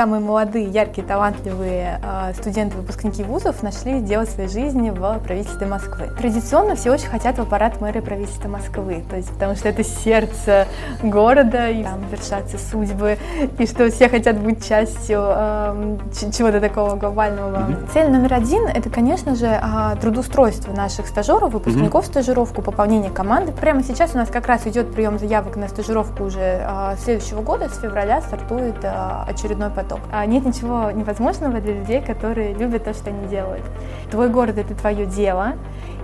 самые 0.00 0.22
молодые, 0.22 0.64
яркие, 0.64 1.06
талантливые 1.06 2.00
э, 2.02 2.32
студенты, 2.32 2.74
выпускники 2.78 3.22
вузов 3.22 3.62
нашли 3.62 4.00
делать 4.00 4.30
своей 4.30 4.48
жизни 4.48 4.88
в 4.88 5.18
правительстве 5.18 5.66
Москвы. 5.66 6.08
Традиционно 6.16 6.74
все 6.74 6.90
очень 6.90 7.08
хотят 7.08 7.36
в 7.36 7.42
аппарат 7.42 7.82
мэра 7.82 8.00
правительства 8.00 8.48
Москвы, 8.48 9.04
то 9.10 9.16
есть 9.16 9.28
потому 9.28 9.56
что 9.56 9.68
это 9.68 9.84
сердце 9.84 10.66
города, 11.02 11.68
и 11.68 11.84
там 11.84 12.02
вершатся 12.10 12.56
судьбы, 12.56 13.18
и 13.58 13.66
что 13.66 13.90
все 13.90 14.08
хотят 14.08 14.38
быть 14.38 14.66
частью 14.66 15.20
э, 15.22 15.98
чего-то 16.34 16.62
такого 16.62 16.96
глобального. 16.96 17.56
Mm-hmm. 17.56 17.92
Цель 17.92 18.10
номер 18.10 18.32
один– 18.32 18.66
это, 18.74 18.88
конечно 18.88 19.34
же, 19.34 19.48
э, 19.48 19.96
трудоустройство 20.00 20.72
наших 20.72 21.08
стажеров, 21.08 21.52
выпускников 21.52 22.06
mm-hmm. 22.06 22.10
стажировку, 22.10 22.62
пополнение 22.62 23.10
команды. 23.10 23.52
Прямо 23.52 23.82
сейчас 23.82 24.14
у 24.14 24.16
нас 24.16 24.30
как 24.30 24.46
раз 24.46 24.66
идет 24.66 24.94
прием 24.94 25.18
заявок 25.18 25.56
на 25.56 25.68
стажировку 25.68 26.24
уже 26.24 26.64
э, 26.66 26.96
следующего 27.04 27.42
года, 27.42 27.68
с 27.68 27.78
февраля 27.78 28.22
стартует 28.22 28.82
э, 28.82 29.24
очередной 29.28 29.68
поток. 29.68 29.89
А 30.12 30.26
нет 30.26 30.44
ничего 30.44 30.90
невозможного 30.90 31.60
для 31.60 31.74
людей, 31.74 32.02
которые 32.02 32.54
любят 32.54 32.84
то, 32.84 32.94
что 32.94 33.10
они 33.10 33.26
делают. 33.28 33.64
Твой 34.10 34.28
город– 34.28 34.58
это 34.58 34.74
твое 34.74 35.06
дело, 35.06 35.54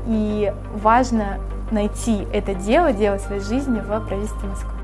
и 0.07 0.53
важно 0.75 1.39
найти 1.71 2.27
это 2.33 2.55
дело, 2.55 2.93
дело 2.93 3.19
своей 3.19 3.41
жизни 3.41 3.81
в 3.81 4.07
правительстве 4.07 4.49
Москвы. 4.49 4.76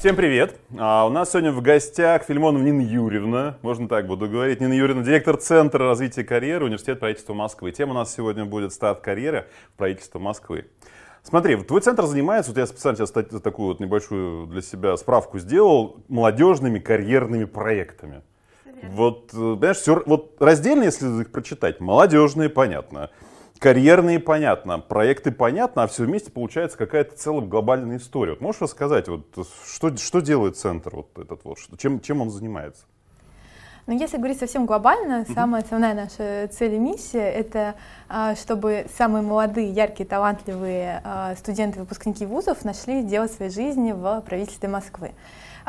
Всем 0.00 0.16
привет! 0.16 0.58
А 0.78 1.06
у 1.06 1.10
нас 1.10 1.30
сегодня 1.30 1.52
в 1.52 1.60
гостях 1.60 2.22
Фильмонов 2.22 2.62
Нина 2.62 2.80
Юрьевна, 2.80 3.58
можно 3.60 3.86
так 3.86 4.06
буду 4.06 4.30
говорить, 4.30 4.58
Нина 4.58 4.72
Юрьевна, 4.72 5.02
директор 5.02 5.36
Центра 5.36 5.84
развития 5.84 6.24
карьеры 6.24 6.64
Университет 6.64 7.00
правительства 7.00 7.34
Москвы. 7.34 7.70
Тема 7.70 7.90
у 7.90 7.94
нас 7.96 8.14
сегодня 8.14 8.46
будет 8.46 8.72
«Старт 8.72 9.00
карьеры 9.00 9.46
в 9.74 9.76
правительстве 9.76 10.18
Москвы». 10.18 10.68
Смотри, 11.22 11.54
твой 11.56 11.82
центр 11.82 12.06
занимается, 12.06 12.50
вот 12.50 12.56
я 12.56 12.66
специально 12.66 12.96
сейчас 12.96 13.10
такую 13.10 13.68
вот 13.68 13.80
небольшую 13.80 14.46
для 14.46 14.62
себя 14.62 14.96
справку 14.96 15.38
сделал, 15.38 16.02
молодежными 16.08 16.78
карьерными 16.78 17.44
проектами. 17.44 18.22
Вот, 18.82 19.34
э, 19.34 19.36
понимаешь, 19.36 19.76
все, 19.76 20.02
вот 20.06 20.40
раздельно, 20.40 20.84
если 20.84 21.20
их 21.20 21.30
прочитать, 21.30 21.78
молодежные, 21.78 22.48
понятно, 22.48 23.10
карьерные 23.60 24.18
понятно, 24.18 24.80
проекты 24.80 25.30
понятно, 25.30 25.84
а 25.84 25.86
все 25.86 26.04
вместе 26.04 26.32
получается 26.32 26.76
какая-то 26.76 27.16
целая 27.16 27.46
глобальная 27.46 27.98
история. 27.98 28.32
Вот 28.32 28.40
можешь 28.40 28.62
рассказать, 28.62 29.06
вот, 29.06 29.26
что, 29.70 29.96
что 29.96 30.20
делает 30.20 30.56
центр 30.56 30.96
вот 30.96 31.16
этот 31.16 31.44
вот, 31.44 31.58
чем, 31.78 32.00
чем 32.00 32.22
он 32.22 32.30
занимается? 32.30 32.84
Но 33.86 33.94
если 33.94 34.18
говорить 34.18 34.38
совсем 34.38 34.66
глобально, 34.66 35.22
mm-hmm. 35.22 35.34
самая 35.34 35.62
основная 35.62 35.94
наша 35.94 36.48
цель 36.48 36.74
и 36.74 36.78
миссия– 36.78 37.28
это 37.30 37.74
а, 38.08 38.34
чтобы 38.34 38.86
самые 38.96 39.22
молодые, 39.22 39.70
яркие, 39.70 40.08
талантливые 40.08 41.00
а, 41.04 41.34
студенты, 41.36 41.80
выпускники 41.80 42.24
вузов 42.24 42.64
нашли 42.64 43.02
делать 43.02 43.32
своей 43.32 43.50
жизни 43.50 43.92
в 43.92 44.22
правительстве 44.22 44.68
Москвы. 44.68 45.12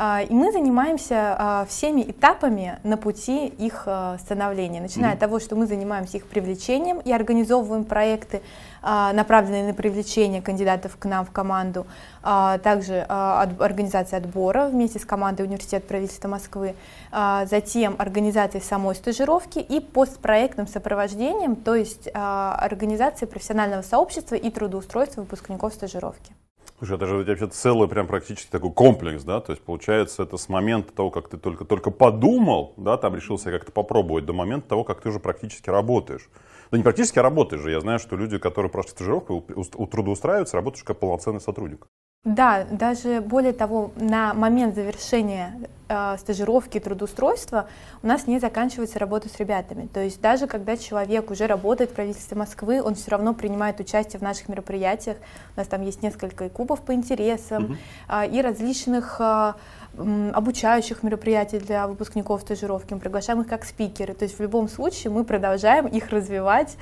А, 0.03 0.23
и 0.23 0.33
мы 0.33 0.51
занимаемся 0.51 1.35
а, 1.37 1.65
всеми 1.69 2.01
этапами 2.01 2.79
на 2.81 2.97
пути 2.97 3.45
их 3.45 3.83
а, 3.85 4.17
становления, 4.17 4.81
начиная 4.81 5.11
mm-hmm. 5.11 5.13
от 5.13 5.19
того, 5.19 5.39
что 5.39 5.55
мы 5.55 5.67
занимаемся 5.67 6.17
их 6.17 6.25
привлечением 6.25 7.01
и 7.01 7.11
организовываем 7.11 7.83
проекты, 7.83 8.41
направленные 8.81 9.63
на 9.63 9.75
привлечение 9.75 10.41
кандидатов 10.41 10.97
к 10.97 11.05
нам 11.05 11.23
в 11.23 11.29
команду, 11.29 11.85
также 12.23 13.01
организация 13.01 14.17
отбора 14.17 14.69
вместе 14.69 14.97
с 14.97 15.05
командой 15.05 15.43
Университет 15.43 15.87
правительства 15.87 16.29
Москвы, 16.29 16.73
затем 17.11 17.95
организация 17.99 18.59
самой 18.59 18.95
стажировки 18.95 19.59
и 19.59 19.79
постпроектным 19.79 20.65
сопровождением, 20.65 21.55
то 21.55 21.75
есть 21.75 22.09
организация 22.13 23.27
профессионального 23.27 23.83
сообщества 23.83 24.33
и 24.33 24.49
трудоустройства 24.49 25.21
выпускников 25.21 25.75
стажировки. 25.75 26.33
Слушай, 26.81 26.95
это 26.95 27.05
же 27.05 27.23
вообще 27.23 27.45
целый 27.45 27.87
прям 27.87 28.07
практически 28.07 28.49
такой 28.49 28.71
комплекс, 28.71 29.23
да, 29.23 29.39
то 29.39 29.51
есть 29.51 29.63
получается 29.63 30.23
это 30.23 30.37
с 30.37 30.49
момента 30.49 30.91
того, 30.91 31.11
как 31.11 31.29
ты 31.29 31.37
только, 31.37 31.63
только 31.63 31.91
подумал, 31.91 32.73
да, 32.75 32.97
там 32.97 33.13
решился 33.15 33.51
как-то 33.51 33.71
попробовать, 33.71 34.25
до 34.25 34.33
момента 34.33 34.69
того, 34.69 34.83
как 34.83 34.99
ты 34.99 35.09
уже 35.09 35.19
практически 35.19 35.69
работаешь. 35.69 36.27
Да 36.71 36.77
не 36.79 36.83
практически 36.83 37.19
работаешь 37.19 37.61
же, 37.61 37.69
я 37.69 37.81
знаю, 37.81 37.99
что 37.99 38.15
люди, 38.15 38.39
которые 38.39 38.71
прошли 38.71 38.93
стажировку, 38.93 39.45
у 39.75 39.85
трудоустраиваются, 39.85 40.57
работаешь 40.57 40.83
как 40.83 40.97
полноценный 40.97 41.39
сотрудник. 41.39 41.85
Да, 42.23 42.65
даже 42.69 43.19
более 43.19 43.51
того, 43.51 43.91
на 43.95 44.35
момент 44.35 44.75
завершения 44.75 45.55
э, 45.89 46.17
стажировки 46.19 46.77
и 46.77 46.79
трудоустройства 46.79 47.67
у 48.03 48.07
нас 48.07 48.27
не 48.27 48.37
заканчивается 48.37 48.99
работа 48.99 49.27
с 49.27 49.39
ребятами. 49.39 49.87
То 49.87 50.03
есть 50.03 50.21
даже 50.21 50.45
когда 50.45 50.77
человек 50.77 51.31
уже 51.31 51.47
работает 51.47 51.89
в 51.89 51.93
правительстве 51.95 52.37
Москвы, 52.37 52.79
он 52.83 52.93
все 52.93 53.09
равно 53.09 53.33
принимает 53.33 53.79
участие 53.79 54.19
в 54.19 54.21
наших 54.21 54.49
мероприятиях. 54.49 55.17
У 55.55 55.59
нас 55.59 55.67
там 55.67 55.81
есть 55.81 56.03
несколько 56.03 56.45
и 56.45 56.49
клубов 56.49 56.81
по 56.81 56.93
интересам, 56.93 57.63
угу. 57.63 57.75
э, 58.09 58.29
и 58.29 58.39
различных 58.39 59.15
э, 59.19 59.53
обучающих 59.97 61.03
мероприятий 61.03 61.59
для 61.59 61.87
выпускников 61.87 62.41
стажировки, 62.41 62.93
мы 62.93 62.99
приглашаем 62.99 63.41
их 63.41 63.47
как 63.47 63.65
спикеры. 63.65 64.13
То 64.13 64.23
есть 64.23 64.37
в 64.37 64.41
любом 64.41 64.67
случае 64.69 65.11
мы 65.11 65.23
продолжаем 65.23 65.87
их 65.87 66.09
развивать, 66.09 66.77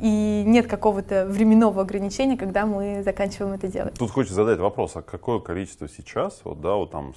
и 0.00 0.42
нет 0.46 0.66
какого-то 0.66 1.26
временного 1.26 1.82
ограничения, 1.82 2.36
когда 2.36 2.66
мы 2.66 3.02
заканчиваем 3.02 3.54
это 3.54 3.68
делать. 3.68 3.94
Тут 3.98 4.10
хочется 4.10 4.34
задать 4.34 4.58
вопрос, 4.58 4.96
а 4.96 5.02
какое 5.02 5.40
количество 5.40 5.88
сейчас, 5.88 6.40
вот, 6.44 6.60
да, 6.60 6.74
вот 6.74 6.90
там 6.90 7.14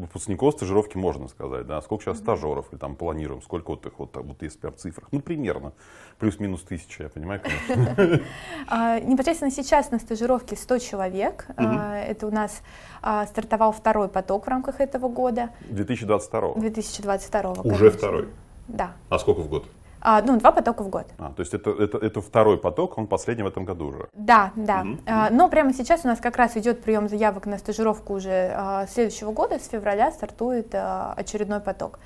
выпускников 0.00 0.54
стажировки 0.54 0.96
можно 0.96 1.28
сказать, 1.28 1.66
да, 1.66 1.80
сколько 1.82 2.04
сейчас 2.04 2.18
стажеров 2.18 2.72
или 2.72 2.78
там 2.78 2.96
планируем, 2.96 3.42
сколько 3.42 3.70
вот 3.70 3.86
их 3.86 3.98
вот, 3.98 4.16
вот 4.16 4.42
есть 4.42 4.60
прям 4.60 4.72
в 4.72 4.76
цифрах, 4.76 5.08
ну 5.12 5.20
примерно, 5.20 5.72
плюс-минус 6.18 6.62
тысяча, 6.62 7.04
я 7.04 7.08
понимаю, 7.08 7.40
конечно. 7.40 8.20
А, 8.68 9.00
непосредственно 9.00 9.50
сейчас 9.50 9.90
на 9.90 9.98
стажировке 9.98 10.56
100 10.56 10.78
человек, 10.78 11.46
а, 11.56 11.96
это 11.96 12.26
у 12.26 12.30
нас 12.30 12.62
а, 13.02 13.26
стартовал 13.26 13.72
второй 13.72 14.08
поток 14.08 14.46
в 14.46 14.48
рамках 14.48 14.80
этого 14.80 15.08
года. 15.08 15.50
2022? 15.68 16.54
2022. 16.54 17.52
Уже 17.64 17.90
второй? 17.90 18.28
Да. 18.68 18.92
А 19.08 19.18
сколько 19.18 19.40
в 19.40 19.48
год? 19.48 19.66
А, 20.04 20.20
ну, 20.20 20.36
два 20.38 20.50
потока 20.50 20.82
в 20.82 20.88
год. 20.88 21.06
А, 21.18 21.32
то 21.32 21.40
есть 21.40 21.54
это, 21.54 21.70
это, 21.70 21.96
это 21.96 22.20
второй 22.20 22.58
поток, 22.58 22.98
он 22.98 23.06
последний 23.06 23.44
в 23.44 23.46
этом 23.46 23.64
году 23.64 23.86
уже? 23.86 24.08
Да, 24.14 24.52
да. 24.56 24.82
Угу. 24.82 24.98
А, 25.06 25.30
но 25.30 25.48
прямо 25.48 25.72
сейчас 25.72 26.04
у 26.04 26.08
нас 26.08 26.18
как 26.18 26.36
раз 26.36 26.56
идет 26.56 26.82
прием 26.82 27.08
заявок 27.08 27.46
на 27.46 27.56
стажировку 27.56 28.14
уже 28.14 28.52
а, 28.54 28.86
следующего 28.88 29.30
года, 29.30 29.60
с 29.60 29.68
февраля 29.68 30.10
стартует 30.10 30.74
а, 30.74 31.14
очередной 31.16 31.60
поток. 31.60 32.00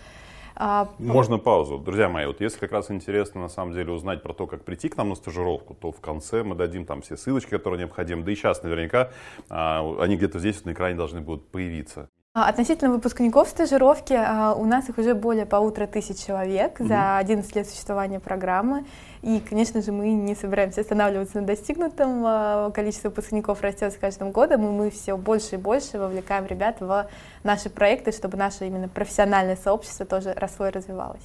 А, 0.57 0.91
Можно 0.99 1.39
паузу. 1.39 1.79
Друзья 1.79 2.09
мои, 2.11 2.27
вот 2.27 2.41
если 2.41 2.59
как 2.59 2.73
раз 2.73 2.91
интересно 2.91 3.43
на 3.43 3.49
самом 3.49 3.73
деле 3.73 3.93
узнать 3.93 4.23
про 4.23 4.35
то, 4.35 4.47
как 4.47 4.65
прийти 4.65 4.91
к 4.91 4.97
нам 4.97 5.11
на 5.11 5.15
стажировку, 5.15 5.75
то 5.75 5.91
в 5.91 6.01
конце 6.01 6.43
мы 6.43 6.55
дадим 6.55 6.85
там 6.85 7.01
все 7.01 7.17
ссылочки, 7.17 7.51
которые 7.51 7.81
необходимы. 7.81 8.25
Да 8.25 8.33
и 8.33 8.35
сейчас 8.35 8.63
наверняка 8.63 9.11
а, 9.49 9.83
они 10.01 10.17
где-то 10.17 10.39
здесь 10.39 10.65
на 10.65 10.73
экране 10.73 10.97
должны 10.97 11.21
будут 11.21 11.51
появиться. 11.51 12.11
А, 12.37 12.51
относительно 12.51 12.91
выпускников 12.91 13.49
стажировки, 13.49 14.13
а, 14.13 14.53
у 14.53 14.67
нас 14.67 14.87
их 14.91 14.99
уже 14.99 15.15
более 15.15 15.47
полутора 15.47 15.87
тысяч 15.87 16.19
человек 16.19 16.79
за 16.79 17.17
11 17.17 17.57
лет 17.57 17.67
существования 17.67 18.21
программы. 18.21 18.85
И, 19.23 19.41
конечно 19.41 19.81
же, 19.81 19.91
мы 19.91 20.11
не 20.11 20.35
собираемся 20.35 20.83
останавливаться 20.83 21.41
на 21.41 21.47
достигнутом. 21.47 22.23
А, 22.27 22.71
количество 22.73 23.09
выпускников 23.09 23.63
растет 23.63 23.95
с 23.95 23.97
каждым 23.97 24.33
годом, 24.33 24.67
и 24.67 24.71
мы 24.71 24.91
все 24.91 25.17
больше 25.17 25.55
и 25.55 25.57
больше 25.57 25.99
вовлекаем 25.99 26.45
ребят 26.45 26.77
в 26.81 27.09
наши 27.43 27.71
проекты, 27.71 28.13
чтобы 28.13 28.37
наше 28.37 28.67
именно 28.67 28.89
профессиональное 28.89 29.57
сообщество 29.57 30.05
тоже 30.05 30.35
росло 30.35 30.67
и 30.67 30.71
развивалось. 30.71 31.25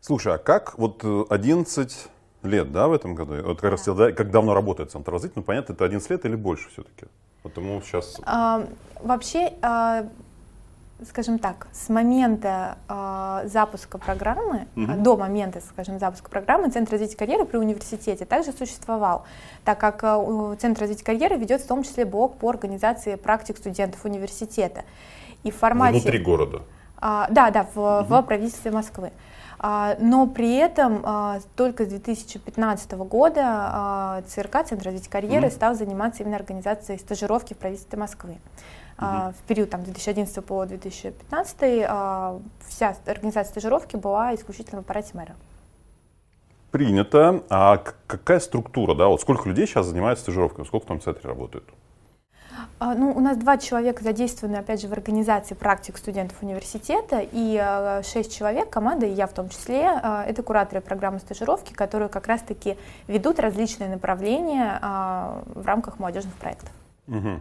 Слушай, 0.00 0.34
а 0.34 0.38
как 0.38 0.76
вот 0.76 1.04
11 1.04 2.08
э, 2.42 2.48
лет, 2.48 2.72
да, 2.72 2.88
в 2.88 2.92
этом 2.94 3.14
году? 3.14 3.40
Вот 3.44 3.60
как, 3.60 3.70
раз, 3.70 3.84
да, 3.84 4.10
как 4.10 4.32
давно 4.32 4.54
работает 4.54 4.90
Центр 4.90 5.12
развития? 5.12 5.34
Ну, 5.36 5.44
понятно, 5.44 5.74
это 5.74 5.84
11 5.84 6.10
лет 6.10 6.24
или 6.24 6.34
больше 6.34 6.68
все-таки? 6.70 7.06
Потому 7.44 7.80
сейчас... 7.80 8.20
А, 8.24 8.66
вообще, 9.00 9.52
а, 9.62 10.08
скажем 11.06 11.38
так, 11.38 11.68
с 11.72 11.88
момента 11.88 12.76
э, 12.88 13.48
запуска 13.48 13.98
программы, 13.98 14.66
угу. 14.74 14.92
до 14.98 15.16
момента, 15.16 15.60
скажем, 15.60 15.98
запуска 15.98 16.28
программы, 16.28 16.70
Центр 16.70 16.92
развития 16.92 17.16
карьеры 17.16 17.44
при 17.44 17.56
университете 17.56 18.24
также 18.24 18.52
существовал, 18.52 19.24
так 19.64 19.78
как 19.78 20.00
э, 20.02 20.56
Центр 20.58 20.82
развития 20.82 21.04
карьеры 21.04 21.36
ведет 21.36 21.60
в 21.62 21.66
том 21.66 21.84
числе 21.84 22.04
блок 22.04 22.36
по 22.38 22.50
организации 22.50 23.14
практик 23.14 23.58
студентов 23.58 24.04
университета. 24.04 24.84
И 25.44 25.52
в 25.52 25.56
формате... 25.56 26.00
Внутри 26.00 26.18
города? 26.18 26.62
Э, 27.00 27.26
да, 27.30 27.50
да, 27.50 27.66
в, 27.74 28.00
угу. 28.00 28.14
в 28.14 28.22
правительстве 28.22 28.70
Москвы. 28.70 29.12
Но 29.60 30.28
при 30.28 30.54
этом 30.54 31.04
только 31.56 31.84
с 31.84 31.88
2015 31.88 32.92
года 32.92 34.22
ЦРК, 34.28 34.64
Центр 34.64 34.84
развития 34.86 35.10
карьеры, 35.10 35.48
mm 35.48 35.50
стал 35.50 35.74
заниматься 35.74 36.22
именно 36.22 36.36
организацией 36.36 36.96
стажировки 36.96 37.54
в 37.54 37.56
правительстве 37.56 37.98
Москвы. 37.98 38.38
Uh-huh. 38.98 39.32
В 39.32 39.46
период 39.46 39.70
там, 39.70 39.84
2011 39.84 40.44
по 40.44 40.66
2015 40.66 41.84
а, 41.86 42.40
вся 42.66 42.96
организация 43.06 43.52
стажировки 43.52 43.94
была 43.94 44.34
исключительно 44.34 44.80
в 44.80 44.84
аппарате 44.84 45.10
мэра. 45.14 45.36
Принято. 46.70 47.42
А 47.48 47.82
какая 48.06 48.40
структура, 48.40 48.94
да? 48.94 49.06
Вот 49.06 49.20
сколько 49.20 49.48
людей 49.48 49.66
сейчас 49.66 49.86
занимаются 49.86 50.24
стажировками? 50.24 50.66
Сколько 50.66 50.84
в 50.84 50.88
том 50.88 51.00
центре 51.00 51.28
работает? 51.28 51.64
А, 52.80 52.94
ну, 52.94 53.10
у 53.10 53.20
нас 53.20 53.36
два 53.36 53.58
человека 53.58 54.04
задействованы, 54.04 54.56
опять 54.56 54.80
же, 54.80 54.88
в 54.88 54.92
организации 54.92 55.54
практик 55.54 55.96
студентов 55.96 56.42
университета, 56.42 57.20
и 57.20 57.56
а, 57.56 58.02
шесть 58.04 58.36
человек, 58.36 58.70
команда, 58.70 59.06
и 59.06 59.10
я 59.10 59.26
в 59.26 59.32
том 59.32 59.48
числе, 59.48 59.88
а, 59.88 60.24
это 60.24 60.42
кураторы 60.42 60.80
программы 60.80 61.18
стажировки, 61.18 61.72
которые 61.72 62.08
как 62.08 62.26
раз-таки 62.26 62.76
ведут 63.08 63.40
различные 63.40 63.88
направления 63.88 64.80
в 65.46 65.66
рамках 65.66 65.98
молодежных 65.98 66.34
проектов. 66.34 66.70
Угу. 67.08 67.40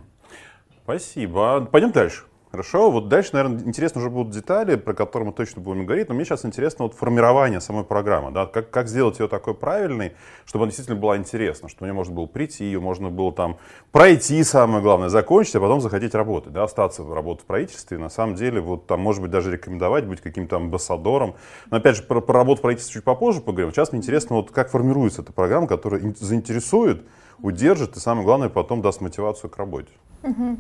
Спасибо. 0.88 1.68
Пойдем 1.69 1.92
дальше. 1.92 2.24
Хорошо, 2.50 2.89
вот 2.89 3.10
дальше, 3.10 3.31
наверное, 3.34 3.60
интересно 3.66 4.00
уже 4.00 4.10
будут 4.10 4.31
детали, 4.31 4.78
про 4.78 4.94
которые 4.94 5.28
мы 5.28 5.34
точно 5.34 5.62
будем 5.62 5.86
говорить, 5.86 6.07
но 6.07 6.16
мне 6.16 6.24
сейчас 6.24 6.45
интересно 6.45 6.86
вот 6.86 6.94
формирование 6.94 7.60
самой 7.60 7.84
программы, 7.84 8.31
да, 8.31 8.45
как, 8.45 8.69
как 8.69 8.88
сделать 8.88 9.19
ее 9.19 9.28
такой 9.28 9.54
правильной, 9.54 10.13
чтобы 10.45 10.63
она 10.63 10.69
действительно 10.69 10.98
была 10.98 11.18
интересна, 11.18 11.68
чтобы 11.68 11.88
мне 11.88 11.94
можно 11.94 12.16
было 12.16 12.25
прийти, 12.25 12.63
ее 12.63 12.80
можно 12.80 13.10
было 13.10 13.34
там 13.34 13.57
пройти, 13.92 14.42
самое 14.45 14.81
главное, 14.81 15.10
закончить, 15.10 15.57
а 15.57 15.60
потом 15.60 15.81
захотеть 15.81 16.16
работать, 16.16 16.54
да, 16.54 16.63
остаться 16.63 17.04
работать 17.04 17.44
в 17.44 17.48
правительстве, 17.48 17.98
на 17.98 18.10
самом 18.10 18.36
деле, 18.36 18.62
вот 18.62 18.88
там, 18.88 19.01
может 19.01 19.22
быть, 19.22 19.30
даже 19.30 19.51
рекомендовать 19.51 20.06
быть 20.06 20.22
каким-то 20.22 20.56
амбассадором. 20.56 21.36
Но 21.69 21.78
опять 21.78 21.98
же, 21.98 22.04
про, 22.04 22.22
про 22.22 22.33
работу 22.40 22.60
в 22.60 22.62
правительстве 22.62 22.94
чуть 22.94 23.04
попозже 23.04 23.42
поговорим. 23.42 23.74
Сейчас 23.74 23.92
мне 23.92 24.00
интересно, 24.00 24.38
вот 24.38 24.51
как 24.51 24.69
формируется 24.69 25.22
эта 25.22 25.33
программа, 25.33 25.68
которая 25.68 26.13
заинтересует, 26.18 27.06
удержит 27.42 27.98
и, 27.98 28.00
самое 28.00 28.25
главное, 28.25 28.50
потом 28.50 28.81
даст 28.81 29.01
мотивацию 29.01 29.50
к 29.50 29.57
работе. 29.57 29.92
Угу. 30.24 30.57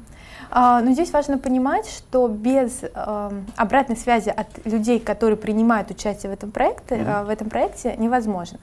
А, 0.49 0.81
но 0.81 0.91
здесь 0.91 1.11
важно 1.11 1.37
понимать, 1.37 1.87
что 1.89 2.27
без 2.27 2.83
э, 2.83 3.31
обратной 3.55 3.97
связи 3.97 4.29
от 4.29 4.47
людей, 4.65 4.99
которые 4.99 5.37
принимают 5.37 5.91
участие 5.91 6.31
в 6.31 6.33
этом 6.33 6.51
проекте, 6.51 6.95
mm-hmm. 6.95 7.21
э, 7.21 7.25
в 7.25 7.29
этом 7.29 7.49
проекте 7.49 7.95
невозможно. 7.97 8.59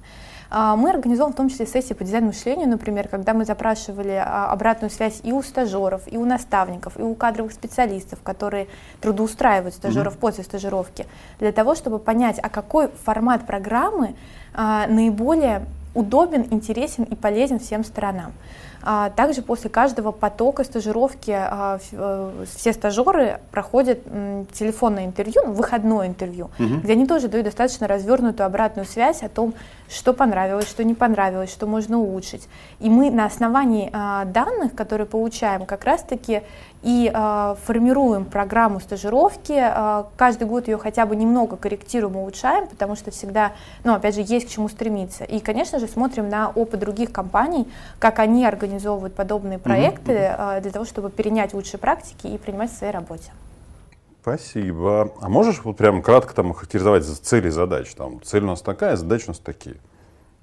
А, 0.50 0.76
мы 0.76 0.90
организовываем 0.90 1.34
в 1.34 1.37
том 1.37 1.49
числе 1.49 1.66
сессии 1.66 1.94
по 1.94 2.05
дизайну 2.05 2.28
мышлению, 2.28 2.69
например, 2.69 3.08
когда 3.08 3.34
мы 3.34 3.44
запрашивали 3.44 4.22
а, 4.25 4.50
обратную 4.50 4.90
связь 4.90 5.20
и 5.25 5.32
у 5.32 5.43
стажеров, 5.43 6.02
и 6.06 6.17
у 6.17 6.25
наставников, 6.25 6.99
и 6.99 7.02
у 7.02 7.14
кадровых 7.14 7.52
специалистов, 7.52 8.20
которые 8.22 8.69
трудоустраивают 9.00 9.75
стажеров 9.75 10.14
mm-hmm. 10.14 10.20
после 10.20 10.44
стажировки, 10.44 11.06
для 11.38 11.52
того, 11.52 11.75
чтобы 11.75 11.99
понять, 11.99 12.38
а 12.43 12.49
какой 12.49 12.88
формат 13.05 13.46
программы 13.46 14.14
а, 14.55 14.87
наиболее 14.87 15.67
удобен, 15.94 16.46
интересен 16.50 17.05
и 17.05 17.14
полезен 17.14 17.58
всем 17.58 17.85
сторонам. 17.85 18.32
А, 18.86 19.10
также 19.10 19.40
после 19.40 19.70
каждого 19.70 20.12
потока 20.12 20.62
стажировки 20.62 21.31
а, 21.31 21.78
э, 21.92 22.44
все 22.54 22.72
стажеры 22.75 23.40
проходят 23.50 24.00
телефонное 24.52 25.06
интервью, 25.06 25.42
ну, 25.46 25.52
выходное 25.52 26.06
интервью, 26.06 26.50
угу. 26.58 26.81
где 26.82 26.92
они 26.92 27.06
тоже 27.06 27.28
дают 27.28 27.46
достаточно 27.46 27.88
развернутую 27.88 28.46
обратную 28.46 28.86
связь 28.86 29.22
о 29.22 29.31
том, 29.31 29.54
что 29.88 30.12
понравилось, 30.12 30.69
что 30.69 30.84
не 30.84 30.94
понравилось, 30.94 31.50
что 31.50 31.66
можно 31.66 31.98
улучшить. 31.98 32.46
И 32.78 32.90
мы 32.90 33.10
на 33.10 33.25
основании 33.25 33.88
а, 33.92 34.26
данных, 34.26 34.75
которые 34.75 35.06
получаем, 35.06 35.64
как 35.64 35.84
раз-таки 35.84 36.42
и 36.82 37.10
формируем 37.64 38.26
программу 38.26 38.78
стажировки. 38.78 39.54
Каждый 40.16 40.46
год 40.46 40.69
ее 40.69 40.76
хотя 40.76 41.06
бы 41.06 41.16
немного 41.16 41.56
корректируем, 41.56 42.16
улучшаем, 42.16 42.66
потому 42.66 42.94
что 42.94 43.10
всегда, 43.10 43.52
ну, 43.84 43.94
опять 43.94 44.14
же, 44.14 44.20
есть 44.20 44.48
к 44.48 44.50
чему 44.50 44.69
стремиться. 44.69 45.25
И, 45.25 45.40
конечно 45.40 45.78
же, 45.78 45.88
смотрим 45.88 46.28
на 46.28 46.50
опыт 46.50 46.81
других 46.81 47.10
компаний, 47.10 47.66
как 47.98 48.19
они 48.19 48.44
организовывают 48.74 49.14
подобные 49.14 49.58
проекты 49.58 50.12
mm-hmm. 50.12 50.60
для 50.60 50.70
того, 50.70 50.84
чтобы 50.84 51.10
перенять 51.10 51.54
лучшие 51.54 51.78
практики 51.78 52.26
и 52.26 52.38
принимать 52.38 52.70
в 52.70 52.76
своей 52.76 52.92
работе. 52.92 53.32
Спасибо. 54.22 55.12
А 55.20 55.28
можешь 55.28 55.62
вот 55.64 55.76
прям 55.76 56.02
кратко 56.02 56.34
там 56.34 56.52
характеризовать 56.54 57.04
цели 57.04 57.48
и 57.48 57.50
задачи? 57.50 57.94
Там, 57.94 58.22
цель 58.22 58.42
у 58.42 58.46
нас 58.46 58.62
такая, 58.62 58.96
задачи 58.96 59.24
у 59.26 59.28
нас 59.28 59.38
такие. 59.38 59.76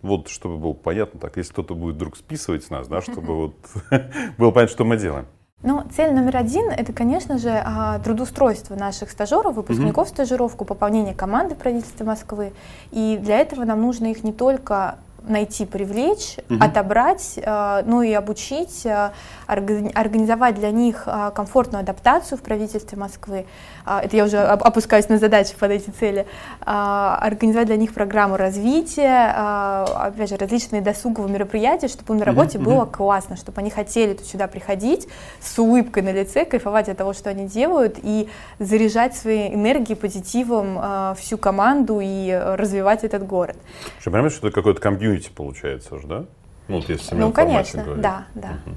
Вот, 0.01 0.29
чтобы 0.29 0.57
было 0.57 0.73
понятно, 0.73 1.19
так, 1.19 1.37
если 1.37 1.51
кто-то 1.51 1.75
будет 1.75 1.95
вдруг 1.95 2.17
списывать 2.17 2.63
с 2.63 2.69
нас, 2.69 2.87
да, 2.87 3.01
чтобы 3.01 3.35
вот 3.35 3.55
было 4.37 4.51
понятно, 4.51 4.73
что 4.73 4.85
мы 4.85 4.97
делаем. 4.97 5.25
Ну, 5.63 5.83
цель 5.95 6.11
номер 6.11 6.37
один– 6.37 6.69
это, 6.71 6.91
конечно 6.91 7.37
же, 7.37 7.51
а, 7.51 7.99
трудоустройство 7.99 8.75
наших 8.75 9.11
стажеров, 9.11 9.55
выпускников 9.55 10.07
mm-hmm. 10.07 10.13
стажировку, 10.13 10.65
пополнение 10.65 11.13
команды 11.13 11.53
правительства 11.53 12.03
Москвы. 12.03 12.51
И 12.91 13.19
для 13.21 13.39
этого 13.39 13.63
нам 13.63 13.79
нужно 13.79 14.07
их 14.07 14.23
не 14.23 14.33
только 14.33 14.95
найти, 15.27 15.65
привлечь, 15.65 16.37
угу. 16.49 16.63
отобрать, 16.63 17.33
э, 17.37 17.83
ну 17.85 18.01
и 18.01 18.11
обучить, 18.13 18.85
э, 18.85 19.11
организовать 19.47 20.55
для 20.55 20.71
них 20.71 21.03
э, 21.05 21.31
комфортную 21.35 21.81
адаптацию 21.81 22.37
в 22.37 22.41
правительстве 22.41 22.97
Москвы. 22.97 23.45
Это 23.85 24.15
я 24.15 24.25
уже 24.25 24.37
опускаюсь 24.37 25.09
на 25.09 25.17
задачи 25.17 25.55
под 25.59 25.71
эти 25.71 25.89
цели. 25.89 26.27
Организовать 26.63 27.65
для 27.65 27.77
них 27.77 27.95
программу 27.95 28.37
развития, 28.37 29.83
опять 29.87 30.29
же, 30.29 30.37
различные 30.37 30.81
досуговые 30.83 31.33
мероприятия, 31.33 31.87
чтобы 31.87 32.13
им 32.13 32.19
на 32.19 32.25
работе 32.25 32.59
угу. 32.59 32.65
было 32.69 32.85
классно, 32.85 33.35
чтобы 33.35 33.59
они 33.59 33.71
хотели 33.71 34.15
сюда 34.17 34.47
приходить 34.47 35.07
с 35.39 35.57
улыбкой 35.57 36.03
на 36.03 36.11
лице, 36.11 36.45
кайфовать 36.45 36.89
от 36.89 36.97
того, 36.97 37.13
что 37.13 37.31
они 37.31 37.47
делают, 37.47 37.97
и 38.03 38.29
заряжать 38.59 39.15
своей 39.15 39.53
энергией, 39.53 39.95
позитивом 39.95 41.15
всю 41.15 41.39
команду 41.39 41.99
и 42.01 42.31
развивать 42.31 43.03
этот 43.03 43.25
город. 43.25 43.57
Что, 43.99 44.11
понимаешь, 44.11 44.33
что 44.33 44.47
это 44.47 44.55
какой-то 44.55 44.79
компьютер 44.79 45.10
комьюнити 45.11 45.29
получается 45.29 45.99
же, 45.99 46.07
да? 46.07 46.25
Ну, 46.67 46.77
вот 46.77 46.89
если 46.89 47.15
ну 47.15 47.31
конечно, 47.31 47.83
да, 47.97 48.25
да. 48.33 48.49
Угу. 48.65 48.75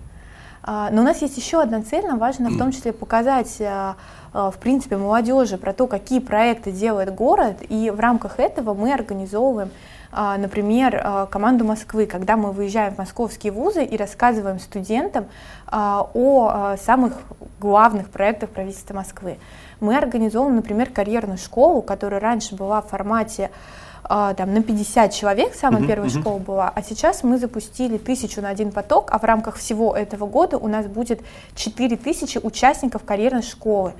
А, 0.66 0.90
но 0.90 1.02
у 1.02 1.04
нас 1.04 1.20
есть 1.22 1.36
еще 1.36 1.60
одна 1.60 1.82
цель, 1.82 2.06
нам 2.06 2.18
важно 2.18 2.50
в 2.50 2.58
том 2.58 2.72
числе 2.72 2.92
показать, 2.92 3.60
а, 3.60 3.96
а, 4.32 4.50
в 4.50 4.56
принципе, 4.58 4.96
молодежи 4.96 5.58
про 5.58 5.72
то, 5.72 5.86
какие 5.86 6.20
проекты 6.20 6.72
делает 6.72 7.14
город, 7.14 7.58
и 7.68 7.90
в 7.90 8.00
рамках 8.00 8.40
этого 8.40 8.74
мы 8.74 8.92
организовываем 8.92 9.70
например, 10.12 11.26
команду 11.28 11.64
Москвы, 11.64 12.06
когда 12.06 12.36
мы 12.36 12.52
выезжаем 12.52 12.94
в 12.94 12.98
московские 12.98 13.52
вузы 13.52 13.82
и 13.82 13.96
рассказываем 13.96 14.60
студентам 14.60 15.26
о 15.66 16.76
самых 16.80 17.14
главных 17.58 18.10
проектах 18.10 18.50
правительства 18.50 18.94
Москвы. 18.94 19.38
Мы 19.80 19.96
организовываем, 19.96 20.54
например, 20.54 20.90
карьерную 20.90 21.36
школу, 21.36 21.82
которая 21.82 22.20
раньше 22.20 22.54
была 22.54 22.80
в 22.80 22.86
формате 22.90 23.50
а, 23.50 23.83
там, 24.08 24.54
на 24.54 24.62
50 24.62 25.12
человек, 25.12 25.54
самая 25.54 25.82
uh-huh, 25.82 25.86
первая 25.86 26.10
uh-huh. 26.10 26.20
школа 26.20 26.38
была, 26.38 26.72
а 26.74 26.82
сейчас 26.82 27.22
мы 27.22 27.38
запустили 27.38 27.98
тысячу 27.98 28.40
на 28.42 28.48
один 28.50 28.70
поток, 28.70 29.08
а 29.10 29.18
в 29.18 29.24
рамках 29.24 29.56
всего 29.56 29.96
этого 29.96 30.26
года 30.26 30.58
у 30.58 30.68
нас 30.68 30.86
будет 30.86 31.22
4000 31.54 32.40
участников 32.42 33.04
карьерной 33.04 33.42
школы 33.42 33.94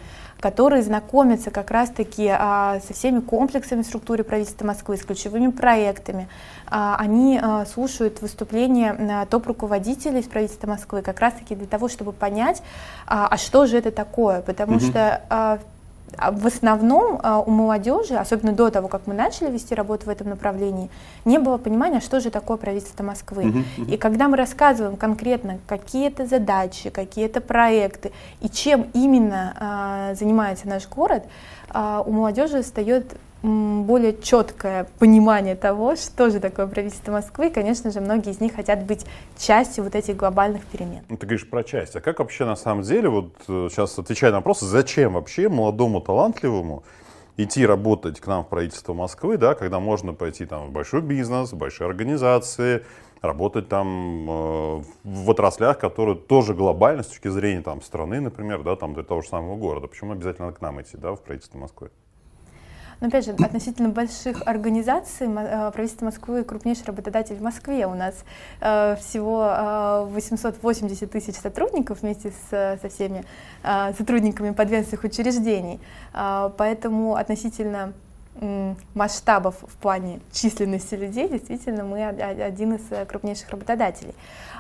которые 0.45 0.83
знакомятся 0.83 1.51
как 1.51 1.71
раз-таки 1.71 2.29
а, 2.29 2.79
со 2.87 2.93
всеми 2.93 3.21
комплексами 3.21 3.81
в 3.81 3.87
структуре 3.87 4.25
правительства 4.25 4.67
Москвы, 4.67 4.99
с 4.99 5.03
ключевыми 5.03 5.51
проектами. 5.51 6.29
А, 6.67 6.97
они 6.99 7.41
а, 7.43 7.65
слушают 7.65 8.21
выступления 8.21 8.93
а, 8.93 9.25
топ-руководителей 9.25 10.21
из 10.21 10.27
правительства 10.27 10.67
Москвы 10.67 11.01
как 11.01 11.21
раз-таки 11.21 11.55
для 11.55 11.67
того, 11.67 11.89
чтобы 11.89 12.13
понять, 12.13 12.63
а, 13.07 13.27
а 13.29 13.39
что 13.39 13.65
же 13.65 13.79
это 13.79 13.91
такое, 13.91 14.43
потому 14.43 14.77
mm-hmm. 14.77 14.91
что 14.91 15.23
а, 15.31 15.55
а 15.55 15.59
в 16.19 16.47
основном 16.47 17.19
а, 17.23 17.41
у 17.41 17.51
молодежи, 17.51 18.15
особенно 18.15 18.53
до 18.53 18.71
того, 18.71 18.89
как 18.89 19.07
мы 19.07 19.15
начали 19.15 19.51
вести 19.51 19.75
работу 19.75 20.07
в 20.07 20.09
этом 20.09 20.29
направлении, 20.29 20.91
не 21.25 21.39
было 21.39 21.59
понимания, 21.59 22.01
что 22.01 22.21
же 22.21 22.31
такое 22.31 22.57
правительство 22.57 23.03
Москвы. 23.03 23.45
Uh-huh, 23.45 23.65
uh-huh. 23.79 23.95
И 23.95 23.97
когда 23.97 24.29
мы 24.29 24.37
рассказываем 24.37 24.97
конкретно, 24.97 25.59
какие 25.67 26.09
это 26.09 26.27
задачи, 26.27 26.91
какие 26.91 27.27
это 27.27 27.41
проекты 27.41 28.13
и 28.41 28.49
чем 28.49 28.89
именно 28.93 29.55
а, 29.59 30.15
занимается 30.15 30.69
наш 30.69 30.89
город, 30.89 31.25
у 31.75 32.13
молодежи 32.13 32.63
встает 32.63 33.17
более 33.45 34.19
четкое 34.21 34.89
понимание 34.99 35.55
того, 35.55 35.97
что 35.97 36.31
же 36.31 36.41
такое 36.41 36.67
правительство 36.67 37.13
Москвы. 37.13 37.49
И, 37.49 37.51
конечно 37.51 37.91
же, 37.91 38.01
многие 38.01 38.31
из 38.31 38.41
них 38.41 38.55
хотят 38.55 38.85
быть 38.85 39.05
частью 39.37 39.85
вот 39.85 39.95
этих 39.95 40.17
глобальных 40.17 40.65
перемен. 40.65 41.03
Ну, 41.09 41.17
ты 41.17 41.27
говоришь 41.27 41.49
про 41.49 41.63
часть. 41.63 41.95
А 41.95 42.01
как 42.01 42.21
вообще 42.21 42.47
на 42.47 42.57
самом 42.57 42.83
деле, 42.83 43.09
вот 43.11 43.35
сейчас 43.47 43.99
э, 43.99 44.01
отвечая 44.01 44.31
на 44.31 44.39
вопрос, 44.39 44.61
зачем 44.61 45.13
вообще 45.15 45.49
молодому 45.49 46.01
талантливому 46.01 46.85
идти 47.37 47.67
работать 47.67 48.19
к 48.19 48.27
нам 48.27 48.45
в 48.45 48.49
правительство 48.49 48.95
Москвы, 48.95 49.37
да, 49.37 49.55
когда 49.55 49.79
можно 49.79 50.15
пойти 50.15 50.47
там 50.47 50.69
в 50.69 50.71
большой 50.71 51.03
бизнес, 51.03 51.53
в 51.53 51.57
большие 51.57 51.87
организации, 51.89 52.85
работать 53.21 53.69
там 53.69 54.31
э, 54.31 54.83
в 55.05 55.31
отраслях, 55.31 55.79
которые 55.79 56.17
тоже 56.17 56.55
глобальны 56.55 57.03
с 57.03 57.09
точки 57.09 57.29
зрения 57.29 57.61
там 57.61 57.83
страны, 57.83 58.21
например, 58.21 58.63
да, 58.63 58.77
там 58.77 58.95
для 58.95 59.03
того 59.03 59.21
же 59.21 59.29
самого 59.29 59.57
города. 59.57 59.87
Почему 59.87 60.13
обязательно 60.13 60.51
к 60.53 60.63
нам 60.63 60.81
идти, 60.81 60.97
да, 60.97 61.15
в 61.15 61.21
правительство 61.21 61.59
Москвы? 61.59 61.91
Но 63.05 63.09
опять 63.09 63.27
же, 63.27 63.33
относительно 63.33 63.91
больших 63.91 64.41
организаций, 64.47 65.29
э, 65.29 65.71
правительство 65.73 66.07
Москвы 66.07 66.43
крупнейший 66.43 66.87
работодатель 66.87 67.35
в 67.35 67.43
Москве. 67.43 67.87
У 67.87 67.93
нас 67.93 68.15
э, 68.63 68.97
всего 68.99 70.07
880 70.09 71.03
э, 71.03 71.07
тысяч 71.07 71.35
сотрудников 71.35 72.01
вместе 72.01 72.33
со 72.49 72.79
всеми 72.89 73.27
сотрудниками 73.99 74.53
подведомственных 74.53 75.05
учреждений. 75.05 75.81
Поэтому 76.13 77.17
относительно 77.17 77.93
масштабов 78.95 79.57
в 79.61 79.77
плане 79.77 80.21
численности 80.33 80.95
людей, 80.95 81.29
действительно, 81.29 81.85
мы 81.85 82.07
один 82.07 82.77
из 82.77 83.07
крупнейших 83.07 83.51
работодателей. 83.51 84.15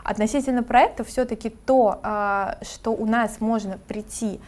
Относительно 0.04 0.62
проектов, 0.62 1.08
все-таки 1.08 1.48
то, 1.48 1.98
что 2.60 2.90
у 2.90 3.06
нас 3.06 3.40
можно 3.40 3.78
прийти 3.88 4.38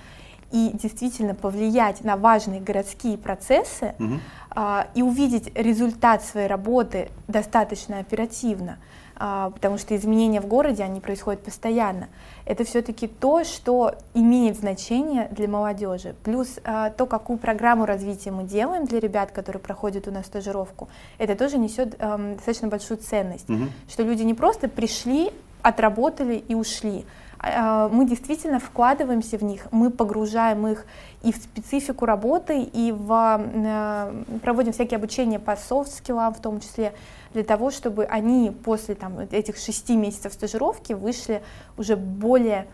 и 0.56 0.70
действительно 0.72 1.34
повлиять 1.34 2.02
на 2.02 2.16
важные 2.16 2.62
городские 2.62 3.18
процессы 3.18 3.94
угу. 3.98 4.14
а, 4.50 4.86
и 4.94 5.02
увидеть 5.02 5.54
результат 5.54 6.24
своей 6.24 6.46
работы 6.46 7.10
достаточно 7.28 7.98
оперативно, 7.98 8.78
а, 9.16 9.50
потому 9.50 9.76
что 9.76 9.94
изменения 9.94 10.40
в 10.40 10.46
городе, 10.46 10.82
они 10.82 11.00
происходят 11.00 11.42
постоянно. 11.42 12.08
Это 12.46 12.64
все-таки 12.64 13.06
то, 13.06 13.44
что 13.44 13.96
имеет 14.14 14.56
значение 14.56 15.28
для 15.30 15.46
молодежи. 15.46 16.14
Плюс 16.24 16.58
а, 16.64 16.88
то, 16.88 17.04
какую 17.04 17.38
программу 17.38 17.84
развития 17.84 18.30
мы 18.30 18.44
делаем 18.44 18.86
для 18.86 18.98
ребят, 18.98 19.32
которые 19.32 19.60
проходят 19.60 20.08
у 20.08 20.10
нас 20.10 20.24
стажировку, 20.24 20.88
это 21.18 21.36
тоже 21.36 21.58
несет 21.58 21.96
а, 21.98 22.16
достаточно 22.36 22.68
большую 22.68 22.96
ценность, 22.96 23.50
угу. 23.50 23.64
что 23.90 24.04
люди 24.04 24.22
не 24.22 24.32
просто 24.32 24.68
пришли, 24.68 25.32
отработали 25.60 26.36
и 26.36 26.54
ушли, 26.54 27.04
мы 27.42 28.06
действительно 28.06 28.58
вкладываемся 28.58 29.38
в 29.38 29.44
них, 29.44 29.66
мы 29.70 29.90
погружаем 29.90 30.66
их 30.66 30.86
и 31.22 31.32
в 31.32 31.36
специфику 31.36 32.06
работы, 32.06 32.62
и 32.62 32.92
в, 32.92 33.08
а, 33.10 34.14
проводим 34.42 34.72
всякие 34.72 34.96
обучения 34.96 35.38
по 35.38 35.56
софт-скиллам 35.56 36.34
в 36.34 36.40
том 36.40 36.60
числе, 36.60 36.92
для 37.34 37.44
того, 37.44 37.70
чтобы 37.70 38.04
они 38.04 38.50
после 38.50 38.94
там, 38.94 39.18
этих 39.18 39.58
шести 39.58 39.96
месяцев 39.96 40.32
стажировки 40.32 40.92
вышли 40.94 41.42
уже 41.76 41.96
более 41.96 42.66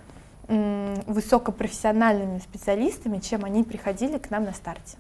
высокопрофессиональными 0.49 2.39
специалистами, 2.39 3.19
чем 3.19 3.45
они 3.45 3.65
приходили 3.65 4.19
к 4.19 4.31
нам 4.31 4.45
на 4.45 4.53
старте. 4.53 4.97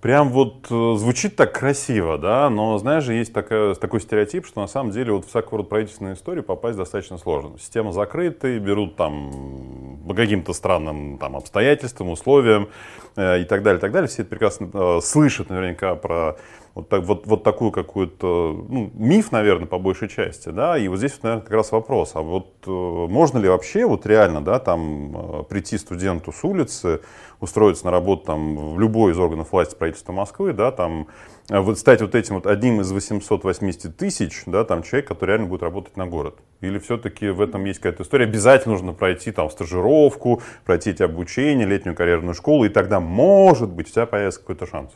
Прям 0.00 0.28
вот 0.28 0.68
э, 0.70 0.94
звучит 0.96 1.34
так 1.34 1.52
красиво, 1.52 2.18
да, 2.18 2.48
но 2.50 2.78
знаешь 2.78 3.02
же, 3.02 3.14
есть 3.14 3.32
такая, 3.32 3.74
такой 3.74 4.00
стереотип, 4.00 4.46
что 4.46 4.60
на 4.60 4.68
самом 4.68 4.92
деле 4.92 5.12
вот 5.12 5.24
в 5.24 5.28
всякого 5.28 5.58
рода 5.58 5.70
правительственные 5.70 6.14
истории 6.14 6.40
попасть 6.40 6.78
достаточно 6.78 7.18
сложно. 7.18 7.58
Система 7.58 7.90
закрыта, 7.90 8.60
берут 8.60 8.94
там 8.94 9.98
по 10.06 10.14
каким-то 10.14 10.52
странным 10.52 11.18
там, 11.18 11.34
обстоятельствам, 11.34 12.10
условиям 12.10 12.68
э, 13.16 13.40
и 13.40 13.44
так 13.44 13.64
далее, 13.64 13.78
и 13.78 13.80
так 13.80 13.90
далее. 13.90 14.08
Все 14.08 14.22
это 14.22 14.30
прекрасно 14.30 14.70
э, 14.72 15.00
слышат 15.02 15.50
наверняка 15.50 15.96
про 15.96 16.36
вот, 16.74 16.88
так, 16.88 17.02
вот, 17.04 17.26
вот 17.26 17.42
такую 17.42 17.70
какую-то, 17.70 18.64
ну, 18.68 18.90
миф, 18.94 19.32
наверное, 19.32 19.66
по 19.66 19.78
большей 19.78 20.08
части, 20.08 20.50
да, 20.50 20.78
и 20.78 20.88
вот 20.88 20.98
здесь, 20.98 21.22
наверное, 21.22 21.42
как 21.42 21.52
раз 21.52 21.72
вопрос, 21.72 22.12
а 22.14 22.22
вот 22.22 22.54
э, 22.66 22.70
можно 22.70 23.38
ли 23.38 23.48
вообще 23.48 23.86
вот 23.86 24.06
реально, 24.06 24.40
да, 24.40 24.58
там, 24.58 25.40
э, 25.40 25.42
прийти 25.44 25.78
студенту 25.78 26.32
с 26.32 26.44
улицы, 26.44 27.00
устроиться 27.40 27.84
на 27.86 27.90
работу 27.90 28.26
там 28.26 28.74
в 28.74 28.80
любой 28.80 29.12
из 29.12 29.18
органов 29.18 29.52
власти 29.52 29.74
правительства 29.74 30.12
Москвы, 30.12 30.52
да, 30.52 30.70
там, 30.70 31.08
э, 31.50 31.58
вот 31.58 31.78
стать 31.78 32.00
вот 32.00 32.14
этим 32.14 32.36
вот 32.36 32.46
одним 32.46 32.80
из 32.80 32.90
880 32.92 33.96
тысяч, 33.96 34.42
да, 34.46 34.64
там, 34.64 34.82
человек, 34.82 35.08
который 35.08 35.30
реально 35.30 35.46
будет 35.48 35.62
работать 35.62 35.96
на 35.96 36.06
город? 36.06 36.36
Или 36.60 36.78
все-таки 36.78 37.28
в 37.28 37.40
этом 37.40 37.64
есть 37.64 37.80
какая-то 37.80 38.02
история, 38.02 38.24
обязательно 38.24 38.74
нужно 38.74 38.92
пройти 38.92 39.32
там 39.32 39.50
стажировку, 39.50 40.42
пройти 40.64 40.90
эти 40.90 41.02
обучения, 41.02 41.64
летнюю 41.64 41.96
карьерную 41.96 42.34
школу, 42.34 42.64
и 42.64 42.68
тогда, 42.68 43.00
может 43.00 43.70
быть, 43.70 43.88
у 43.88 43.92
тебя 43.92 44.06
появится 44.06 44.40
какой-то 44.40 44.66
шанс? 44.66 44.92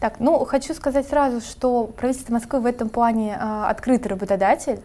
Так, 0.00 0.14
ну, 0.18 0.42
хочу 0.46 0.72
сказать 0.72 1.06
сразу, 1.06 1.42
что 1.42 1.84
правительство 1.84 2.32
Москвы 2.32 2.60
в 2.60 2.66
этом 2.66 2.88
плане 2.88 3.38
э, 3.38 3.64
открытый 3.68 4.10
работодатель, 4.10 4.80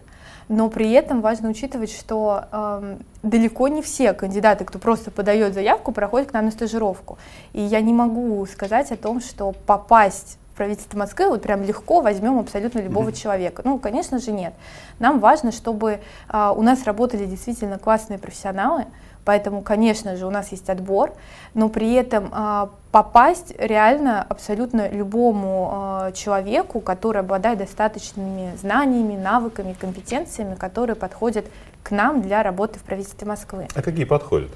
но 0.50 0.70
при 0.70 0.92
этом 0.92 1.22
важно 1.22 1.50
учитывать, 1.50 1.90
что 1.90 2.44
э, 2.52 2.98
далеко 3.24 3.70
не 3.70 3.82
все 3.82 4.12
кандидаты, 4.12 4.66
кто 4.66 4.78
просто 4.78 5.12
подает 5.12 5.54
заявку, 5.54 5.94
проходят 5.94 6.32
к 6.32 6.34
нам 6.34 6.46
на 6.46 6.52
стажировку. 6.52 7.18
И 7.54 7.62
я 7.62 7.80
не 7.80 7.94
могу 7.94 8.46
сказать 8.46 8.92
о 8.92 8.98
том, 8.98 9.22
что 9.22 9.54
попасть 9.66 10.38
в 10.54 10.58
правительство 10.58 11.00
Москвы 11.00 11.30
вот 11.30 11.42
прям 11.42 11.64
легко 11.64 12.02
возьмем 12.02 12.38
абсолютно 12.38 12.80
любого 12.80 13.10
mm-hmm. 13.10 13.22
человека. 13.22 13.62
Ну, 13.64 13.80
конечно 13.80 14.20
же, 14.20 14.34
нет. 14.34 14.54
Нам 15.00 15.20
важно, 15.20 15.54
чтобы 15.54 16.00
э, 16.28 16.54
у 16.54 16.62
нас 16.62 16.84
работали 16.84 17.26
действительно 17.26 17.80
классные 17.80 18.20
профессионалы, 18.20 18.86
Поэтому, 19.26 19.62
конечно 19.64 20.16
же, 20.16 20.26
у 20.28 20.30
нас 20.30 20.52
есть 20.52 20.70
отбор, 20.70 21.12
но 21.56 21.68
при 21.68 21.94
этом 21.94 22.32
э, 22.32 22.68
попасть 22.92 23.56
реально 23.58 24.22
абсолютно 24.22 24.88
любому 24.88 25.72
э, 26.08 26.12
человеку, 26.14 26.80
который 26.80 27.22
обладает 27.22 27.58
достаточными 27.58 28.56
знаниями, 28.56 29.18
навыками, 29.18 29.74
компетенциями, 29.74 30.56
которые 30.56 30.96
подходят 30.96 31.46
к 31.84 31.92
нам 31.92 32.22
для 32.22 32.44
работы 32.44 32.80
в 32.80 32.84
правительстве 32.84 33.28
Москвы. 33.28 33.68
А 33.74 33.82
какие 33.82 34.06
подходят? 34.06 34.52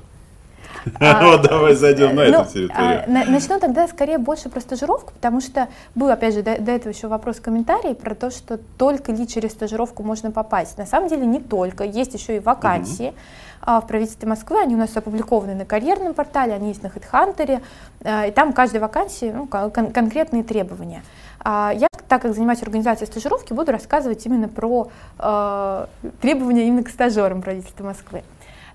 А, 1.00 1.28
вот 1.28 1.42
давай 1.42 1.76
зайдем 1.76 2.16
на 2.16 2.26
ну, 2.26 2.42
эту 2.42 2.54
территорию. 2.54 3.04
А, 3.06 3.30
начну 3.30 3.60
тогда 3.60 3.88
скорее 3.88 4.18
больше 4.18 4.50
про 4.50 4.60
стажировку, 4.60 5.14
потому 5.14 5.42
что 5.42 5.68
был, 5.96 6.10
опять 6.10 6.34
же, 6.34 6.42
до, 6.42 6.52
этого 6.52 6.92
еще 6.92 7.08
вопрос 7.08 7.38
в 7.38 7.42
комментарии 7.42 7.94
про 7.94 8.16
то, 8.16 8.32
что 8.32 8.58
только 8.78 9.12
ли 9.12 9.28
через 9.28 9.52
стажировку 9.52 10.04
можно 10.04 10.32
попасть. 10.32 10.78
На 10.78 10.86
самом 10.86 11.10
деле 11.10 11.26
не 11.26 11.40
только, 11.40 11.84
есть 11.84 12.14
еще 12.14 12.38
и 12.38 12.40
вакансии. 12.40 13.14
А, 13.62 13.82
в 13.82 13.88
правительстве 13.88 14.28
Москвы, 14.28 14.62
они 14.62 14.76
у 14.76 14.78
нас 14.78 14.96
опубликованы 14.96 15.54
на 15.54 15.66
карьерном 15.66 16.14
портале, 16.14 16.54
они 16.54 16.70
есть 16.70 16.82
на 16.82 16.88
HeadHunter, 16.88 17.62
и 18.28 18.32
там 18.32 18.54
каждой 18.54 18.80
вакансии 18.80 19.32
ну, 19.36 19.48
кон- 19.48 19.92
конкретные 19.92 20.44
требования. 20.44 21.04
Я, 21.46 21.88
так 22.10 22.24
как 22.24 22.34
занимаюсь 22.34 22.62
организацией 22.62 23.08
стажировки, 23.08 23.54
буду 23.54 23.72
рассказывать 23.72 24.26
именно 24.26 24.50
про 24.50 24.90
э, 25.20 25.86
требования 26.22 26.68
именно 26.68 26.84
к 26.84 26.90
стажерам 26.90 27.42
правительства 27.42 27.86
Москвы. 27.86 28.24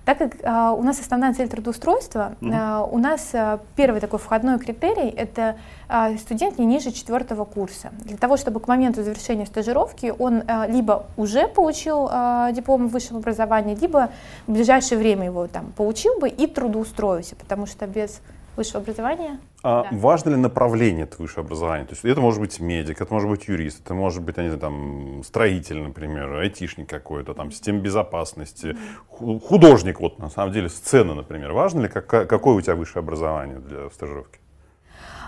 Так 0.05 0.19
как 0.19 0.35
э, 0.41 0.75
у 0.77 0.83
нас 0.83 0.99
основная 0.99 1.33
цель 1.33 1.49
трудоустройства, 1.49 2.35
э, 2.39 2.85
у 2.91 2.97
нас 2.99 3.29
э, 3.33 3.57
первый 3.75 3.99
такой 3.99 4.19
входной 4.19 4.59
критерий– 4.59 5.09
это 5.17 5.57
э, 5.89 6.17
студент 6.17 6.59
не 6.59 6.65
ниже 6.65 6.91
четвертого 6.91 7.43
курса. 7.43 7.89
Для 8.01 8.15
того, 8.15 8.37
чтобы 8.37 8.59
к 8.59 8.67
моменту 8.67 9.03
завершения 9.03 9.47
стажировки 9.47 10.13
он 10.17 10.43
э, 10.47 10.71
либо 10.71 11.07
уже 11.17 11.47
получил 11.47 12.07
э, 12.11 12.51
диплом 12.53 12.87
высшего 12.87 13.17
образования, 13.17 13.75
либо 13.75 14.11
в 14.45 14.51
ближайшее 14.51 14.99
время 14.99 15.25
его 15.25 15.47
там 15.47 15.71
получил 15.75 16.19
бы 16.19 16.29
и 16.29 16.45
трудоустроился, 16.45 17.35
потому 17.35 17.65
что 17.65 17.87
без 17.87 18.21
высшего 18.55 18.79
образования. 18.79 19.39
А 19.63 19.83
да. 19.83 19.89
важно 19.91 20.31
ли 20.31 20.35
направление 20.35 21.03
это 21.03 21.21
высшее 21.21 21.43
образование? 21.43 21.85
То 21.85 21.93
есть 21.93 22.05
это 22.05 22.21
может 22.21 22.39
быть 22.39 22.59
медик, 22.59 23.01
это 23.01 23.13
может 23.13 23.29
быть 23.29 23.47
юрист, 23.47 23.81
это 23.83 23.93
может 23.93 24.21
быть, 24.23 24.35
знаю, 24.35 24.57
там, 24.57 25.23
строитель, 25.23 25.81
например, 25.81 26.33
айтишник 26.35 26.89
какой-то, 26.89 27.33
там, 27.33 27.51
система 27.51 27.79
безопасности, 27.79 28.77
художник, 29.09 29.99
вот, 29.99 30.19
на 30.19 30.29
самом 30.29 30.53
деле, 30.53 30.69
сцена, 30.69 31.13
например. 31.13 31.51
Важно 31.51 31.81
ли, 31.81 31.87
как, 31.87 32.07
какое 32.07 32.55
у 32.55 32.61
тебя 32.61 32.75
высшее 32.75 33.01
образование 33.01 33.59
для 33.59 33.89
стажировки? 33.89 34.39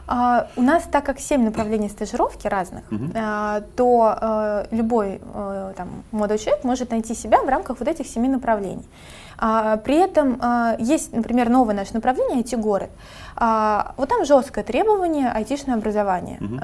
Uh, 0.08 0.48
у 0.56 0.62
нас, 0.62 0.84
так 0.84 1.06
как 1.06 1.20
семь 1.20 1.44
направлений 1.44 1.90
стажировки 1.90 2.48
разных, 2.48 2.90
uh-huh. 2.90 3.12
uh, 3.12 3.64
то 3.76 4.18
uh, 4.22 4.68
любой 4.72 5.20
там, 5.76 6.04
молодой 6.14 6.38
человек 6.38 6.64
может 6.64 6.92
найти 6.92 7.14
себя 7.14 7.44
в 7.44 7.50
рамках 7.50 7.80
вот 7.80 7.90
этих 7.90 8.08
семи 8.08 8.30
направлений. 8.30 8.86
А, 9.38 9.78
при 9.78 9.96
этом 9.96 10.38
а, 10.42 10.76
есть, 10.80 11.14
например, 11.14 11.50
новое 11.50 11.76
наше 11.76 11.94
направление 11.94 12.44
IT-город. 12.44 12.90
А, 13.36 13.94
вот 13.98 14.10
там 14.10 14.26
жесткое 14.26 14.64
требование 14.64 15.30
айтишное 15.30 15.76
образование. 15.76 16.40
Угу. 16.42 16.60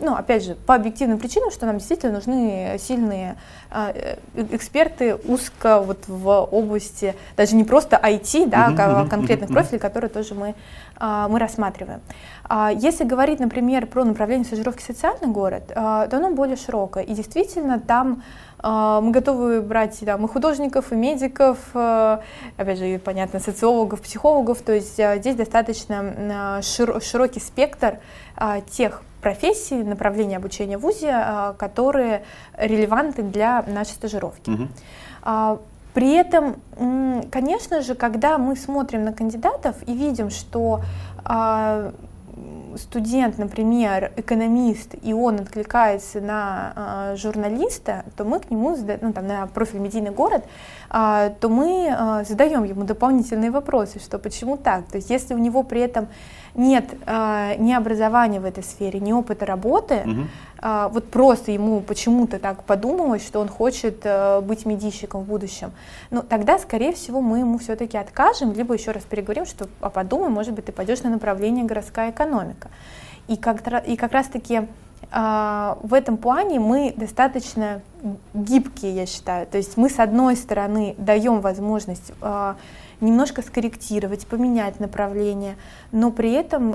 Ну, 0.00 0.14
опять 0.14 0.44
же, 0.44 0.56
по 0.56 0.74
объективным 0.74 1.18
причинам, 1.18 1.52
что 1.52 1.66
нам 1.66 1.78
действительно 1.78 2.14
нужны 2.14 2.76
сильные 2.80 3.36
э, 3.70 4.16
эксперты 4.34 5.14
узко 5.14 5.80
вот 5.80 6.08
в 6.08 6.28
области, 6.50 7.14
даже 7.36 7.54
не 7.54 7.62
просто 7.62 7.96
IT, 7.96 8.48
да, 8.48 9.00
угу, 9.02 9.08
конкретных 9.08 9.50
угу, 9.50 9.54
профилей, 9.54 9.78
которые 9.78 10.10
тоже 10.10 10.34
мы, 10.34 10.56
мы 11.00 11.38
рассматриваем. 11.38 12.00
А, 12.44 12.70
если 12.72 13.04
говорить, 13.04 13.40
например, 13.40 13.86
про 13.86 14.04
направление 14.04 14.44
стажировки 14.44 14.82
«Социальный 14.82 15.28
город», 15.28 15.70
а, 15.74 16.06
то 16.08 16.16
оно 16.16 16.30
более 16.30 16.56
широкое. 16.56 17.04
И 17.04 17.14
действительно 17.14 17.78
там 17.78 18.22
а, 18.60 19.00
мы 19.00 19.12
готовы 19.12 19.62
брать 19.62 20.00
там, 20.00 20.24
и 20.24 20.28
художников, 20.28 20.92
и 20.92 20.96
медиков, 20.96 21.58
а, 21.74 22.22
опять 22.56 22.78
же, 22.78 22.98
понятно, 22.98 23.40
социологов, 23.40 24.00
психологов. 24.02 24.62
То 24.62 24.72
есть 24.72 24.98
а, 24.98 25.16
здесь 25.18 25.36
достаточно 25.36 26.60
широкий 26.62 27.40
спектр 27.40 27.98
тех 28.70 29.02
профессий, 29.20 29.82
направлений 29.82 30.36
обучения 30.36 30.78
в 30.78 30.82
ВУЗе, 30.82 31.54
которые 31.58 32.22
релевантны 32.56 33.24
для 33.24 33.64
нашей 33.66 33.90
стажировки. 33.90 34.50
Угу. 34.50 34.68
При 35.98 36.12
этом, 36.12 36.62
конечно 37.32 37.82
же, 37.82 37.96
когда 37.96 38.38
мы 38.38 38.54
смотрим 38.54 39.02
на 39.02 39.12
кандидатов 39.12 39.74
и 39.84 39.92
видим, 39.92 40.30
что 40.30 40.80
студент, 42.76 43.36
например, 43.36 44.12
экономист, 44.14 44.94
и 45.02 45.12
он 45.12 45.40
откликается 45.40 46.20
на 46.20 46.72
э, 46.76 47.16
журналиста, 47.16 48.04
то 48.16 48.22
мы 48.22 48.38
к 48.38 48.48
нему, 48.48 48.76
ну, 49.00 49.12
там, 49.12 49.26
на 49.26 49.48
профиль 49.48 49.80
«Медийный 49.80 50.12
город», 50.12 50.44
то 50.90 51.48
мы 51.48 51.88
э, 51.90 52.24
задаем 52.26 52.64
ему 52.64 52.84
дополнительные 52.84 53.50
вопросы, 53.50 53.98
что 53.98 54.18
почему 54.18 54.56
так. 54.56 54.86
То 54.86 54.96
есть 54.96 55.10
если 55.10 55.34
у 55.34 55.38
него 55.38 55.62
при 55.62 55.80
этом 55.80 56.08
нет 56.54 56.84
э, 57.06 57.54
ни 57.58 57.72
образования 57.72 58.40
в 58.40 58.44
этой 58.44 58.64
сфере, 58.64 58.98
ни 58.98 59.12
опыта 59.12 59.44
работы, 59.44 60.02
угу. 60.06 60.90
вот 60.90 61.10
просто 61.10 61.52
ему 61.52 61.80
почему-то 61.80 62.38
так 62.38 62.64
подумалось, 62.64 63.24
что 63.24 63.40
он 63.40 63.48
хочет 63.48 64.04
быть 64.42 64.66
медийщиком 64.66 65.22
в 65.22 65.26
будущем, 65.26 65.72
ну 66.10 66.22
тогда, 66.22 66.58
скорее 66.58 66.92
всего, 66.92 67.20
мы 67.20 67.40
ему 67.40 67.58
все-таки 67.58 67.96
откажем, 67.96 68.52
либо 68.54 68.74
еще 68.74 68.90
раз 68.90 69.04
переговорим, 69.04 69.46
что 69.46 69.68
а 69.80 69.90
подумай, 69.90 70.30
может 70.30 70.54
быть, 70.54 70.64
ты 70.64 70.72
пойдешь 70.72 71.02
на 71.02 71.10
направление 71.10 71.64
городская 71.64 72.10
экономика. 72.10 72.68
И 73.28 73.36
как, 73.36 73.86
и 73.86 73.96
как 73.96 74.12
раз-таки 74.12 74.62
в 75.10 75.94
этом 75.94 76.16
плане 76.16 76.60
мы 76.60 76.92
достаточно 76.96 77.80
гибкие, 78.34 78.94
я 78.94 79.06
считаю. 79.06 79.46
То 79.46 79.56
есть 79.56 79.76
мы, 79.76 79.88
с 79.88 79.98
одной 79.98 80.36
стороны, 80.36 80.94
даем 80.98 81.40
возможность 81.40 82.12
немножко 83.00 83.42
скорректировать, 83.42 84.26
поменять 84.26 84.80
направление, 84.80 85.56
но 85.92 86.10
при 86.10 86.32
этом 86.32 86.72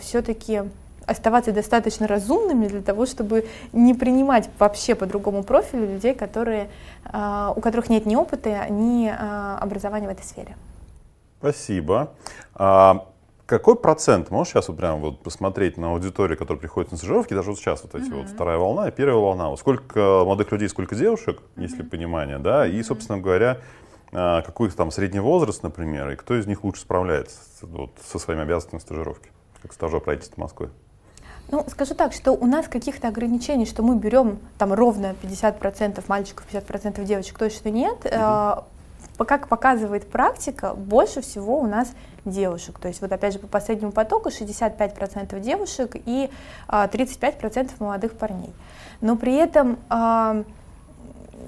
все-таки 0.00 0.62
оставаться 1.04 1.52
достаточно 1.52 2.06
разумными 2.06 2.68
для 2.68 2.82
того, 2.82 3.06
чтобы 3.06 3.46
не 3.72 3.94
принимать 3.94 4.48
вообще 4.58 4.94
по 4.94 5.06
другому 5.06 5.42
профилю 5.42 5.86
людей, 5.86 6.14
которые, 6.14 6.68
у 7.06 7.60
которых 7.60 7.88
нет 7.88 8.06
ни 8.06 8.14
опыта, 8.14 8.66
ни 8.70 9.08
образования 9.08 10.06
в 10.06 10.10
этой 10.10 10.24
сфере. 10.24 10.54
Спасибо. 11.40 12.12
Какой 13.48 13.76
процент, 13.76 14.30
можешь 14.30 14.52
сейчас 14.52 14.68
вот 14.68 14.76
прямо 14.76 14.98
вот 14.98 15.22
посмотреть 15.22 15.78
на 15.78 15.92
аудиторию, 15.92 16.36
которая 16.36 16.60
приходит 16.60 16.90
на 16.90 16.98
стажировки, 16.98 17.32
даже 17.32 17.48
вот 17.48 17.58
сейчас 17.58 17.82
вот 17.82 17.94
эти 17.94 18.10
uh-huh. 18.10 18.18
вот 18.18 18.28
вторая 18.28 18.58
волна 18.58 18.88
и 18.88 18.90
первая 18.90 19.16
волна, 19.16 19.48
вот 19.48 19.58
сколько 19.58 19.98
молодых 19.98 20.52
людей, 20.52 20.68
сколько 20.68 20.94
девушек, 20.94 21.40
uh-huh. 21.40 21.62
если 21.62 21.82
понимание, 21.82 22.38
да, 22.38 22.66
и, 22.66 22.82
собственно 22.82 23.18
говоря, 23.18 23.56
а, 24.12 24.42
какой 24.42 24.70
там 24.70 24.90
средний 24.90 25.20
возраст, 25.20 25.62
например, 25.62 26.10
и 26.10 26.16
кто 26.16 26.38
из 26.38 26.46
них 26.46 26.62
лучше 26.62 26.82
справляется 26.82 27.38
вот, 27.62 27.92
со 28.04 28.18
своими 28.18 28.42
обязанностями 28.42 28.80
стажировки, 28.80 29.30
как 29.62 29.72
стажер 29.72 30.00
правительства 30.00 30.42
Москвы? 30.42 30.68
Ну, 31.50 31.64
скажу 31.70 31.94
так, 31.94 32.12
что 32.12 32.32
у 32.32 32.44
нас 32.44 32.68
каких-то 32.68 33.08
ограничений, 33.08 33.64
что 33.64 33.82
мы 33.82 33.96
берем 33.96 34.40
там 34.58 34.74
ровно 34.74 35.14
50% 35.22 36.04
мальчиков, 36.06 36.44
50% 36.52 37.02
девочек, 37.02 37.38
точно 37.38 37.70
нет. 37.70 37.96
Uh-huh 38.04 38.64
как 39.24 39.48
показывает 39.48 40.08
практика, 40.08 40.74
больше 40.74 41.20
всего 41.20 41.58
у 41.58 41.66
нас 41.66 41.92
девушек. 42.24 42.78
То 42.78 42.88
есть 42.88 43.00
вот 43.00 43.12
опять 43.12 43.32
же 43.32 43.38
по 43.38 43.46
последнему 43.46 43.92
потоку 43.92 44.28
65% 44.28 45.38
девушек 45.40 45.96
и 46.04 46.30
35% 46.68 47.70
а, 47.78 47.84
молодых 47.84 48.12
парней. 48.12 48.52
Но 49.00 49.16
при 49.16 49.34
этом, 49.34 49.78
а, 49.88 50.42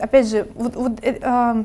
опять 0.01 0.29
же, 0.29 0.49
вот, 0.55 0.77
вот, 0.77 0.93
э, 1.03 1.19
а, 1.23 1.65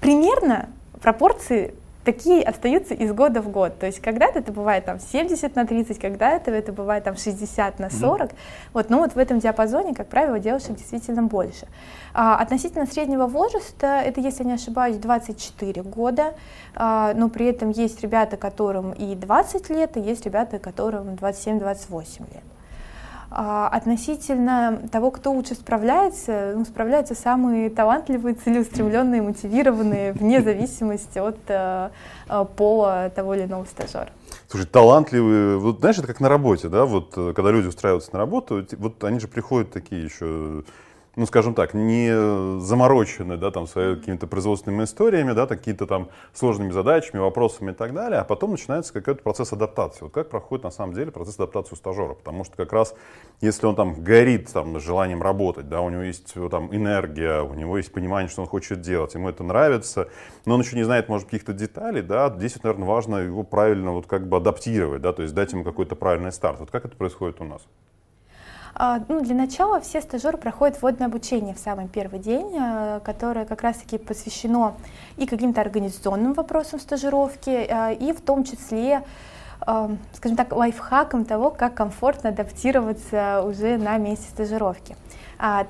примерно 0.00 0.68
пропорции 1.00 1.74
такие 2.04 2.42
остаются 2.42 2.94
из 2.94 3.12
года 3.12 3.40
в 3.40 3.50
год. 3.50 3.78
То 3.78 3.86
есть 3.86 4.00
когда-то 4.00 4.38
это 4.38 4.52
бывает 4.52 4.84
там 4.84 5.00
70 5.00 5.56
на 5.56 5.66
30, 5.66 5.98
когда-то 5.98 6.50
это 6.50 6.72
бывает 6.72 7.04
там 7.04 7.16
60 7.16 7.78
на 7.78 7.90
40. 7.90 8.30
Mm-hmm. 8.30 8.36
Вот, 8.72 8.90
ну 8.90 8.98
вот 8.98 9.14
в 9.14 9.18
этом 9.18 9.38
диапазоне, 9.38 9.94
как 9.94 10.08
правило, 10.08 10.38
девушек 10.38 10.76
действительно 10.76 11.22
больше. 11.22 11.66
А, 12.12 12.36
относительно 12.36 12.86
среднего 12.86 13.26
возраста, 13.26 14.00
это, 14.04 14.20
если 14.20 14.44
не 14.44 14.52
ошибаюсь, 14.52 14.96
24 14.96 15.82
года, 15.82 16.34
а, 16.74 17.12
но 17.14 17.28
при 17.28 17.46
этом 17.46 17.70
есть 17.70 18.02
ребята, 18.02 18.36
которым 18.36 18.92
и 18.92 19.14
20 19.14 19.70
лет, 19.70 19.96
и 19.96 20.00
есть 20.00 20.24
ребята, 20.24 20.58
которым 20.58 21.14
27-28 21.14 22.20
лет. 22.32 22.53
А, 23.36 23.66
относительно 23.66 24.80
того, 24.92 25.10
кто 25.10 25.32
лучше 25.32 25.54
справляется, 25.54 26.52
ну, 26.54 26.64
справляются 26.64 27.16
самые 27.16 27.68
талантливые, 27.68 28.36
целеустремленные, 28.36 29.22
мотивированные, 29.22 30.12
вне 30.12 30.40
зависимости 30.40 31.18
от 31.18 31.38
э, 31.48 31.90
э, 32.28 32.44
пола 32.56 33.10
того 33.12 33.34
или 33.34 33.42
иного 33.42 33.64
стажера. 33.64 34.10
Слушай, 34.46 34.66
талантливые, 34.66 35.58
вот 35.58 35.80
знаешь, 35.80 35.98
это 35.98 36.06
как 36.06 36.20
на 36.20 36.28
работе, 36.28 36.68
да, 36.68 36.84
вот 36.84 37.14
э, 37.16 37.32
когда 37.34 37.50
люди 37.50 37.66
устраиваются 37.66 38.10
на 38.12 38.20
работу, 38.20 38.64
вот 38.78 39.02
они 39.02 39.18
же 39.18 39.26
приходят 39.26 39.72
такие 39.72 40.04
еще 40.04 40.62
ну, 41.16 41.26
скажем 41.26 41.54
так, 41.54 41.74
не 41.74 42.60
заморочены, 42.60 43.36
да, 43.36 43.50
там, 43.50 43.66
своими 43.66 43.96
какими-то 43.96 44.26
производственными 44.26 44.84
историями, 44.84 45.32
да, 45.32 45.46
какими-то 45.46 45.86
там 45.86 46.08
сложными 46.32 46.70
задачами, 46.70 47.20
вопросами 47.20 47.70
и 47.70 47.74
так 47.74 47.94
далее, 47.94 48.20
а 48.20 48.24
потом 48.24 48.52
начинается 48.52 48.92
какой-то 48.92 49.22
процесс 49.22 49.52
адаптации. 49.52 50.04
Вот 50.04 50.12
как 50.12 50.28
проходит 50.28 50.64
на 50.64 50.70
самом 50.70 50.94
деле 50.94 51.10
процесс 51.10 51.34
адаптации 51.36 51.74
у 51.74 51.76
стажера? 51.76 52.14
Потому 52.14 52.44
что 52.44 52.56
как 52.56 52.72
раз, 52.72 52.94
если 53.40 53.66
он 53.66 53.76
там 53.76 54.02
горит 54.02 54.52
там 54.52 54.78
желанием 54.80 55.22
работать, 55.22 55.68
да, 55.68 55.80
у 55.80 55.90
него 55.90 56.02
есть 56.02 56.34
там 56.50 56.74
энергия, 56.74 57.42
у 57.42 57.54
него 57.54 57.76
есть 57.76 57.92
понимание, 57.92 58.28
что 58.28 58.42
он 58.42 58.48
хочет 58.48 58.80
делать, 58.80 59.14
ему 59.14 59.28
это 59.28 59.44
нравится, 59.44 60.08
но 60.46 60.54
он 60.54 60.60
еще 60.60 60.76
не 60.76 60.82
знает, 60.82 61.08
может, 61.08 61.26
каких-то 61.26 61.52
деталей, 61.52 62.02
да, 62.02 62.32
здесь, 62.36 62.54
вот, 62.54 62.64
наверное, 62.64 62.88
важно 62.88 63.16
его 63.16 63.42
правильно 63.42 63.92
вот 63.92 64.06
как 64.06 64.28
бы 64.28 64.36
адаптировать, 64.36 65.02
да, 65.02 65.12
то 65.12 65.22
есть 65.22 65.34
дать 65.34 65.52
ему 65.52 65.64
какой-то 65.64 65.94
правильный 65.94 66.32
старт. 66.32 66.60
Вот 66.60 66.70
как 66.70 66.84
это 66.84 66.96
происходит 66.96 67.40
у 67.40 67.44
нас? 67.44 67.62
А, 68.76 69.00
ну, 69.08 69.20
для 69.20 69.34
начала 69.34 69.80
все 69.80 70.00
стажеры 70.00 70.36
проходят 70.36 70.82
вводное 70.82 71.06
обучение 71.06 71.54
в 71.54 71.58
самый 71.58 71.86
первый 71.86 72.18
день, 72.18 72.56
а, 72.58 73.00
которое 73.00 73.44
как 73.44 73.62
раз-таки 73.62 73.98
посвящено 73.98 74.74
и 75.16 75.26
каким-то 75.26 75.60
организационным 75.60 76.32
вопросам 76.32 76.80
стажировки, 76.80 77.50
а, 77.50 77.92
и 77.92 78.12
в 78.12 78.20
том 78.20 78.44
числе 78.44 79.04
скажем 80.12 80.36
так, 80.36 80.52
лайфхаком 80.52 81.24
того, 81.24 81.50
как 81.50 81.72
комфортно 81.72 82.28
адаптироваться 82.28 83.42
уже 83.46 83.78
на 83.78 83.96
месте 83.96 84.26
стажировки. 84.28 84.94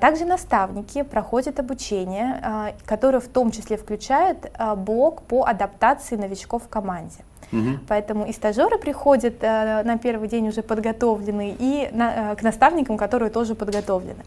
Также 0.01 0.25
наставники 0.25 1.01
проходят 1.03 1.61
обучение, 1.61 2.75
которое 2.85 3.21
в 3.21 3.29
том 3.29 3.51
числе 3.51 3.77
включает 3.77 4.51
блок 4.75 5.21
по 5.21 5.45
адаптации 5.45 6.17
новичков 6.17 6.63
в 6.63 6.67
команде. 6.67 7.23
Угу. 7.55 7.79
Поэтому 7.87 8.25
и 8.25 8.33
стажеры 8.33 8.77
приходят 8.77 9.35
э, 9.41 9.83
на 9.83 9.97
первый 9.97 10.27
день 10.27 10.47
уже 10.47 10.61
подготовленные, 10.61 11.55
и 11.57 11.89
на, 11.91 12.31
э, 12.31 12.35
к 12.35 12.43
наставникам, 12.43 12.97
которые 12.97 13.29
тоже 13.29 13.55
подготовлены. 13.55 14.23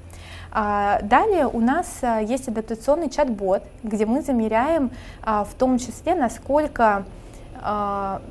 А, 0.51 1.01
далее 1.03 1.47
у 1.47 1.61
нас 1.61 1.99
э, 2.03 2.25
есть 2.25 2.49
адаптационный 2.49 3.11
чат-бот, 3.11 3.63
где 3.83 4.07
мы 4.07 4.23
замеряем 4.23 4.91
а, 5.23 5.45
в 5.45 5.55
том 5.55 5.79
числе, 5.79 6.15
насколько 6.15 7.05
а, 7.61 8.23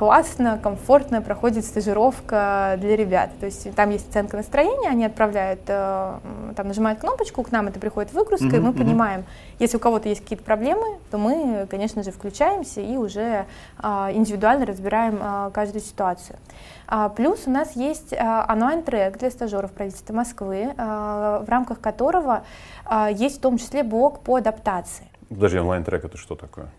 классно, 0.00 0.56
комфортно 0.56 1.20
проходит 1.20 1.62
стажировка 1.62 2.76
для 2.78 2.96
ребят. 2.96 3.32
То 3.38 3.44
есть 3.44 3.70
там 3.74 3.90
есть 3.90 4.08
оценка 4.08 4.38
настроения, 4.38 4.88
они 4.88 5.04
отправляют, 5.04 5.60
э, 5.66 6.18
там 6.56 6.68
нажимают 6.68 7.00
кнопочку, 7.00 7.42
к 7.42 7.52
нам 7.52 7.68
это 7.68 7.78
приходит 7.78 8.10
выгрузка, 8.14 8.46
mm-hmm, 8.46 8.56
и 8.56 8.60
мы 8.60 8.70
mm-hmm. 8.70 8.78
понимаем, 8.78 9.24
если 9.58 9.76
у 9.76 9.80
кого-то 9.80 10.08
есть 10.08 10.22
какие-то 10.22 10.42
проблемы, 10.42 10.86
то 11.10 11.18
мы, 11.18 11.66
конечно 11.68 12.02
же, 12.02 12.12
включаемся 12.12 12.80
и 12.80 12.96
уже 12.96 13.44
а, 13.76 14.10
индивидуально 14.10 14.64
разбираем 14.64 15.18
а, 15.20 15.50
каждую 15.50 15.82
ситуацию. 15.82 16.38
А, 16.86 17.10
плюс 17.10 17.42
у 17.44 17.50
нас 17.50 17.76
есть 17.76 18.14
онлайн-трек 18.14 19.18
для 19.18 19.30
стажеров 19.30 19.70
правительства 19.72 20.14
Москвы, 20.14 20.72
в 20.78 21.44
рамках 21.46 21.78
которого 21.78 22.44
есть 23.10 23.36
в 23.36 23.40
том 23.42 23.58
числе 23.58 23.82
блок 23.82 24.20
по 24.20 24.36
адаптации. 24.36 25.06
Подожди, 25.28 25.58
онлайн-трек 25.58 26.06
это 26.06 26.16
что 26.16 26.36
такое? 26.36 26.70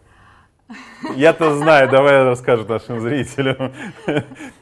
Я-то 1.15 1.55
знаю, 1.55 1.89
давай 1.89 2.23
расскажем 2.23 2.67
нашим 2.67 2.99
зрителям. 2.99 3.73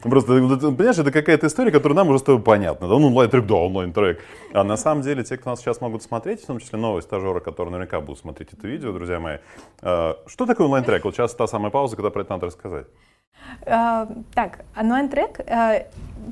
Просто, 0.02 0.32
понимаешь, 0.32 0.98
это 0.98 1.10
какая-то 1.10 1.46
история, 1.46 1.70
которая 1.70 1.96
нам 1.96 2.08
уже 2.08 2.18
с 2.18 2.22
тобой 2.22 2.42
понятна. 2.42 2.88
Да, 2.88 2.98
ну, 2.98 3.08
онлайн-трек, 3.08 3.46
да, 3.46 3.54
онлайн-трек. 3.54 4.20
А 4.52 4.64
на 4.64 4.76
самом 4.76 5.02
деле, 5.02 5.22
те, 5.24 5.36
кто 5.36 5.50
нас 5.50 5.60
сейчас 5.60 5.80
могут 5.80 6.02
смотреть, 6.02 6.42
в 6.42 6.46
том 6.46 6.58
числе 6.58 6.78
новые 6.78 7.02
стажеры, 7.02 7.40
которые 7.40 7.72
наверняка 7.72 8.00
будут 8.00 8.20
смотреть 8.20 8.52
это 8.52 8.66
видео, 8.66 8.92
друзья 8.92 9.20
мои, 9.20 9.38
а, 9.82 10.16
что 10.26 10.46
такое 10.46 10.66
онлайн-трек? 10.66 11.04
Вот 11.04 11.14
сейчас 11.14 11.34
та 11.34 11.46
самая 11.46 11.70
пауза, 11.70 11.96
когда 11.96 12.10
про 12.10 12.22
это 12.22 12.32
надо 12.32 12.46
рассказать. 12.46 12.86
А, 13.66 14.08
так, 14.34 14.60
онлайн-трек, 14.76 15.40
а, 15.48 15.84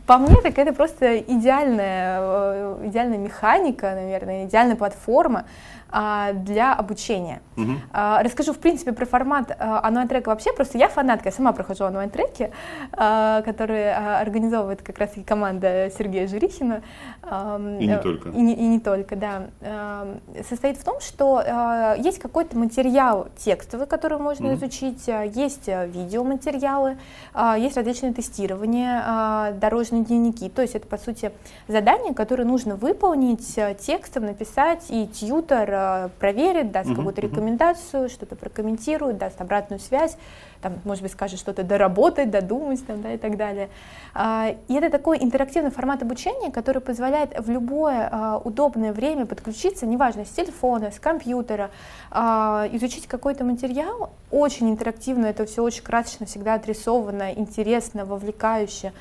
по 0.06 0.18
мне, 0.18 0.40
так 0.42 0.58
это 0.58 0.72
просто 0.72 1.18
идеальная, 1.18 2.18
э, 2.20 2.87
идеальная 2.87 3.18
механика, 3.18 3.94
наверное, 3.94 4.44
идеальная 4.44 4.76
платформа, 4.76 5.44
а, 5.90 6.32
для 6.34 6.74
обучения. 6.74 7.40
Угу. 7.56 7.72
Расскажу, 7.94 8.52
в 8.52 8.58
принципе, 8.58 8.92
про 8.92 9.06
формат 9.06 9.56
онлайн-трека 9.58 10.28
вообще. 10.28 10.52
Просто 10.52 10.76
я 10.76 10.88
фанатка, 10.88 11.28
я 11.28 11.32
сама 11.32 11.52
прохожу 11.52 11.84
онлайн-треки, 11.84 12.50
которые 12.92 13.94
организовывает 13.94 14.82
как 14.82 14.98
раз 14.98 15.16
и 15.16 15.22
команда 15.22 15.90
Сергея 15.96 16.26
Жирихина. 16.28 16.82
И 17.80 17.87
не 17.87 17.98
только. 17.98 18.28
И 18.28 18.40
не, 18.40 18.54
и 18.54 18.66
не 18.66 18.80
только, 18.80 19.16
да. 19.16 19.46
Состоит 20.46 20.76
в 20.76 20.84
том, 20.84 21.00
что 21.00 21.94
есть 21.98 22.18
какой-то 22.18 22.58
материал 22.58 23.28
текстовый, 23.38 23.87
который 23.87 24.18
можно 24.18 24.48
угу. 24.48 24.56
изучить, 24.56 25.06
есть 25.06 25.68
видеоматериалы, 25.68 26.88
есть 27.57 27.77
различные 27.77 28.12
тестирования, 28.12 29.53
дорожные 29.53 30.05
дневники. 30.05 30.48
То 30.48 30.62
есть 30.62 30.74
это, 30.74 30.87
по 30.87 30.98
сути, 30.98 31.33
задание, 31.66 32.14
которое 32.14 32.44
нужно 32.44 32.77
выполнить 32.77 33.57
текстом, 33.81 34.27
написать, 34.27 34.85
и 34.88 35.07
тьютер 35.07 35.79
Э, 35.88 36.09
проверит, 36.18 36.72
даст 36.72 36.90
какую-то 36.94 37.20
рекомендацию, 37.20 38.09
что-то 38.09 38.37
прокомментирует, 38.37 39.18
даст 39.18 39.40
обратную 39.40 39.81
связь, 39.81 40.16
там, 40.60 40.78
может 40.84 41.02
быть, 41.02 41.12
скажет 41.12 41.38
что-то 41.38 41.62
доработать, 41.62 42.30
додумать 42.30 42.84
там, 42.86 43.02
да, 43.02 43.12
и 43.12 43.18
так 43.18 43.36
далее. 43.36 43.68
А, 44.14 44.54
и 44.68 44.74
это 44.74 44.90
такой 44.90 45.18
интерактивный 45.18 45.70
формат 45.70 46.02
обучения, 46.02 46.50
который 46.50 46.80
позволяет 46.80 47.38
в 47.38 47.50
любое 47.50 48.08
а, 48.10 48.38
удобное 48.38 48.92
время 48.92 49.26
подключиться, 49.26 49.86
неважно, 49.86 50.24
с 50.24 50.30
телефона, 50.30 50.90
с 50.90 50.98
компьютера, 50.98 51.70
а, 52.10 52.68
изучить 52.72 53.06
какой-то 53.06 53.44
материал, 53.44 54.10
очень 54.30 54.70
интерактивно, 54.70 55.26
это 55.26 55.46
все 55.46 55.62
очень 55.62 55.82
красочно 55.82 56.26
всегда 56.26 56.54
отрисовано 56.54 57.32
интересно, 57.32 58.04
вовлекающе, 58.04 58.92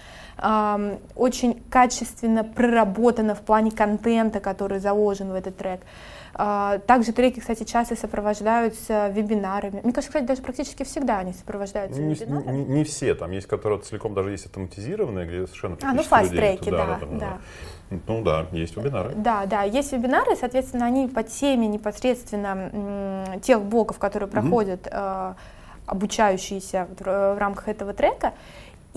очень 1.16 1.64
качественно 1.72 2.44
проработано 2.44 3.34
в 3.34 3.42
плане 3.42 3.72
контента, 3.72 4.40
который 4.40 4.80
заложен 4.80 5.32
в 5.32 5.34
этот 5.34 5.58
трек. 5.58 5.82
А, 6.40 6.78
также 6.80 7.14
треки, 7.14 7.40
кстати, 7.40 7.64
часто 7.64 7.96
сопровождаются 7.96 9.08
вебинарами. 9.10 9.82
Мне 9.84 9.92
кажется, 9.92 10.10
кстати, 10.10 10.26
даже 10.26 10.44
практически 10.44 10.84
всегда 10.84 11.18
они 11.18 11.34
сопровождаются 11.34 12.00
не, 12.00 12.14
вебинарами. 12.14 12.58
Не, 12.58 12.66
не 12.66 12.84
все, 12.84 13.16
там 13.16 13.32
есть, 13.32 13.48
которые 13.48 13.80
целиком 13.82 14.14
даже 14.14 14.30
есть 14.30 14.46
автоматизированные, 14.46 15.26
где 15.26 15.48
совершенно 15.48 15.78
А, 15.82 15.94
ну 15.94 16.04
фаст-треки, 16.04 16.70
да, 16.70 17.00
да, 17.02 17.08
да. 17.10 17.38
Ну 18.06 18.22
да, 18.22 18.46
есть 18.52 18.78
вебинары. 18.78 19.14
Да, 19.16 19.48
да, 19.48 19.64
есть 19.64 19.92
вебинары, 19.92 20.36
соответственно, 20.36 20.86
они 20.86 21.08
по 21.08 21.24
теме 21.24 21.68
непосредственно 21.68 23.40
тех 23.42 23.62
блоков, 23.64 23.98
которые 23.98 24.30
проходят 24.30 24.86
mm-hmm. 24.86 25.36
обучающиеся 25.88 26.88
в 27.00 27.40
рамках 27.40 27.68
этого 27.68 27.94
трека. 27.94 28.34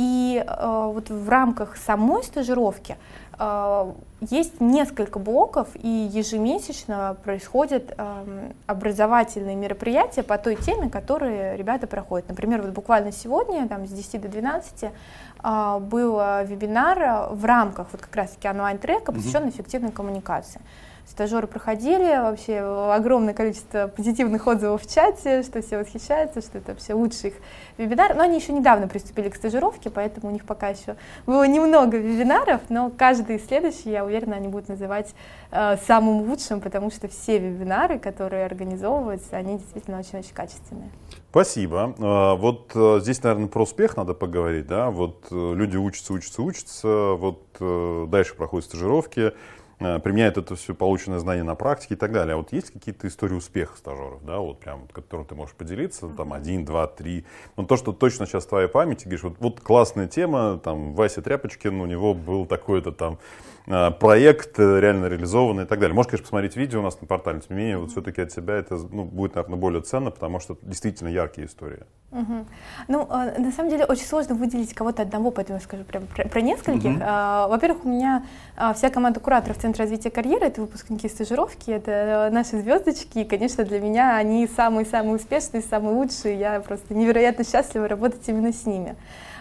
И 0.00 0.42
э, 0.42 0.90
вот 0.94 1.10
в 1.10 1.28
рамках 1.28 1.76
самой 1.76 2.24
стажировки 2.24 2.96
э, 3.38 3.92
есть 4.22 4.58
несколько 4.58 5.18
блоков, 5.18 5.68
и 5.74 5.88
ежемесячно 6.10 7.18
происходят 7.22 7.92
э, 7.94 8.50
образовательные 8.66 9.56
мероприятия 9.56 10.22
по 10.22 10.38
той 10.38 10.56
теме, 10.56 10.88
которые 10.88 11.54
ребята 11.58 11.86
проходят. 11.86 12.30
Например, 12.30 12.62
вот 12.62 12.70
буквально 12.70 13.12
сегодня, 13.12 13.68
там, 13.68 13.86
с 13.86 13.90
10 13.90 14.22
до 14.22 14.28
12, 14.28 14.84
э, 14.84 15.78
был 15.80 16.18
вебинар 16.46 17.28
в 17.32 17.44
рамках 17.44 17.88
вот 17.92 18.00
как 18.00 18.16
раз-таки 18.16 18.48
онлайн-трека, 18.48 19.12
посвященный 19.12 19.50
эффективной 19.50 19.92
коммуникации 19.92 20.62
стажеры 21.06 21.46
проходили, 21.46 22.20
вообще 22.20 22.58
огромное 22.60 23.34
количество 23.34 23.88
позитивных 23.88 24.46
отзывов 24.46 24.82
в 24.82 24.92
чате, 24.92 25.42
что 25.42 25.62
все 25.62 25.78
восхищаются, 25.78 26.40
что 26.40 26.58
это 26.58 26.72
вообще 26.72 26.94
лучший 26.94 27.30
их 27.30 27.34
вебинар. 27.78 28.14
Но 28.14 28.22
они 28.22 28.38
еще 28.38 28.52
недавно 28.52 28.88
приступили 28.88 29.28
к 29.28 29.36
стажировке, 29.36 29.90
поэтому 29.90 30.28
у 30.28 30.30
них 30.32 30.44
пока 30.44 30.68
еще 30.68 30.96
было 31.26 31.46
немного 31.46 31.96
вебинаров, 31.96 32.60
но 32.68 32.90
каждый 32.90 33.38
следующий, 33.38 33.90
я 33.90 34.04
уверена, 34.04 34.36
они 34.36 34.48
будут 34.48 34.68
называть 34.68 35.14
э, 35.50 35.76
самым 35.86 36.28
лучшим, 36.28 36.60
потому 36.60 36.90
что 36.90 37.08
все 37.08 37.38
вебинары, 37.38 37.98
которые 37.98 38.44
организовываются, 38.44 39.36
они 39.36 39.58
действительно 39.58 39.98
очень-очень 39.98 40.34
качественные. 40.34 40.90
Спасибо. 41.30 41.94
А, 41.98 42.34
вот 42.36 42.72
э, 42.74 42.98
здесь, 43.00 43.22
наверное, 43.22 43.48
про 43.48 43.62
успех 43.62 43.96
надо 43.96 44.14
поговорить, 44.14 44.66
да, 44.66 44.90
вот 44.90 45.26
э, 45.30 45.54
люди 45.54 45.76
учатся, 45.76 46.12
учатся, 46.12 46.42
учатся, 46.42 46.88
вот 47.14 47.42
э, 47.60 48.06
дальше 48.08 48.34
проходят 48.34 48.66
стажировки, 48.66 49.20
Э, 49.30 49.32
применяет 49.80 50.36
это 50.36 50.54
все 50.56 50.74
полученное 50.74 51.18
знание 51.18 51.42
на 51.42 51.54
практике 51.54 51.94
и 51.94 51.96
так 51.96 52.12
далее. 52.12 52.34
А 52.34 52.36
вот 52.36 52.52
есть 52.52 52.70
какие-то 52.70 53.08
истории 53.08 53.34
успеха 53.34 53.76
стажеров, 53.76 54.24
да, 54.24 54.38
вот 54.38 54.60
прям, 54.60 54.86
которым 54.88 55.26
ты 55.26 55.34
можешь 55.34 55.54
поделиться, 55.54 56.08
там, 56.08 56.32
один, 56.32 56.64
два, 56.64 56.86
три. 56.86 57.24
Ну, 57.56 57.64
то, 57.64 57.76
что 57.76 57.92
точно 57.92 58.26
сейчас 58.26 58.44
в 58.44 58.48
твоей 58.48 58.68
памяти, 58.68 59.04
говоришь, 59.04 59.22
вот, 59.22 59.36
вот 59.40 59.60
классная 59.60 60.06
тема, 60.06 60.60
там, 60.62 60.94
Вася 60.94 61.22
Тряпочкин, 61.22 61.80
у 61.80 61.86
него 61.86 62.14
был 62.14 62.46
такой-то 62.46 62.92
там 62.92 63.18
а, 63.66 63.90
проект 63.90 64.58
э, 64.58 64.80
реально 64.80 65.06
реализованный 65.06 65.64
и 65.64 65.66
так 65.66 65.78
далее. 65.78 65.94
Можешь, 65.94 66.10
конечно, 66.10 66.24
посмотреть 66.24 66.56
видео 66.56 66.80
у 66.80 66.82
нас 66.82 67.00
на 67.00 67.06
портале, 67.06 67.40
тем 67.40 67.56
не 67.56 67.62
менее, 67.62 67.78
вот 67.78 67.90
все-таки 67.90 68.20
от 68.22 68.32
себя 68.32 68.54
это 68.54 68.76
ну, 68.90 69.04
будет, 69.04 69.34
наверное, 69.34 69.58
более 69.58 69.82
ценно, 69.82 70.10
потому 70.10 70.40
что 70.40 70.58
действительно 70.62 71.08
яркие 71.08 71.46
истории. 71.46 71.84
Угу. 72.10 72.46
Ну, 72.88 73.08
э, 73.10 73.40
на 73.40 73.52
самом 73.52 73.70
деле, 73.70 73.84
очень 73.84 74.04
сложно 74.04 74.34
выделить 74.34 74.74
кого-то 74.74 75.02
одного, 75.02 75.30
поэтому 75.30 75.58
я 75.58 75.64
скажу 75.64 75.84
прям 75.84 76.06
про, 76.06 76.26
про 76.28 76.40
нескольких. 76.40 76.90
Угу. 76.90 76.98
Во-первых, 76.98 77.84
у 77.84 77.88
меня 77.88 78.24
а, 78.56 78.74
вся 78.74 78.90
команда 78.90 79.20
кураторов 79.20 79.58
Центра 79.70 79.84
развития 79.84 80.10
карьеры, 80.10 80.46
это 80.46 80.62
выпускники 80.62 81.08
стажировки, 81.08 81.70
это 81.70 82.28
наши 82.32 82.60
звездочки, 82.60 83.20
и, 83.20 83.24
конечно, 83.24 83.64
для 83.64 83.78
меня 83.78 84.16
они 84.16 84.48
самые-самые 84.48 85.14
успешные, 85.14 85.62
самые 85.62 85.94
лучшие, 85.94 86.36
я 86.36 86.58
просто 86.58 86.92
невероятно 86.92 87.44
счастлива 87.44 87.86
работать 87.86 88.22
именно 88.26 88.52
с 88.52 88.66
ними. 88.66 88.96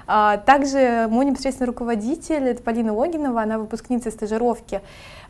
А, 0.06 0.38
также 0.38 1.08
мой 1.10 1.26
непосредственный 1.26 1.66
руководитель, 1.66 2.48
это 2.48 2.62
Полина 2.62 2.94
Логинова, 2.94 3.42
она 3.42 3.58
выпускница 3.58 4.12
стажировки 4.12 4.82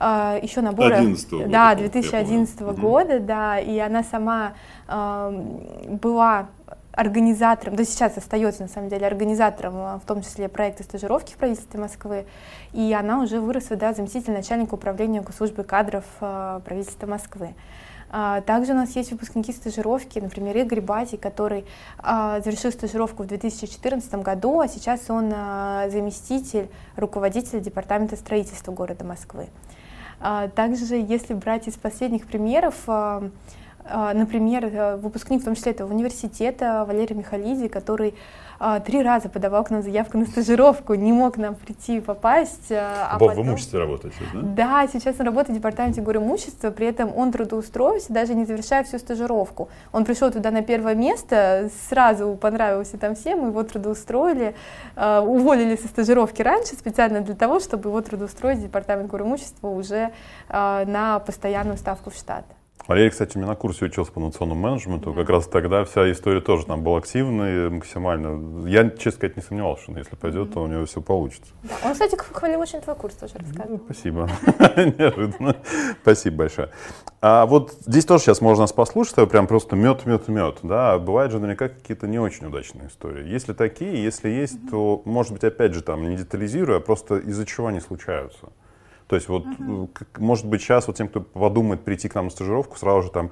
еще 0.02 0.60
набора... 0.60 0.98
11 0.98 1.50
да, 1.50 1.76
2011 1.76 2.60
года, 2.78 3.20
да, 3.22 3.58
и 3.58 3.78
она 3.80 4.04
сама 4.04 4.54
была 4.88 6.48
организатором, 7.00 7.76
да 7.76 7.86
сейчас 7.86 8.18
остается 8.18 8.64
на 8.64 8.68
самом 8.68 8.90
деле 8.90 9.08
организатором, 9.08 10.00
в 10.00 10.04
том 10.06 10.22
числе 10.22 10.50
проекта 10.50 10.84
стажировки 10.84 11.34
в 11.34 11.38
правительстве 11.38 11.80
Москвы, 11.80 12.26
и 12.74 12.94
она 12.94 13.22
уже 13.22 13.40
выросла 13.40 13.78
до 13.78 13.94
заместителя 13.94 14.34
начальника 14.34 14.74
управления 14.74 15.22
госслужбы 15.22 15.64
кадров 15.64 16.04
правительства 16.20 17.08
Москвы. 17.08 17.56
А, 18.12 18.42
также 18.42 18.72
у 18.72 18.76
нас 18.76 18.96
есть 18.96 19.12
выпускники 19.12 19.54
стажировки, 19.54 20.20
например, 20.20 20.58
Игорь 20.58 20.82
Бати, 20.82 21.16
который 21.16 21.66
а, 22.00 22.40
завершил 22.42 22.72
стажировку 22.72 23.24
в 23.24 23.28
2014 23.28 24.16
году, 24.16 24.60
а 24.60 24.68
сейчас 24.68 25.10
он 25.10 25.32
а, 25.34 25.90
заместитель 25.90 26.70
руководителя 26.96 27.60
департамента 27.60 28.16
строительства 28.16 28.72
города 28.72 29.06
Москвы. 29.06 29.48
Также, 30.54 30.96
если 30.96 31.34
брать 31.34 31.70
из 31.70 31.76
последних 31.76 32.28
примеров, 32.28 32.76
например, 34.13 34.65
э, 34.65 34.95
выпускник, 34.97 35.41
в 35.41 35.45
том 35.45 35.56
числе 35.56 35.71
этого 35.71 35.91
университета, 35.91 36.86
Валерий 36.88 37.15
Михалиди, 37.15 37.67
который 37.67 38.13
а, 38.60 38.82
три 38.82 39.02
раза 39.02 39.30
подавал 39.30 39.63
к 39.63 39.69
нам 39.69 39.82
заявку 39.82 40.17
на 40.17 40.25
стажировку, 40.25 40.93
не 40.93 41.13
мог 41.13 41.38
нам 41.38 41.56
прийти 41.56 41.97
и 41.97 42.02
попасть. 42.02 42.71
А, 42.71 43.10
а 43.12 43.17
Боб, 43.17 43.30
потом... 43.30 43.45
в 43.45 43.47
имуществе 43.47 43.80
работает 43.80 44.13
сейчас, 44.13 44.28
да? 44.34 44.41
Да, 44.41 44.88
сейчас 44.91 45.15
он 45.19 45.28
работает 45.28 45.52
в 45.52 45.60
департаменте 45.60 46.02
горимущества, 46.02 46.69
при 46.71 46.88
этом 46.88 47.15
он 47.15 47.32
трудоустроился, 47.32 48.12
даже 48.12 48.36
не 48.36 48.45
завершая 48.45 48.84
всю 48.84 48.99
стажировку. 48.99 49.69
Он 49.93 50.04
пришел 50.04 50.30
туда 50.30 50.52
на 50.52 50.62
первое 50.62 50.93
место, 50.93 51.69
сразу 51.88 52.36
понравился 52.36 52.97
там 52.97 53.15
всем, 53.15 53.47
его 53.47 53.63
трудоустроили, 53.63 54.56
а, 54.95 55.21
уволили 55.21 55.78
со 55.78 55.88
стажировки 55.88 56.41
раньше 56.41 56.75
специально 56.75 57.21
для 57.21 57.36
того, 57.36 57.62
чтобы 57.62 57.89
его 57.89 58.02
трудоустроить 58.02 58.60
в 58.60 58.63
департамент 58.63 59.10
горимущества 59.10 59.69
уже 59.69 60.12
а, 60.49 60.84
на 60.86 61.19
постоянную 61.19 61.78
ставку 61.78 62.10
в 62.10 62.15
штат. 62.15 62.43
Валерий, 62.89 63.12
кстати, 63.12 63.38
у 63.38 63.39
меня 63.39 63.49
на 63.49 63.56
курсе 63.56 63.86
учился 63.86 64.12
по 64.12 64.19
национальному 64.19 64.67
менеджменту. 64.67 65.12
Да. 65.12 65.21
Как 65.21 65.30
раз 65.30 65.45
тогда 65.45 65.86
вся 65.86 66.12
история 66.12 66.41
тоже 66.41 66.65
там 66.65 66.84
была 66.84 66.97
активной 66.97 67.69
максимально. 67.69 68.67
Я, 68.67 68.89
честно 68.89 69.12
сказать, 69.12 69.38
не 69.38 69.43
сомневался, 69.43 69.84
что 69.84 69.91
если 69.95 70.15
пойдет, 70.15 70.56
то 70.56 70.63
у 70.63 70.65
него 70.65 70.88
все 70.88 70.99
получится. 70.99 71.52
Да. 71.62 71.75
Он, 71.86 71.93
кстати, 71.93 72.15
хвалил 72.15 72.60
очень 72.60 72.82
твой 72.82 72.95
курс, 72.95 73.13
тоже 73.13 73.36
рассказывал. 73.38 73.78
Ну, 73.78 73.82
спасибо. 73.86 74.28
Неожиданно. 74.97 75.56
Спасибо 76.02 76.38
большое. 76.38 76.71
А 77.21 77.45
вот 77.45 77.73
здесь 77.86 78.06
тоже 78.06 78.23
сейчас 78.23 78.41
можно 78.41 78.63
нас 78.63 78.73
послушать, 78.73 79.19
а 79.19 79.28
прям 79.28 79.45
просто 79.45 79.75
мед, 79.75 80.08
мед, 80.08 80.28
мед. 80.28 80.58
Да? 80.63 80.97
Бывают 80.97 81.32
же 81.32 81.38
наверняка 81.38 81.69
какие-то 81.69 82.08
не 82.08 82.17
очень 82.17 82.47
удачные 82.47 82.88
истории. 82.88 83.28
Если 83.28 83.54
такие, 83.54 84.04
если 84.04 84.30
есть, 84.30 84.67
то, 84.71 85.04
может 85.06 85.34
быть, 85.34 85.43
опять 85.43 85.75
же, 85.75 85.84
там, 85.84 86.10
не 86.10 86.17
детализируя, 86.17 86.78
а 86.78 86.80
просто 86.80 87.19
из-за 87.19 87.45
чего 87.45 87.67
они 87.67 87.82
случаются. 87.82 88.47
То 89.10 89.15
есть 89.15 89.28
вот, 89.28 89.43
uh-huh. 89.43 89.89
может 90.19 90.45
быть, 90.45 90.62
сейчас 90.62 90.86
вот 90.86 90.95
тем, 90.95 91.08
кто 91.08 91.19
подумает 91.19 91.82
прийти 91.82 92.08
к 92.08 92.15
нам 92.15 92.26
на 92.26 92.32
стажировку, 92.32 92.78
сразу 92.78 93.08
же 93.08 93.12
там 93.12 93.32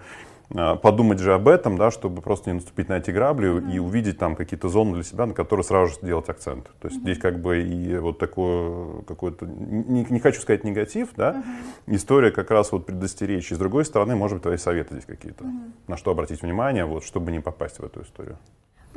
а, 0.55 0.75
подумать 0.75 1.19
же 1.19 1.35
об 1.35 1.47
этом, 1.47 1.77
да, 1.77 1.91
чтобы 1.91 2.23
просто 2.23 2.49
не 2.49 2.55
наступить 2.55 2.89
на 2.89 2.93
эти 2.97 3.11
грабли 3.11 3.49
uh-huh. 3.49 3.75
и 3.75 3.77
увидеть 3.77 4.17
там 4.17 4.35
какие-то 4.35 4.69
зоны 4.69 4.95
для 4.95 5.03
себя, 5.03 5.27
на 5.27 5.35
которые 5.35 5.63
сразу 5.63 5.93
же 5.93 5.99
сделать 5.99 6.29
акцент. 6.29 6.71
То 6.79 6.87
есть 6.87 6.99
uh-huh. 6.99 7.03
здесь 7.03 7.19
как 7.19 7.39
бы 7.39 7.61
и 7.61 7.95
вот 7.99 8.17
такое 8.17 9.03
какой-то, 9.03 9.45
не, 9.45 10.03
не 10.09 10.19
хочу 10.19 10.41
сказать 10.41 10.63
негатив, 10.63 11.09
да, 11.15 11.43
uh-huh. 11.87 11.95
история 11.95 12.31
как 12.31 12.49
раз 12.49 12.71
вот 12.71 12.87
предостеречь. 12.87 13.51
И 13.51 13.55
с 13.55 13.59
другой 13.59 13.85
стороны, 13.85 14.15
может 14.15 14.37
быть, 14.37 14.43
твои 14.43 14.57
советы 14.57 14.95
здесь 14.95 15.05
какие-то, 15.05 15.43
uh-huh. 15.43 15.71
на 15.85 15.95
что 15.95 16.09
обратить 16.09 16.41
внимание, 16.41 16.85
вот, 16.85 17.03
чтобы 17.03 17.31
не 17.31 17.39
попасть 17.39 17.77
в 17.77 17.83
эту 17.83 18.01
историю. 18.01 18.39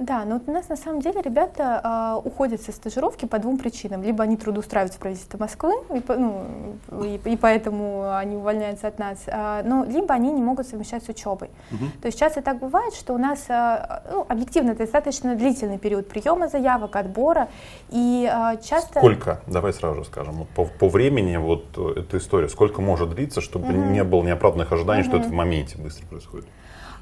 Да, 0.00 0.24
но 0.24 0.36
вот 0.36 0.44
у 0.46 0.50
нас 0.50 0.70
на 0.70 0.76
самом 0.76 1.02
деле 1.02 1.20
ребята 1.20 2.18
э, 2.24 2.26
уходят 2.26 2.62
со 2.62 2.72
стажировки 2.72 3.26
по 3.26 3.38
двум 3.38 3.58
причинам. 3.58 4.02
Либо 4.02 4.24
они 4.24 4.38
трудоустраиваются 4.38 4.98
в 4.98 5.02
правительство 5.02 5.36
Москвы, 5.36 5.74
и, 5.94 6.02
ну, 6.08 6.46
и, 7.04 7.20
и 7.22 7.36
поэтому 7.36 8.10
они 8.16 8.36
увольняются 8.36 8.88
от 8.88 8.98
нас, 8.98 9.18
э, 9.26 9.62
но 9.62 9.84
либо 9.84 10.14
они 10.14 10.32
не 10.32 10.40
могут 10.40 10.66
совмещать 10.66 11.04
с 11.04 11.08
учебой. 11.10 11.50
Угу. 11.70 11.84
То 12.00 12.06
есть 12.06 12.18
часто 12.18 12.40
так 12.40 12.60
бывает, 12.60 12.94
что 12.94 13.12
у 13.12 13.18
нас 13.18 13.44
э, 13.50 14.00
ну, 14.10 14.24
объективно 14.26 14.70
это 14.70 14.84
достаточно 14.84 15.36
длительный 15.36 15.78
период 15.78 16.08
приема 16.08 16.48
заявок, 16.48 16.96
отбора, 16.96 17.48
и 17.90 18.26
э, 18.26 18.56
часто... 18.64 19.00
Сколько, 19.00 19.42
давай 19.46 19.74
сразу 19.74 19.96
же 19.96 20.04
скажем, 20.06 20.46
по, 20.56 20.64
по 20.64 20.88
времени 20.88 21.36
вот 21.36 21.76
эта 21.76 22.16
история, 22.16 22.48
сколько 22.48 22.80
может 22.80 23.10
длиться, 23.10 23.42
чтобы 23.42 23.66
угу. 23.66 23.90
не 23.90 24.02
было 24.02 24.22
неоправданных 24.22 24.72
ожиданий, 24.72 25.02
угу. 25.02 25.10
что 25.10 25.18
это 25.18 25.28
в 25.28 25.32
моменте 25.32 25.76
быстро 25.76 26.06
происходит? 26.06 26.46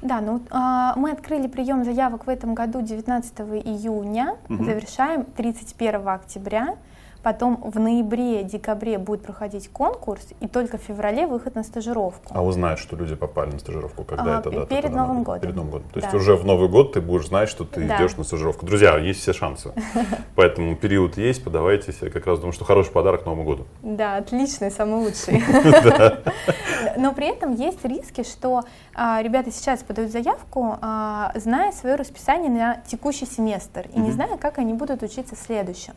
Да, 0.01 0.21
ну 0.21 0.41
э, 0.49 0.99
мы 0.99 1.11
открыли 1.11 1.47
прием 1.47 1.83
заявок 1.83 2.25
в 2.25 2.29
этом 2.29 2.53
году 2.53 2.81
19 2.81 3.39
июня, 3.65 4.35
угу. 4.47 4.63
завершаем 4.63 5.25
31 5.25 6.07
октября. 6.07 6.75
Потом 7.23 7.57
в 7.63 7.79
ноябре, 7.79 8.43
декабре 8.43 8.97
будет 8.97 9.23
проходить 9.23 9.69
конкурс, 9.69 10.25
и 10.39 10.47
только 10.47 10.77
в 10.77 10.81
феврале 10.81 11.27
выход 11.27 11.55
на 11.55 11.63
стажировку. 11.63 12.31
А 12.33 12.43
узнают, 12.43 12.79
что 12.79 12.95
люди 12.95 13.15
попали 13.15 13.51
на 13.51 13.59
стажировку, 13.59 14.03
когда 14.03 14.37
А, 14.37 14.39
это 14.39 14.49
дата? 14.51 14.65
перед 14.67 14.91
Новым 14.93 15.17
надо? 15.19 15.25
годом. 15.25 15.41
Перед 15.41 15.55
Новым 15.55 15.71
годом. 15.71 15.87
То 15.93 15.99
есть 15.99 16.11
Да. 16.11 16.17
уже 16.17 16.35
в 16.35 16.45
Новый 16.45 16.69
год 16.69 16.93
ты 16.93 17.01
будешь 17.01 17.27
знать, 17.27 17.49
что 17.49 17.65
ты 17.65 17.85
Да. 17.87 17.97
идешь 17.97 18.15
на 18.17 18.23
стажировку. 18.23 18.65
Друзья, 18.65 18.97
есть 18.97 19.19
все 19.21 19.33
шансы. 19.33 19.71
Поэтому 20.35 20.75
период 20.75 21.17
есть, 21.17 21.43
подавайтесь. 21.43 21.97
Я 22.01 22.09
как 22.09 22.25
раз 22.25 22.39
думаю, 22.39 22.53
что 22.53 22.65
хороший 22.65 22.91
подарок 22.91 23.25
Новому 23.25 23.43
году. 23.43 23.65
Да, 23.81 24.17
отличный, 24.17 24.71
самый 24.71 24.95
лучший. 25.03 25.43
Но 26.97 27.13
при 27.13 27.27
этом 27.27 27.53
есть 27.55 27.83
риски, 27.85 28.23
что 28.23 28.63
а, 28.95 29.21
ребята 29.21 29.51
сейчас 29.51 29.83
подают 29.83 30.11
заявку, 30.11 30.77
а, 30.81 31.31
зная 31.35 31.71
свое 31.71 31.95
расписание 31.95 32.49
на 32.49 32.81
текущий 32.87 33.25
семестр 33.25 33.87
и 33.93 33.99
не 33.99 34.11
зная, 34.11 34.37
как 34.37 34.57
они 34.57 34.73
будут 34.73 35.03
учиться 35.03 35.35
в 35.35 35.39
следующем. 35.39 35.93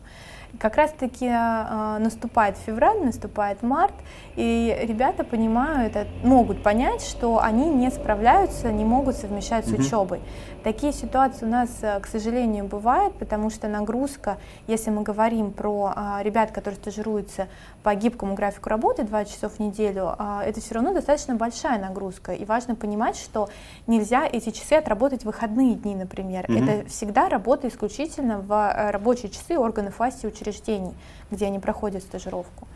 Как 0.59 0.77
раз-таки 0.77 1.29
а, 1.29 1.99
наступает 1.99 2.57
февраль, 2.59 3.05
наступает 3.05 3.63
март, 3.63 3.95
и 4.37 4.77
ребята 4.83 5.25
понимают, 5.25 5.97
э, 5.97 6.07
могут 6.23 6.63
понять, 6.63 7.03
что 7.03 7.41
они 7.43 7.69
не 7.69 7.91
справляются, 7.91 8.71
не 8.71 8.85
могут 8.85 9.17
совмещать 9.17 9.67
с 9.67 9.73
учебой. 9.73 10.21
Такие 10.63 10.93
ситуации 10.93 11.45
у 11.45 11.49
нас, 11.49 11.71
э, 11.83 11.99
к 12.01 12.07
сожалению, 12.07 12.67
бывают, 12.67 13.15
потому 13.15 13.51
что 13.51 13.67
нагрузка, 13.67 14.39
если 14.69 14.91
мы 14.91 15.03
говорим 15.03 15.51
про 15.51 15.93
а, 15.95 16.21
ребят, 16.23 16.53
которые 16.53 16.79
стажируются 16.79 17.49
по 17.83 17.95
гибкому 17.95 18.35
графику 18.35 18.69
работы 18.69 19.03
2 19.03 19.25
часов 19.25 19.55
в 19.55 19.59
неделю, 19.59 20.15
а, 20.19 20.43
это 20.45 20.61
все 20.61 20.75
равно 20.75 20.95
достаточно 20.95 21.35
большая 21.35 21.81
нагрузка. 21.81 22.33
И 22.33 22.45
важно 22.45 22.77
понимать, 22.77 23.17
что 23.17 23.49
нельзя 23.87 24.25
эти 24.25 24.51
часы 24.51 24.75
отработать 24.75 25.23
в 25.23 25.27
выходные 25.27 25.75
дни, 25.75 25.97
например. 25.97 26.47
Мгм. 26.49 26.69
Это 26.69 26.89
всегда 26.89 27.29
работа 27.29 27.67
исключительно 27.67 28.39
в 28.39 28.53
э, 28.53 28.91
рабочие 28.91 29.31
часы 29.31 29.59
органов 29.59 29.99
власти 29.99 30.27
и 30.27 30.29
учреждений, 30.43 30.95
где 31.31 31.47
они 31.47 31.59
проходят 31.59 32.03
стажировку. 32.03 32.67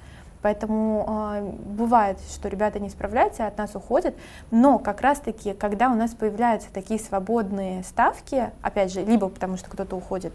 Поэтому 0.42 1.04
э, 1.08 1.42
бывает, 1.42 2.18
что 2.32 2.48
ребята 2.48 2.78
не 2.78 2.88
справляются, 2.88 3.46
от 3.46 3.58
нас 3.58 3.74
уходят, 3.74 4.14
но 4.50 4.78
как 4.78 5.00
раз-таки, 5.00 5.54
когда 5.54 5.90
у 5.90 5.94
нас 5.94 6.14
появляются 6.14 6.68
такие 6.72 7.00
свободные 7.00 7.82
ставки, 7.82 8.50
опять 8.62 8.92
же, 8.92 9.02
либо 9.02 9.28
потому 9.28 9.56
что 9.56 9.68
кто-то 9.70 9.96
уходит, 9.96 10.32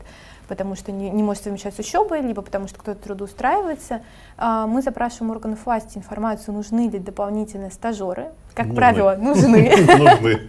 потому 0.49 0.75
что 0.75 0.91
не, 0.91 1.09
не 1.09 1.23
может 1.23 1.43
совмещать 1.43 1.75
с 1.75 1.79
учебой, 1.79 2.21
либо 2.21 2.41
потому 2.41 2.67
что 2.67 2.79
кто-то 2.79 3.01
трудоустраивается, 3.01 4.01
э, 4.37 4.65
мы 4.67 4.81
запрашиваем 4.81 5.31
органов 5.31 5.65
власти 5.65 5.97
информацию, 5.97 6.55
нужны 6.55 6.89
ли 6.89 6.99
дополнительные 6.99 7.71
стажеры. 7.71 8.31
Как 8.53 8.67
Нужны. 8.67 8.75
правило, 8.75 9.15
нужны. 9.19 9.71
Нужны. 9.77 10.41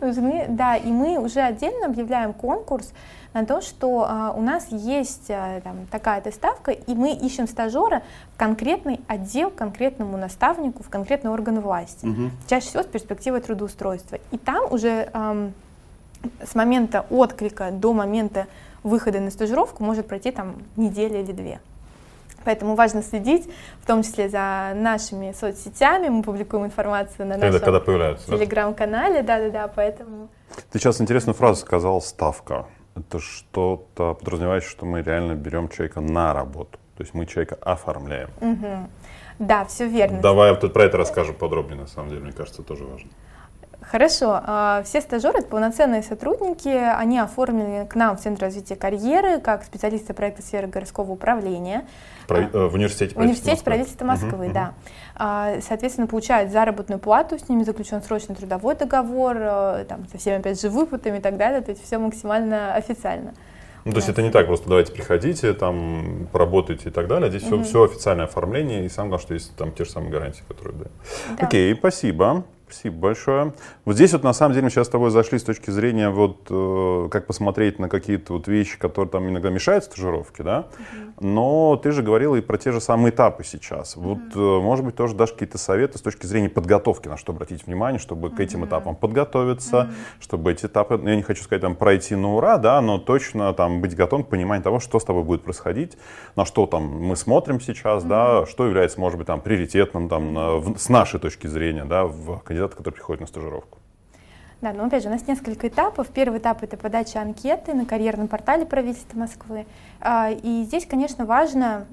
Нужны, 0.00 0.46
да, 0.48 0.76
и 0.76 0.90
мы 0.90 1.18
уже 1.18 1.40
отдельно 1.40 1.86
объявляем 1.86 2.32
конкурс 2.32 2.92
на 3.34 3.46
то, 3.46 3.60
что 3.60 4.06
а, 4.08 4.32
у 4.36 4.42
нас 4.42 4.66
есть 4.70 5.30
а, 5.30 5.60
там, 5.60 5.86
такая-то 5.90 6.30
ставка, 6.32 6.72
и 6.72 6.94
мы 6.94 7.12
ищем 7.12 7.46
стажера 7.48 8.02
в 8.34 8.38
конкретный 8.38 9.00
отдел, 9.06 9.50
конкретному 9.50 10.16
наставнику, 10.16 10.82
в 10.82 10.90
конкретный 10.90 11.30
орган 11.30 11.60
власти. 11.60 12.06
Чаще 12.46 12.66
всего 12.66 12.82
с 12.82 12.86
перспективой 12.86 13.40
трудоустройства. 13.40 14.18
И 14.30 14.38
там 14.38 14.70
уже 14.72 15.08
с 16.44 16.54
момента 16.54 17.04
отклика 17.10 17.70
до 17.70 17.92
момента 17.92 18.46
выхода 18.82 19.20
на 19.20 19.30
стажировку 19.30 19.82
может 19.82 20.06
пройти 20.06 20.30
там 20.30 20.56
неделя 20.76 21.20
или 21.20 21.32
две. 21.32 21.60
Поэтому 22.44 22.74
важно 22.74 23.02
следить, 23.02 23.48
в 23.80 23.86
том 23.86 24.02
числе 24.02 24.28
за 24.28 24.72
нашими 24.74 25.32
соцсетями. 25.32 26.08
Мы 26.08 26.22
публикуем 26.22 26.66
информацию 26.66 27.26
на 27.26 27.34
Когда, 27.34 27.46
нашем 27.46 27.60
когда 27.64 27.80
появляются. 27.80 28.30
да? 28.30 28.36
телеграм-канале, 28.36 29.22
да-да-да, 29.22 29.68
поэтому... 29.68 30.28
Ты 30.70 30.78
сейчас 30.78 31.00
интересную 31.00 31.34
фразу 31.34 31.60
сказал 31.60 32.00
«ставка». 32.00 32.66
Это 32.94 33.20
что-то 33.20 34.14
подразумевает, 34.14 34.64
что 34.64 34.84
мы 34.84 35.02
реально 35.02 35.34
берем 35.34 35.68
человека 35.68 36.00
на 36.00 36.34
работу. 36.34 36.78
То 36.96 37.02
есть 37.02 37.14
мы 37.14 37.24
человека 37.26 37.56
оформляем. 37.60 38.28
Мгм. 38.40 38.90
Да, 39.38 39.64
все 39.64 39.88
верно. 39.88 40.20
Давай 40.20 40.50
вот 40.50 40.60
тут 40.60 40.72
про 40.72 40.84
это 40.84 40.98
расскажем 40.98 41.34
подробнее, 41.34 41.80
на 41.80 41.86
самом 41.86 42.10
деле, 42.10 42.20
мне 42.20 42.32
кажется, 42.32 42.62
тоже 42.62 42.84
важно. 42.84 43.10
Хорошо. 43.92 44.40
а, 44.42 44.82
Все 44.86 45.02
стажеры, 45.02 45.40
это 45.40 45.48
полноценные 45.48 46.02
сотрудники, 46.02 46.68
они 46.68 47.18
оформлены 47.18 47.86
к 47.86 47.94
нам 47.94 48.16
в 48.16 48.20
Центр 48.20 48.44
развития 48.44 48.74
карьеры 48.74 49.38
как 49.38 49.64
специалисты 49.64 50.14
проекта 50.14 50.40
сферы 50.40 50.66
городского 50.66 51.12
управления. 51.12 51.84
Про- 52.26 52.48
э, 52.50 52.68
в 52.68 52.74
университете 52.74 53.14
В 53.14 53.18
университете 53.18 53.62
правительства 53.62 54.06
правительства 54.06 54.28
Москвы, 54.30 54.46
Мгм, 54.46 54.54
да. 54.54 54.72
А, 55.14 55.56
Соответственно, 55.60 56.06
получают 56.06 56.50
заработную 56.50 56.98
плату, 57.00 57.38
с 57.38 57.50
ними 57.50 57.64
заключен 57.64 58.02
срочный 58.02 58.34
трудовой 58.34 58.76
договор, 58.76 59.36
э, 59.38 59.84
там, 59.86 60.08
со 60.10 60.16
всеми, 60.16 60.38
опять 60.38 60.58
же, 60.58 60.70
выплатами 60.70 61.18
и 61.18 61.20
так 61.20 61.36
далее, 61.36 61.60
то 61.60 61.72
есть 61.72 61.84
все 61.84 61.98
максимально 61.98 62.72
официально. 62.72 63.34
Ну, 63.84 63.92
то 63.92 63.98
есть 63.98 64.08
это 64.08 64.22
не 64.22 64.30
так, 64.30 64.46
просто 64.46 64.68
давайте 64.68 64.92
приходите, 64.92 65.52
там, 65.52 66.28
поработайте 66.32 66.88
и 66.88 66.92
так 66.92 67.08
далее. 67.08 67.28
Здесь 67.28 67.42
все, 67.42 67.62
все 67.62 67.84
официальное 67.84 68.24
оформление, 68.24 68.86
и 68.86 68.88
самое 68.88 69.10
главное, 69.10 69.22
что 69.24 69.34
есть 69.34 69.54
там 69.56 69.72
те 69.72 69.84
же 69.84 69.90
самые 69.90 70.10
гарантии, 70.12 70.44
которые 70.48 70.78
даем. 70.78 70.92
Да. 71.36 71.46
Окей, 71.46 71.74
спасибо. 71.74 72.44
Спасибо 72.72 72.96
большое. 72.96 73.52
Вот 73.84 73.96
здесь 73.96 74.12
вот 74.14 74.22
на 74.24 74.32
самом 74.32 74.54
деле 74.54 74.64
мы 74.64 74.70
сейчас 74.70 74.86
с 74.86 74.90
тобой 74.90 75.10
зашли 75.10 75.38
с 75.38 75.42
точки 75.42 75.68
зрения 75.70 76.08
вот 76.08 76.46
э, 76.48 77.08
как 77.10 77.26
посмотреть 77.26 77.78
на 77.78 77.90
какие-то 77.90 78.32
вот 78.32 78.48
вещи, 78.48 78.78
которые 78.78 79.10
там 79.10 79.28
иногда 79.28 79.50
мешают 79.50 79.84
стажировке, 79.84 80.42
да. 80.42 80.68
Но 81.20 81.76
ты 81.76 81.92
же 81.92 82.02
говорила 82.02 82.34
и 82.34 82.40
про 82.40 82.56
те 82.56 82.72
же 82.72 82.80
самые 82.80 83.10
этапы 83.10 83.44
сейчас. 83.44 83.94
Вот, 83.96 84.18
э, 84.34 84.38
может 84.38 84.86
быть, 84.86 84.96
тоже 84.96 85.14
дашь 85.14 85.32
какие-то 85.32 85.58
советы 85.58 85.98
с 85.98 86.00
точки 86.00 86.24
зрения 86.24 86.48
подготовки, 86.48 87.08
на 87.08 87.18
что 87.18 87.32
обратить 87.32 87.66
внимание, 87.66 87.98
чтобы 87.98 88.30
к 88.30 88.40
этим 88.40 88.64
этапам 88.64 88.96
подготовиться, 88.96 89.90
чтобы 90.18 90.52
эти 90.52 90.64
этапы, 90.64 90.96
ну, 90.96 91.10
я 91.10 91.16
не 91.16 91.22
хочу 91.22 91.42
сказать 91.42 91.60
там 91.60 91.76
пройти 91.76 92.14
на 92.16 92.34
ура, 92.34 92.56
да, 92.56 92.80
но 92.80 92.96
точно 92.96 93.52
там 93.52 93.82
быть 93.82 93.94
готовым 93.94 94.24
к 94.24 94.28
пониманию 94.30 94.64
того, 94.64 94.80
что 94.80 94.98
с 94.98 95.04
тобой 95.04 95.24
будет 95.24 95.42
происходить, 95.42 95.98
на 96.36 96.46
что 96.46 96.64
там 96.66 96.84
мы 96.84 97.16
смотрим 97.16 97.60
сейчас, 97.60 98.02
да, 98.02 98.46
что 98.46 98.64
является, 98.66 98.98
может 98.98 99.18
быть, 99.18 99.26
там 99.26 99.42
приоритетным 99.42 100.08
там 100.08 100.32
на- 100.32 100.56
в- 100.56 100.78
с 100.78 100.88
нашей 100.88 101.20
точки 101.20 101.46
зрения, 101.46 101.84
да, 101.84 102.04
в 102.04 102.40
кандидата, 102.62 102.76
который 102.76 102.94
приходит 102.94 103.20
на 103.20 103.26
стажировку. 103.26 103.78
Да, 104.60 104.72
но 104.72 104.84
опять 104.84 105.02
же, 105.02 105.08
у 105.08 105.12
нас 105.12 105.26
несколько 105.26 105.66
этапов. 105.66 106.08
Первый 106.08 106.38
этап— 106.38 106.62
это 106.62 106.76
подача 106.76 107.20
анкеты 107.20 107.74
на 107.74 107.84
карьерном 107.84 108.28
портале 108.28 108.64
правительства 108.64 109.18
Москвы. 109.18 109.66
А, 110.00 110.30
И 110.30 110.62
здесь, 110.62 110.86
конечно, 110.86 111.24
важно 111.26 111.86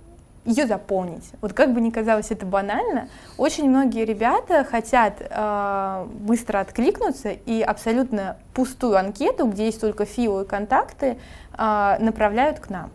ее 0.46 0.68
заполнить. 0.68 1.32
Вот 1.42 1.54
как 1.54 1.74
бы 1.74 1.82
ни 1.82 1.90
казалось 1.90 2.32
это 2.32 2.46
банально, 2.46 3.10
очень 3.38 3.70
многие 3.70 4.06
ребята 4.06 4.64
хотят 4.64 5.16
а, 5.32 6.08
быстро 6.12 6.60
откликнуться 6.60 7.32
и 7.32 7.62
абсолютно 7.62 8.38
пустую 8.54 8.98
анкету, 8.98 9.48
где 9.48 9.66
есть 9.66 9.82
только 9.82 10.06
фио 10.06 10.42
и 10.42 10.48
контакты, 10.48 11.18
а, 11.54 11.98
направляют 12.00 12.60
к 12.60 12.70
нам. 12.70 12.92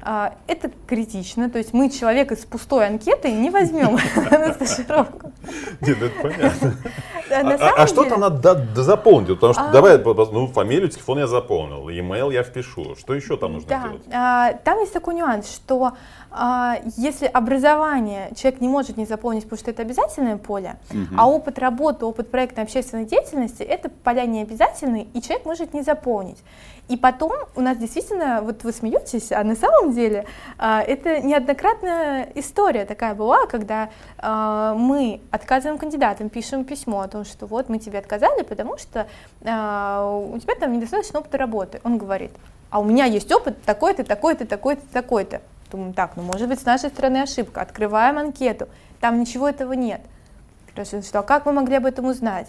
А, 0.00 0.34
Это 0.46 0.70
критично, 0.86 1.50
то 1.50 1.58
есть 1.58 1.72
мы 1.72 1.90
человека 1.90 2.34
с 2.34 2.44
пустой 2.44 2.86
анкетой 2.86 3.32
не 3.32 3.50
возьмем 3.50 3.98
на 4.30 4.54
стажировку. 4.54 5.32
Нет, 5.80 6.02
это 6.02 6.22
понятно. 6.22 6.74
Да, 7.28 7.40
А, 7.60 7.82
а 7.82 7.86
что 7.86 7.96
деле- 8.04 8.10
там 8.10 8.20
надо 8.20 8.54
до- 8.54 8.54
до 8.74 8.82
заполнить? 8.82 9.28
Потому 9.28 9.52
что 9.52 9.62
А. 9.68 9.70
давай, 9.72 9.98
ну, 9.98 10.46
фамилию, 10.48 10.88
телефон 10.88 11.18
я 11.18 11.26
заполнил, 11.26 11.88
e-mail 11.88 12.32
я 12.32 12.42
впишу. 12.42 12.94
Что 12.98 13.14
еще 13.14 13.36
там 13.36 13.52
нужно 13.54 13.68
Да, 13.68 13.82
делать? 13.82 14.02
а, 14.12 14.52
там 14.64 14.78
есть 14.80 14.92
такой 14.92 15.14
нюанс, 15.14 15.50
что 15.52 15.84
а, 15.84 15.92
если 16.96 17.26
образование 17.26 18.30
человек 18.36 18.60
не 18.60 18.68
может 18.68 18.96
не 18.96 19.06
заполнить, 19.06 19.44
потому 19.44 19.58
что 19.58 19.70
это 19.70 19.82
обязательное 19.82 20.36
поле, 20.36 20.76
а 21.16 21.28
опыт 21.28 21.58
работы, 21.58 22.04
опыт 22.04 22.30
проектной 22.30 22.64
общественной 22.64 23.04
деятельности 23.04 23.62
это 23.62 23.88
поля 23.88 24.26
не 24.26 24.42
обязательные, 24.42 25.04
и 25.14 25.22
человек 25.22 25.46
может 25.46 25.74
не 25.74 25.82
заполнить. 25.82 26.38
И 26.88 26.96
потом 26.96 27.32
у 27.54 27.60
нас 27.60 27.76
действительно, 27.76 28.40
вот 28.42 28.64
вы 28.64 28.72
смеетесь, 28.72 29.30
а 29.30 29.44
на 29.44 29.54
самом 29.54 29.92
деле 29.92 30.24
а, 30.56 30.82
это 30.82 31.20
неоднократная 31.20 32.32
история 32.34 32.86
такая 32.86 33.14
была, 33.14 33.46
когда 33.46 33.90
а, 34.16 34.74
мы 34.74 35.20
отказываем 35.30 35.78
кандидатам, 35.78 36.30
пишем 36.30 36.64
письмо 36.64 37.02
о 37.02 37.08
том, 37.08 37.24
что 37.26 37.46
вот 37.46 37.68
мы 37.68 37.78
тебе 37.78 37.98
отказали, 37.98 38.42
потому 38.42 38.78
что 38.78 39.06
а, 39.44 40.18
у 40.32 40.38
тебя 40.38 40.54
там 40.54 40.72
недостаточно 40.72 41.18
опыта 41.18 41.36
работы. 41.36 41.80
Он 41.84 41.98
говорит, 41.98 42.30
а 42.70 42.80
у 42.80 42.84
меня 42.84 43.04
есть 43.04 43.30
опыт 43.30 43.62
такой-то, 43.62 44.02
такой-то, 44.02 44.46
такой-то, 44.46 44.82
такой-то. 44.90 45.42
Думаю, 45.70 45.92
так, 45.92 46.16
ну 46.16 46.22
может 46.22 46.48
быть 46.48 46.60
с 46.60 46.64
нашей 46.64 46.90
стороны 46.90 47.18
ошибка. 47.18 47.60
Открываем 47.60 48.18
анкету, 48.18 48.68
там 49.00 49.20
ничего 49.20 49.48
этого 49.48 49.74
нет. 49.74 50.00
Спрашиваю, 50.70 51.02
что, 51.02 51.18
а 51.20 51.22
как 51.22 51.46
вы 51.46 51.52
могли 51.52 51.76
об 51.76 51.86
этом 51.86 52.06
узнать? 52.06 52.48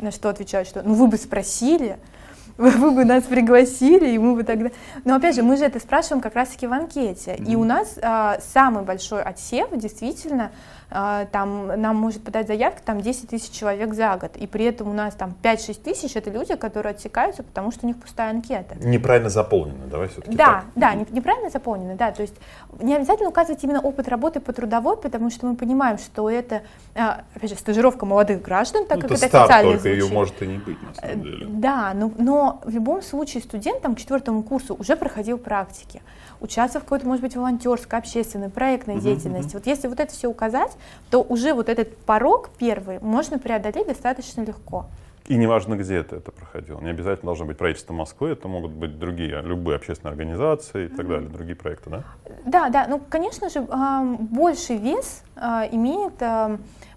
На 0.00 0.10
что 0.10 0.28
отвечают, 0.28 0.68
что 0.68 0.82
ну 0.82 0.94
вы 0.94 1.06
бы 1.06 1.16
спросили, 1.16 1.98
вы, 2.56 2.70
вы 2.70 2.90
бы 2.90 3.04
нас 3.04 3.24
пригласили, 3.24 4.10
и 4.10 4.18
мы 4.18 4.34
бы 4.34 4.42
тогда... 4.42 4.70
Но 5.04 5.16
опять 5.16 5.34
же, 5.34 5.42
мы 5.42 5.56
же 5.56 5.64
это 5.64 5.78
спрашиваем 5.78 6.20
как 6.20 6.34
раз-таки 6.34 6.66
в 6.66 6.72
анкете. 6.72 7.36
И 7.36 7.54
у 7.54 7.64
нас 7.64 7.98
а, 8.02 8.38
самый 8.40 8.82
большой 8.82 9.22
отсев, 9.22 9.68
действительно, 9.72 10.50
там 10.88 11.80
нам 11.80 11.96
может 11.96 12.22
подать 12.22 12.46
заявки 12.46 12.80
там 12.84 13.00
10 13.00 13.28
тысяч 13.30 13.50
человек 13.50 13.92
за 13.94 14.16
год. 14.16 14.36
И 14.36 14.46
при 14.46 14.64
этом 14.66 14.88
у 14.88 14.92
нас 14.92 15.14
там 15.14 15.34
5-6 15.42 15.82
тысяч 15.82 16.14
это 16.16 16.30
люди, 16.30 16.54
которые 16.54 16.90
отсекаются, 16.92 17.42
потому 17.42 17.72
что 17.72 17.86
у 17.86 17.88
них 17.88 17.96
пустая 17.98 18.30
анкета. 18.30 18.76
Неправильно 18.80 19.28
заполнено, 19.28 19.86
давай 19.90 20.08
все-таки 20.08 20.36
Да, 20.36 20.64
да, 20.76 20.94
не- 20.94 21.06
неправильно 21.10 21.50
заполнено, 21.50 21.96
да. 21.96 22.12
То 22.12 22.22
есть 22.22 22.34
не 22.80 22.94
обязательно 22.94 23.28
указывать 23.30 23.62
именно 23.64 23.80
опыт 23.80 24.08
работы 24.08 24.38
по 24.40 24.52
трудовой, 24.52 24.96
потому 24.96 25.30
что 25.30 25.46
мы 25.46 25.56
понимаем, 25.56 25.98
что 25.98 26.30
это, 26.30 26.62
а, 26.94 27.22
опять 27.34 27.50
же, 27.50 27.56
стажировка 27.56 28.06
молодых 28.06 28.42
граждан, 28.42 28.86
так 28.86 28.98
Ну, 28.98 29.02
как 29.08 29.12
это 29.12 29.26
это 29.26 29.42
официально 29.42 29.72
только, 29.72 29.88
ее 29.88 30.00
звучит. 30.02 30.14
может 30.14 30.42
и 30.42 30.46
не 30.46 30.58
быть, 30.58 30.82
на 30.82 30.94
самом 30.94 31.22
деле. 31.22 31.46
Да, 31.48 31.92
но, 31.94 32.12
но 32.18 32.36
Но 32.36 32.60
в 32.64 32.68
любом 32.68 33.00
случае 33.02 33.42
студент 33.42 33.80
там, 33.80 33.94
к 33.94 33.98
четвертому 33.98 34.42
курсу 34.42 34.76
уже 34.78 34.94
проходил 34.94 35.38
практики, 35.38 36.02
участвовал 36.40 36.82
в 36.82 36.84
какой-то, 36.84 37.06
может 37.06 37.22
быть, 37.22 37.36
волонтерской, 37.36 37.98
общественной, 37.98 38.48
проектной 38.48 38.96
uh-huh, 38.96 39.00
деятельности. 39.00 39.54
Вот 39.54 39.66
если 39.66 39.88
вот 39.88 40.00
это 40.00 40.12
все 40.12 40.28
указать, 40.28 40.72
то 41.10 41.22
уже 41.22 41.54
вот 41.54 41.68
этот 41.68 41.96
порог 41.98 42.50
первый 42.58 42.98
можно 43.00 43.38
преодолеть 43.38 43.86
достаточно 43.86 44.42
легко. 44.42 44.86
И 45.28 45.36
неважно, 45.36 45.74
где 45.76 45.96
это, 45.96 46.16
это 46.16 46.30
проходило. 46.30 46.80
Не 46.80 46.90
обязательно 46.90 47.26
должно 47.26 47.46
быть 47.46 47.58
правительство 47.58 47.92
Москвы, 47.92 48.30
это 48.30 48.46
могут 48.48 48.72
быть 48.72 48.98
другие, 48.98 49.40
любые 49.42 49.76
общественные 49.76 50.12
организации 50.12 50.86
и 50.86 50.88
так 50.88 51.08
далее, 51.08 51.28
другие 51.28 51.56
проекты, 51.56 51.90
да? 51.90 52.04
Да, 52.44 52.68
да. 52.68 52.86
Ну, 52.88 53.00
конечно 53.08 53.50
же, 53.50 53.60
больший 53.60 54.76
вес 54.76 55.22
а, 55.34 55.68
имеет 55.70 56.14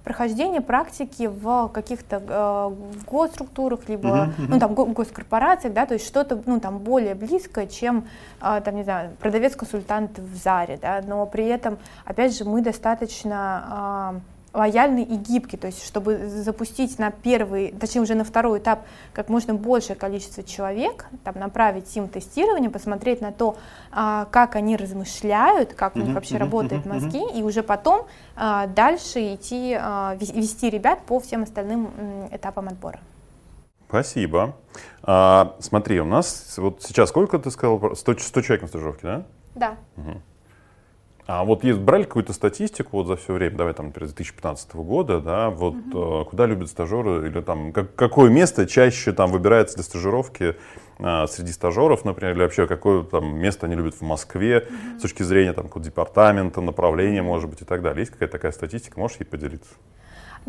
прохождение 0.04 0.62
практики 0.62 1.28
в 1.28 1.70
каких-то 1.70 2.24
э, 2.26 3.06
госструктурах, 3.06 3.88
либо 3.89 4.08
uh-huh, 4.08 4.28
uh-huh. 4.28 4.46
ну 4.48 4.60
там 4.60 4.74
госкорпорациях, 4.74 5.74
да, 5.74 5.86
то 5.86 5.94
есть 5.94 6.08
что-то 6.08 6.42
ну 6.46 6.60
там 6.60 6.80
более 6.80 7.15
близкое, 7.15 7.68
чем 7.68 8.08
там 8.39 8.76
не 8.76 8.84
знаю 8.84 9.12
продавец-консультант 9.20 10.18
в 10.18 10.36
Заре, 10.36 10.80
да, 10.82 11.04
но 11.06 11.26
при 11.26 11.46
этом 11.46 11.78
опять 12.06 12.36
же 12.36 12.46
мы 12.46 12.62
достаточно 12.62 14.22
лояльный 14.54 15.04
и 15.04 15.16
гибкий, 15.16 15.58
то 15.58 15.68
есть 15.68 15.86
чтобы 15.86 16.28
запустить 16.28 16.98
на 17.00 17.12
первый, 17.12 17.72
точнее 17.72 18.02
уже 18.02 18.16
на 18.16 18.24
второй 18.24 18.60
этап 18.60 18.86
как 19.14 19.30
можно 19.30 19.54
большее 19.54 19.96
количество 19.96 20.44
человек, 20.44 21.06
там, 21.24 21.36
направить 21.40 21.96
им 21.96 22.08
тестирование, 22.08 22.70
посмотреть 22.70 23.22
на 23.22 23.32
то, 23.32 23.58
а, 23.92 24.26
как 24.26 24.56
они 24.56 24.76
размышляют, 24.76 25.74
как 25.74 25.96
у 25.96 26.00
них 26.00 26.16
вообще 26.16 26.38
работают 26.38 26.86
мозги, 26.86 27.22
и 27.34 27.44
уже 27.44 27.64
потом 27.64 28.08
а, 28.36 28.68
дальше 28.68 29.36
идти, 29.36 29.78
а, 29.80 30.16
вести 30.20 30.70
ребят 30.70 31.02
по 31.06 31.20
всем 31.20 31.44
остальным 31.44 31.90
этапам 32.32 32.68
отбора. 32.68 33.00
Спасибо. 33.88 34.56
А, 35.02 35.56
смотри, 35.60 36.00
у 36.00 36.06
нас 36.06 36.56
вот 36.58 36.84
сейчас 36.84 37.10
сколько 37.10 37.40
ты 37.40 37.50
сказал? 37.50 37.96
100, 37.96 38.20
100 38.20 38.42
человек 38.42 38.62
на 38.62 38.68
стажировке, 38.68 39.02
да? 39.04 39.24
Да. 39.56 39.76
Угу. 39.98 40.22
А 41.32 41.44
вот 41.44 41.63
есть, 41.63 41.78
брали 41.78 42.06
какую-то 42.06 42.34
статистику 42.34 42.98
вот 42.98 43.06
за 43.06 43.15
все 43.15 43.34
время, 43.34 43.56
давай 43.56 43.76
там, 43.76 43.88
например, 43.88 44.08
2015 44.08 44.74
года, 44.78 45.22
да, 45.22 45.52
вот 45.52 45.76
угу. 45.76 46.26
куда 46.26 46.48
любят 46.48 46.70
стажеры, 46.70 47.28
или 47.28 47.39
там, 47.42 47.72
как, 47.72 47.94
какое 47.94 48.32
место 48.32 48.65
чаще 48.65 49.12
там 49.12 49.30
выбирается 49.30 49.76
для 49.76 49.84
стажировки 49.84 50.56
а, 50.98 51.28
среди 51.28 51.52
стажеров, 51.52 52.04
например, 52.04 52.34
или 52.34 52.42
вообще 52.42 52.65
какое 52.65 53.04
там 53.04 53.38
место 53.38 53.68
они 53.68 53.76
любят 53.76 53.94
в 53.94 54.02
Москве 54.02 54.58
угу. 54.68 54.98
с 54.98 55.02
точки 55.04 55.22
зрения 55.22 55.54
там 55.54 55.70
департамента, 55.76 56.62
направления, 56.62 57.22
может 57.22 57.48
быть, 57.48 57.62
и 57.62 57.65
так 57.65 57.84
далее. 57.84 58.00
Есть 58.00 58.13
какая-то 58.13 58.32
такая 58.32 58.52
статистика, 58.52 59.00
можешь 59.00 59.18
ей 59.20 59.28
поделиться? 59.28 59.76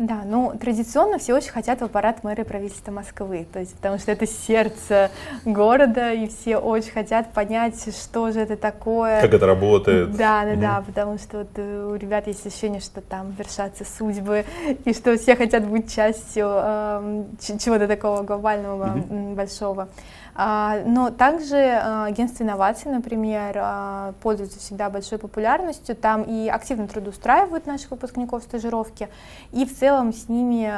Да, 0.01 0.23
ну 0.25 0.51
традиционно 0.59 1.19
все 1.19 1.35
очень 1.35 1.51
хотят 1.51 1.81
в 1.81 1.83
аппарат 1.83 2.23
мэра 2.23 2.43
правительства 2.43 2.91
Москвы, 2.91 3.45
то 3.53 3.59
есть 3.59 3.75
потому 3.75 3.99
что 3.99 4.11
это 4.11 4.25
сердце 4.25 5.11
города, 5.45 6.11
и 6.11 6.27
все 6.27 6.57
очень 6.57 6.91
хотят 6.91 7.31
понять, 7.33 7.95
что 7.95 8.31
же 8.31 8.39
это 8.39 8.57
такое. 8.57 9.21
Как 9.21 9.31
это 9.31 9.45
работает. 9.45 10.17
Да, 10.17 10.43
да, 10.43 10.51
угу. 10.53 10.61
да, 10.61 10.83
потому 10.87 11.17
что 11.19 11.37
вот 11.39 11.49
э, 11.55 11.91
у 11.91 11.93
ребят 11.93 12.25
есть 12.25 12.43
ощущение, 12.47 12.81
что 12.81 13.01
там 13.01 13.35
вершатся 13.37 13.85
судьбы, 13.85 14.43
и 14.85 14.93
что 14.95 15.15
все 15.19 15.35
хотят 15.35 15.67
быть 15.67 15.93
частью 15.93 16.47
э, 16.49 17.23
чего-то 17.39 17.87
такого 17.87 18.23
глобального, 18.23 18.97
угу. 18.97 19.35
большого. 19.35 19.87
А, 20.33 20.81
но 20.85 21.11
также 21.11 21.57
а, 21.57 22.05
агентство 22.05 22.43
инноваций, 22.43 22.91
например, 22.91 23.55
а, 23.57 24.13
пользуется 24.21 24.59
всегда 24.59 24.89
большой 24.89 25.17
популярностью. 25.17 25.95
Там 25.95 26.23
и 26.23 26.47
активно 26.47 26.87
трудоустраивают 26.87 27.65
наших 27.65 27.91
выпускников 27.91 28.43
стажировки, 28.43 29.09
и 29.51 29.65
в 29.65 29.77
целом 29.77 30.13
с 30.13 30.29
ними 30.29 30.71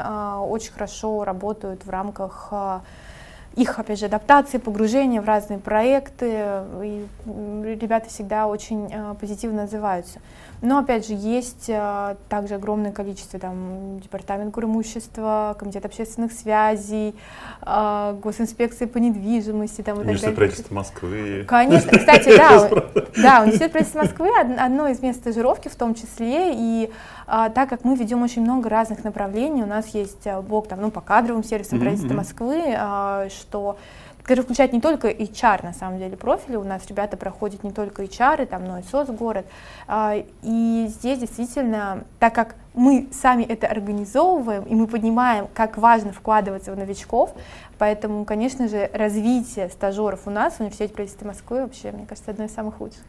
очень 0.50 0.74
хорошо 0.74 1.24
работают 1.24 1.86
в 1.86 1.90
рамках 1.90 2.52
их, 3.56 3.78
опять 3.78 4.00
же, 4.00 4.08
адаптации, 4.08 4.58
погружения 4.58 5.22
в 5.22 5.26
разные 5.26 5.60
проекты, 5.60 6.64
и 6.84 7.06
ребята 7.26 8.10
всегда 8.10 8.48
очень 8.48 8.92
позитивно 9.20 9.64
отзываются. 9.64 10.20
Но, 10.64 10.80
опять 10.80 11.06
же, 11.06 11.14
есть 11.14 11.70
а, 11.70 12.16
также 12.30 12.56
огромное 12.56 12.94
количество, 12.94 13.38
там, 13.38 14.00
департамент 14.00 14.58
имущества, 14.58 15.58
комитет 15.60 15.86
общественных 15.86 16.32
связей, 16.32 17.16
а, 17.62 18.14
госинспекции 18.14 18.86
по 18.86 18.98
недвижимости, 18.98 19.82
там, 19.82 19.98
и 19.98 20.04
Университет 20.04 20.36
правительства 20.36 20.74
Москвы. 20.74 21.44
Конечно, 21.46 21.92
кстати, 22.00 22.38
да, 22.38 22.70
да, 23.18 23.42
университет 23.42 23.74
правительства 23.74 24.04
Москвы 24.04 24.30
одно 24.58 24.88
из 24.88 25.02
мест 25.02 25.20
стажировки 25.20 25.68
в 25.68 25.76
том 25.76 25.96
числе, 25.96 26.54
и 26.54 26.90
а, 27.28 27.50
так 27.50 27.70
как 27.70 27.84
мы 27.84 27.98
ведем 27.98 28.24
очень 28.24 28.42
много 28.42 28.70
разных 28.70 29.04
направлений, 29.04 29.64
у 29.64 29.68
нас 29.68 29.88
есть 29.90 30.26
а, 30.28 30.42
блок, 30.42 30.70
там, 30.70 30.80
ну, 30.80 30.92
по 30.92 31.02
кадровым 31.02 31.44
сервисам 31.44 31.80
правительства 31.80 32.14
Москвы, 32.14 32.74
а, 32.78 33.28
что 33.30 33.78
который 34.24 34.42
включает 34.42 34.74
не 34.74 34.82
только 34.82 35.10
HR, 35.10 35.64
на 35.64 35.74
самом 35.74 36.00
деле, 36.00 36.18
профили. 36.18 36.56
У 36.56 36.64
нас 36.64 36.88
ребята 36.88 37.18
проходят 37.18 37.64
не 37.64 37.72
только 37.72 38.04
HR, 38.04 38.46
там, 38.46 38.66
но 38.66 38.80
и 38.80 38.84
соцгород. 38.84 39.46
А, 39.88 40.16
и 40.42 40.86
здесь 40.88 41.20
действительно, 41.20 42.06
так 42.20 42.34
как 42.34 42.56
мы 42.74 43.10
сами 43.12 43.44
это 43.44 43.68
организовываем, 43.68 44.64
и 44.64 44.74
мы 44.76 44.88
понимаем, 44.88 45.48
как 45.54 45.78
важно 45.78 46.12
вкладываться 46.12 46.72
в 46.72 46.78
новичков, 46.78 47.34
поэтому, 47.78 48.26
конечно 48.26 48.68
же, 48.68 48.90
развитие 48.94 49.70
стажеров 49.70 50.22
у 50.26 50.30
нас 50.30 50.56
в 50.56 50.60
Университете 50.62 50.94
правительства 50.94 51.28
Москвы 51.28 51.62
вообще, 51.64 51.92
мне 51.92 52.06
кажется, 52.06 52.32
одно 52.32 52.46
из 52.46 52.54
самых 52.54 52.80
лучших. 52.80 53.04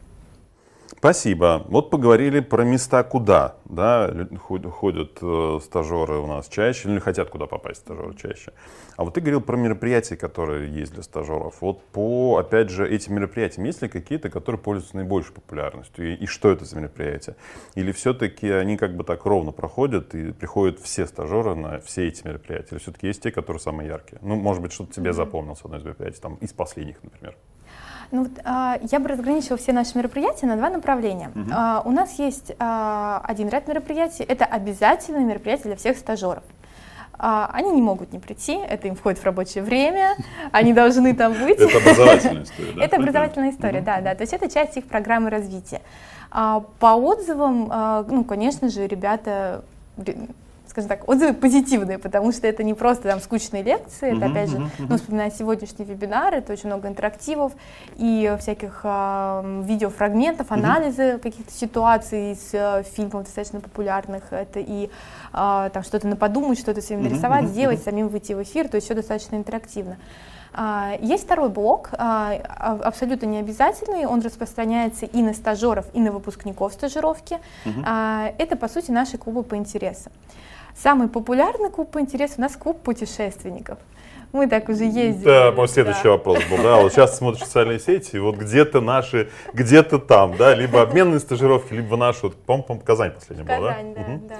Спасибо. 1.04 1.66
Вот 1.68 1.90
поговорили 1.90 2.40
про 2.40 2.64
места, 2.64 3.04
куда 3.04 3.56
да, 3.66 4.10
ходят 4.38 5.18
э, 5.20 5.58
стажеры 5.62 6.16
у 6.16 6.26
нас 6.26 6.48
чаще, 6.48 6.88
или 6.88 6.98
хотят 6.98 7.28
куда 7.28 7.44
попасть 7.44 7.80
стажеры 7.80 8.14
чаще. 8.14 8.54
А 8.96 9.04
вот 9.04 9.12
ты 9.12 9.20
говорил 9.20 9.42
про 9.42 9.58
мероприятия, 9.58 10.16
которые 10.16 10.72
есть 10.72 10.94
для 10.94 11.02
стажеров. 11.02 11.56
Вот 11.60 11.84
по, 11.88 12.38
опять 12.38 12.70
же, 12.70 12.88
этим 12.88 13.16
мероприятиям, 13.16 13.66
есть 13.66 13.82
ли 13.82 13.88
какие-то, 13.90 14.30
которые 14.30 14.58
пользуются 14.58 14.96
наибольшей 14.96 15.34
популярностью? 15.34 16.10
И, 16.10 16.14
и 16.14 16.26
что 16.26 16.50
это 16.50 16.64
за 16.64 16.74
мероприятия? 16.78 17.36
Или 17.74 17.92
все-таки 17.92 18.48
они 18.48 18.78
как 18.78 18.96
бы 18.96 19.04
так 19.04 19.26
ровно 19.26 19.52
проходят 19.52 20.14
и 20.14 20.32
приходят 20.32 20.80
все 20.80 21.06
стажеры 21.06 21.54
на 21.54 21.80
все 21.80 22.08
эти 22.08 22.26
мероприятия? 22.26 22.76
Или 22.76 22.78
все-таки 22.78 23.08
есть 23.08 23.22
те, 23.22 23.30
которые 23.30 23.60
самые 23.60 23.88
яркие? 23.88 24.20
Ну, 24.22 24.36
может 24.36 24.62
быть, 24.62 24.72
что-то 24.72 24.94
тебе 24.94 25.12
запомнилось 25.12 25.60
одно 25.62 25.76
из 25.76 25.84
мероприятий, 25.84 26.22
там, 26.22 26.36
из 26.36 26.54
последних, 26.54 27.02
например. 27.02 27.36
Ну, 28.14 28.22
вот, 28.22 28.31
а, 28.44 28.79
я 28.92 29.00
бы 29.00 29.09
разграничила 29.09 29.57
все 29.57 29.72
наши 29.72 29.98
мероприятия 29.98 30.46
на 30.46 30.57
два 30.57 30.70
направления. 30.70 31.33
Угу. 31.35 31.50
А, 31.53 31.83
у 31.85 31.90
нас 31.90 32.16
есть 32.20 32.53
а, 32.61 33.20
один 33.24 33.48
ряд 33.48 33.66
мероприятий, 33.66 34.22
это 34.22 34.44
обязательные 34.44 35.24
мероприятия 35.24 35.64
для 35.64 35.77
всех 35.77 35.98
стажеров. 35.98 36.44
А, 37.18 37.50
они 37.53 37.72
не 37.72 37.83
могут 37.83 38.12
не 38.12 38.20
прийти, 38.20 38.53
это 38.55 38.87
им 38.87 38.94
входит 38.94 39.18
в 39.18 39.24
рабочее 39.24 39.64
время, 39.64 40.14
они 40.53 40.72
должны 40.72 41.12
там 41.12 41.33
быть. 41.33 41.59
Это 41.59 41.77
образовательная 41.77 42.44
история, 42.44 42.72
да? 42.77 42.85
Это 42.85 42.96
образовательная 42.96 43.50
история, 43.50 43.81
да, 43.81 44.00
да. 44.00 44.14
То 44.14 44.22
есть 44.22 44.33
это 44.33 44.48
часть 44.48 44.77
их 44.77 44.85
программы 44.85 45.31
развития. 45.31 45.83
По 46.31 46.94
отзывам, 46.94 48.07
ну, 48.09 48.24
конечно 48.24 48.68
же, 48.68 48.87
ребята 48.87 49.64
скажем 50.74 50.88
так, 50.88 51.08
отзывы 51.08 51.34
позитивные, 51.34 52.00
потому 52.00 52.32
что 52.32 52.48
это 52.48 52.64
не 52.64 52.74
просто 52.74 53.08
там 53.08 53.20
скучные 53.20 53.62
лекции, 53.62 54.16
это, 54.16 54.26
опять 54.26 54.50
же, 54.50 54.60
ну, 54.80 54.96
вспоминая 54.96 55.30
сегодняшний 55.30 55.84
вебинар, 55.84 56.34
это 56.34 56.52
очень 56.52 56.66
много 56.66 56.88
интерактивов 56.88 57.52
и 57.94 58.37
всяких 58.40 58.80
э, 58.82 59.62
видеофрагментов, 59.66 60.50
анализы 60.50 61.20
каких-то 61.22 61.52
ситуаций 61.52 62.32
из 62.32 62.52
э, 62.52 62.82
фильмов 62.96 63.22
достаточно 63.22 63.60
популярных, 63.60 64.32
это 64.32 64.58
и 64.58 64.87
э, 64.87 65.70
там 65.72 65.82
что-то 65.84 66.08
на 66.08 66.16
подумать, 66.16 66.58
что-то 66.58 66.82
своим 66.82 67.04
нарисовать, 67.04 67.44
сделать, 67.46 67.80
самим 67.80 68.08
выйти 68.08 68.32
в 68.32 68.42
эфир, 68.42 68.66
то 68.66 68.74
есть 68.74 68.87
все 68.88 68.94
достаточно 68.94 69.37
интерактивно. 69.37 69.96
Uh, 70.56 71.04
есть 71.04 71.24
второй 71.24 71.48
блок, 71.48 71.90
абсолютно 71.98 73.26
не 73.26 73.38
обязательный, 73.38 74.06
он 74.06 74.20
распространяется 74.20 75.04
и 75.04 75.20
на 75.20 75.34
стажеров, 75.34 75.84
и 75.94 76.00
на 76.00 76.12
выпускников 76.12 76.72
стажировки. 76.72 77.40
Uh, 77.64 78.32
это, 78.38 78.54
по 78.54 78.68
сути, 78.68 78.92
наши 78.92 79.18
клубы 79.18 79.42
по 79.42 79.56
интересам. 79.56 80.12
Самый 80.76 81.08
популярный 81.08 81.70
клуб 81.70 81.90
по 81.90 82.00
интересу 82.00 82.34
у 82.38 82.40
нас 82.40 82.56
клуб 82.56 82.82
путешественников. 82.82 83.78
Мы 84.32 84.48
так 84.48 84.68
уже 84.68 84.84
ездили. 84.84 85.24
Да, 85.24 85.52
мой 85.52 85.68
следующий 85.68 86.02
да. 86.04 86.10
вопрос 86.10 86.40
был. 86.50 86.56
Да, 86.60 86.78
вот 86.78 86.92
сейчас 86.92 87.16
смотришь 87.16 87.44
социальные 87.44 87.78
сети, 87.78 88.16
и 88.16 88.18
вот 88.18 88.37
где-то 88.37 88.80
наши, 88.80 89.30
где-то 89.52 90.00
там, 90.00 90.37
да, 90.37 90.54
либо 90.54 90.82
обменные 90.82 91.20
стажировки, 91.20 91.72
либо 91.72 91.96
наши, 91.96 92.22
вот, 92.22 92.34
по-моему, 92.34 92.80
Казань 92.84 93.12
последний 93.12 93.44
был, 93.44 93.62
да? 93.62 93.74
Казань, 93.74 93.94
да, 93.94 94.00
угу. 94.00 94.28
да. 94.28 94.37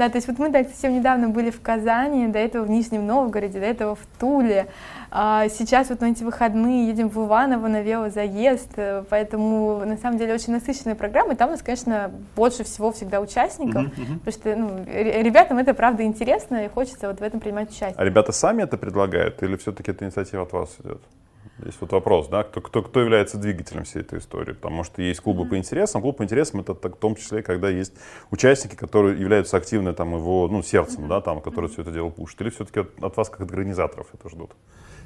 Да, 0.00 0.08
то 0.08 0.16
есть 0.16 0.28
вот 0.28 0.38
мы 0.38 0.50
так 0.50 0.66
совсем 0.66 0.94
недавно 0.94 1.28
были 1.28 1.50
в 1.50 1.60
Казани, 1.60 2.26
до 2.28 2.38
этого 2.38 2.64
в 2.64 2.70
Нижнем 2.70 3.06
Новгороде, 3.06 3.60
до 3.60 3.66
этого 3.66 3.96
в 3.96 4.06
Туле. 4.18 4.68
А 5.10 5.46
сейчас 5.50 5.90
вот 5.90 6.00
на 6.00 6.06
эти 6.06 6.22
выходные 6.22 6.86
едем 6.86 7.10
в 7.10 7.18
Иваново 7.22 7.68
на 7.68 7.82
велозаезд, 7.82 8.70
э, 8.76 9.04
поэтому 9.10 9.84
на 9.84 9.98
самом 9.98 10.16
деле 10.16 10.32
очень 10.32 10.54
насыщенная 10.54 10.94
программа, 10.94 11.34
и 11.34 11.36
там 11.36 11.48
у 11.48 11.52
нас, 11.52 11.60
конечно, 11.60 12.10
больше 12.34 12.64
всего 12.64 12.92
всегда 12.92 13.20
участников, 13.20 13.88
uh-huh, 13.88 13.94
uh-huh. 13.94 14.18
потому 14.24 14.32
что 14.32 14.56
ну, 14.56 14.86
ребятам 15.22 15.58
это 15.58 15.74
правда 15.74 16.02
интересно, 16.02 16.64
и 16.64 16.68
хочется 16.68 17.08
вот 17.08 17.20
в 17.20 17.22
этом 17.22 17.38
принимать 17.38 17.68
участие. 17.68 17.96
А 17.98 18.02
ребята 18.02 18.32
сами 18.32 18.62
это 18.62 18.78
предлагают, 18.78 19.42
или 19.42 19.56
все-таки 19.56 19.90
эта 19.90 20.06
инициатива 20.06 20.44
от 20.44 20.52
вас 20.54 20.76
идет? 20.82 21.02
Здесь 21.62 21.74
вот 21.80 21.92
вопрос, 21.92 22.28
да, 22.28 22.42
кто, 22.42 22.60
кто, 22.60 22.82
кто 22.82 23.00
является 23.00 23.36
двигателем 23.36 23.84
всей 23.84 24.00
этой 24.00 24.18
истории, 24.18 24.52
потому 24.52 24.82
что 24.82 25.02
есть 25.02 25.20
клубы 25.20 25.44
по 25.44 25.56
интересам, 25.56 26.00
клуб 26.00 26.16
по 26.16 26.24
интересам 26.24 26.60
это 26.60 26.74
так, 26.74 26.96
в 26.96 26.98
том 26.98 27.16
числе, 27.16 27.42
когда 27.42 27.68
есть 27.68 27.92
участники, 28.30 28.74
которые 28.74 29.20
являются 29.20 29.56
активны 29.56 29.92
там 29.92 30.14
его, 30.14 30.48
ну, 30.48 30.62
сердцем, 30.62 31.06
да, 31.08 31.20
там, 31.20 31.40
которые 31.40 31.70
все 31.70 31.82
это 31.82 31.90
дело 31.90 32.08
пушат, 32.08 32.40
или 32.40 32.50
все-таки 32.50 32.80
от, 32.80 33.04
от 33.04 33.16
вас 33.16 33.28
как 33.28 33.42
от 33.42 33.50
организаторов 33.50 34.06
это 34.14 34.28
ждут 34.30 34.52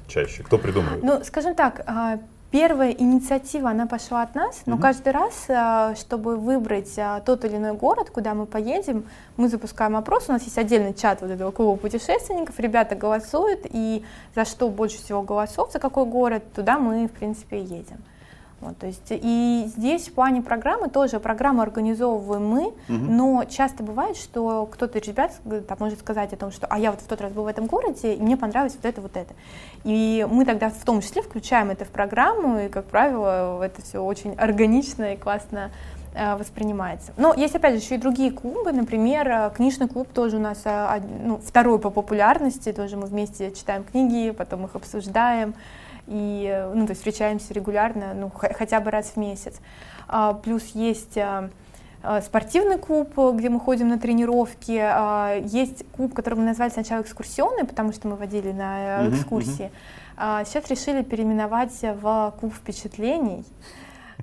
чаще? 0.07 0.43
Кто 0.43 0.57
придумывает? 0.57 1.03
Ну, 1.03 1.23
скажем 1.23 1.55
так, 1.55 1.81
а, 1.87 2.19
Первая 2.55 2.91
инициатива, 2.91 3.71
она 3.71 3.85
пошла 3.85 4.21
от 4.21 4.33
нас, 4.33 4.61
но 4.65 4.75
угу. 4.75 4.81
каждый 4.83 5.11
раз, 5.11 5.45
а, 5.49 5.93
чтобы 5.95 6.37
выбрать 6.37 6.97
а, 6.97 7.19
тот 7.19 7.43
или 7.43 7.57
иной 7.57 7.73
город, 7.73 8.11
куда 8.11 8.33
мы 8.33 8.45
поедем, 8.45 9.03
мы 9.35 9.49
запускаем 9.49 9.97
опрос, 9.97 10.29
у 10.29 10.31
нас 10.31 10.41
есть 10.43 10.57
отдельный 10.57 10.93
чат 10.93 11.19
вот 11.19 11.31
этого 11.31 11.51
клуба 11.51 11.75
путешественников, 11.75 12.57
ребята 12.57 12.95
голосуют, 12.95 13.65
и 13.69 14.05
за 14.35 14.45
что 14.45 14.69
больше 14.69 14.99
всего 14.99 15.21
голосов, 15.21 15.73
за 15.73 15.79
какой 15.79 16.05
город, 16.05 16.43
туда 16.55 16.79
мы, 16.79 17.09
в 17.09 17.11
принципе, 17.11 17.59
едем. 17.59 17.97
Вот, 18.65 18.79
то 18.79 18.87
есть, 18.87 19.07
и 19.11 19.65
здесь 19.67 20.07
в 20.07 20.13
плане 20.13 20.41
программы 20.41 20.89
тоже 20.89 21.19
программу 21.19 21.61
организовываем 21.61 22.47
мы, 22.47 22.63
угу. 22.63 22.75
но 22.89 23.43
часто 23.43 23.83
бывает, 23.83 24.17
что 24.17 24.65
кто-то 24.65 24.97
из 24.97 25.07
ребят 25.07 25.33
там, 25.67 25.77
может 25.79 25.99
сказать 25.99 26.33
о 26.33 26.35
том, 26.35 26.51
что 26.51 26.65
а 26.65 26.79
я 26.79 26.89
вот 26.89 26.99
в 26.99 27.05
тот 27.05 27.21
раз 27.21 27.31
был 27.31 27.43
в 27.43 27.47
этом 27.47 27.67
городе, 27.67 28.15
и 28.15 28.21
мне 28.21 28.37
понравилось 28.37 28.75
вот 28.75 28.85
это, 28.85 29.01
вот 29.01 29.15
это. 29.15 29.35
И 29.83 30.27
мы 30.31 30.45
тогда 30.45 30.71
в 30.71 30.83
том 30.83 31.01
числе 31.01 31.21
включаем 31.21 31.69
это 31.69 31.85
в 31.85 31.89
программу, 31.89 32.59
и, 32.61 32.69
как 32.69 32.85
правило, 32.85 33.61
это 33.61 33.83
все 33.83 33.99
очень 33.99 34.33
органично 34.33 35.13
и 35.13 35.15
классно 35.15 35.69
э, 36.15 36.35
воспринимается. 36.35 37.13
Но 37.17 37.35
есть, 37.35 37.53
опять 37.53 37.75
же, 37.75 37.81
еще 37.81 37.95
и 37.95 37.99
другие 37.99 38.31
клубы, 38.31 38.71
например, 38.71 39.27
э, 39.27 39.51
книжный 39.55 39.87
клуб 39.87 40.07
тоже 40.11 40.37
у 40.37 40.41
нас 40.41 40.61
э, 40.65 41.01
ну, 41.23 41.37
второй 41.37 41.77
по 41.77 41.91
популярности, 41.91 42.73
тоже 42.73 42.97
мы 42.97 43.05
вместе 43.05 43.51
читаем 43.51 43.83
книги, 43.83 44.31
потом 44.31 44.65
их 44.65 44.75
обсуждаем, 44.75 45.53
и, 46.07 46.69
ну, 46.73 46.85
то 46.85 46.91
есть 46.91 47.01
встречаемся 47.01 47.53
регулярно, 47.53 48.13
ну, 48.13 48.31
хотя 48.31 48.79
бы 48.79 48.91
раз 48.91 49.11
в 49.15 49.17
месяц. 49.17 49.55
А, 50.07 50.33
плюс 50.33 50.67
есть 50.73 51.17
а, 51.17 51.49
а, 52.03 52.21
спортивный 52.21 52.77
клуб, 52.77 53.17
где 53.33 53.49
мы 53.49 53.59
ходим 53.59 53.89
на 53.89 53.99
тренировки. 53.99 54.71
Есть 55.47 55.85
клуб, 55.95 56.13
который 56.13 56.35
мы 56.35 56.43
назвали 56.43 56.69
сначала 56.69 57.01
экскурсионный, 57.01 57.65
потому 57.65 57.91
что 57.93 58.07
мы 58.07 58.15
водили 58.15 58.51
на 58.51 59.09
экскурсии. 59.09 59.71
Uh-huh, 60.17 60.41
uh-huh. 60.41 60.45
Сейчас 60.45 60.69
решили 60.69 61.01
переименовать 61.01 61.77
в 61.81 62.33
клуб 62.39 62.53
впечатлений. 62.53 63.43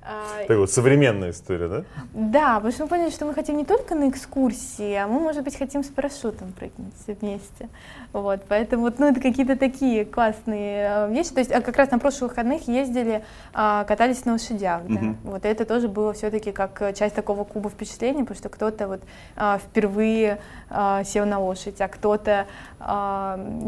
А, 0.05 0.45
так 0.47 0.57
вот, 0.57 0.69
современная 0.69 1.31
история, 1.31 1.67
да? 1.67 1.83
Да, 2.13 2.55
потому 2.55 2.73
что 2.73 2.83
мы 2.83 2.89
поняли, 2.89 3.09
что 3.09 3.25
мы 3.25 3.33
хотим 3.33 3.57
не 3.57 3.63
только 3.63 3.95
на 3.95 4.09
экскурсии, 4.09 4.93
а 4.95 5.07
мы, 5.07 5.19
может 5.19 5.43
быть, 5.43 5.57
хотим 5.57 5.83
с 5.83 5.87
парашютом 5.87 6.51
прыгнуть 6.51 6.93
все 7.01 7.13
вместе. 7.13 7.69
Вот, 8.11 8.41
поэтому 8.47 8.91
ну, 8.97 9.07
это 9.07 9.21
какие-то 9.21 9.55
такие 9.55 10.03
классные 10.03 10.87
а, 10.87 11.07
вещи. 11.07 11.31
То 11.31 11.39
есть 11.39 11.51
а 11.51 11.61
как 11.61 11.77
раз 11.77 11.89
на 11.91 11.99
прошлых 11.99 12.31
выходных 12.31 12.67
ездили, 12.67 13.23
катались 13.53 14.25
на 14.25 14.33
лошадях, 14.33 14.81
да. 14.87 14.93
Угу. 14.95 15.15
Вот 15.23 15.45
это 15.45 15.65
тоже 15.65 15.87
было 15.87 16.13
все-таки 16.13 16.51
как 16.51 16.95
часть 16.95 17.15
такого 17.15 17.43
клуба 17.43 17.69
впечатлений, 17.69 18.23
потому 18.23 18.37
что 18.37 18.49
кто-то 18.49 18.87
вот 18.87 19.01
впервые 19.63 20.39
сел 21.05 21.25
на 21.25 21.39
лошадь, 21.39 21.79
а 21.81 21.87
кто-то 21.87 22.47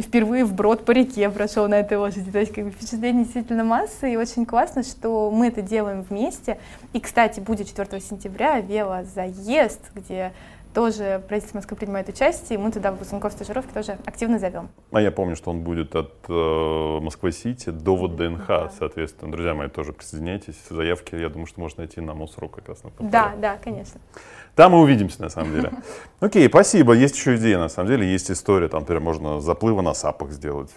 впервые 0.01 0.43
вброд 0.43 0.85
по 0.85 0.91
реке 0.91 1.29
прошел 1.29 1.67
на 1.67 1.75
этой 1.75 1.97
лошади. 1.97 2.29
То 2.31 2.39
есть 2.39 2.53
как 2.53 2.65
бы 2.65 2.71
впечатлений 2.71 3.23
действительно 3.23 3.63
масса, 3.63 4.07
и 4.07 4.15
очень 4.15 4.45
классно, 4.45 4.83
что 4.83 5.31
мы 5.31 5.47
это 5.47 5.61
делаем 5.61 6.01
вместе 6.01 6.25
месте. 6.25 6.57
И, 6.93 6.99
кстати, 6.99 7.39
будет 7.39 7.67
4 7.67 8.01
сентября 8.01 8.59
велозаезд, 8.59 9.91
где 9.93 10.33
тоже 10.75 11.23
правительство 11.27 11.57
Москвы 11.57 11.77
принимает 11.77 12.09
участие, 12.09 12.59
и 12.59 12.61
мы 12.61 12.69
туда 12.69 12.91
выпускников 12.91 13.31
стажировки 13.31 13.73
тоже 13.73 13.97
активно 14.05 14.37
зовем. 14.37 14.69
А 14.91 15.01
я 15.01 15.09
помню, 15.09 15.37
что 15.37 15.49
он 15.49 15.61
будет 15.61 15.95
от 15.95 16.13
э, 16.27 16.99
Москвы-Сити 17.01 17.69
до 17.69 17.95
вот 17.95 18.17
ДНХ, 18.17 18.47
да. 18.47 18.71
соответственно. 18.77 19.31
Друзья 19.31 19.55
мои, 19.55 19.69
тоже 19.69 19.93
присоединяйтесь. 19.93 20.55
Заявки, 20.69 21.15
я 21.15 21.29
думаю, 21.29 21.47
что 21.47 21.61
можно 21.61 21.83
найти 21.83 22.01
на 22.01 22.13
Мусору 22.13 22.49
как 22.49 22.67
раз. 22.67 22.83
На 22.83 22.91
да, 22.99 23.33
да, 23.41 23.57
конечно. 23.63 24.01
Там 24.55 24.73
мы 24.73 24.81
увидимся, 24.81 25.21
на 25.21 25.29
самом 25.29 25.53
деле. 25.53 25.71
Окей, 26.19 26.47
спасибо. 26.49 26.91
Есть 26.93 27.15
еще 27.15 27.37
идея, 27.37 27.57
на 27.57 27.69
самом 27.69 27.87
деле. 27.87 28.11
Есть 28.11 28.29
история, 28.29 28.67
там, 28.67 28.81
например, 28.81 29.01
можно 29.01 29.39
заплывы 29.39 29.81
на 29.81 29.93
сапах 29.93 30.31
сделать. 30.31 30.71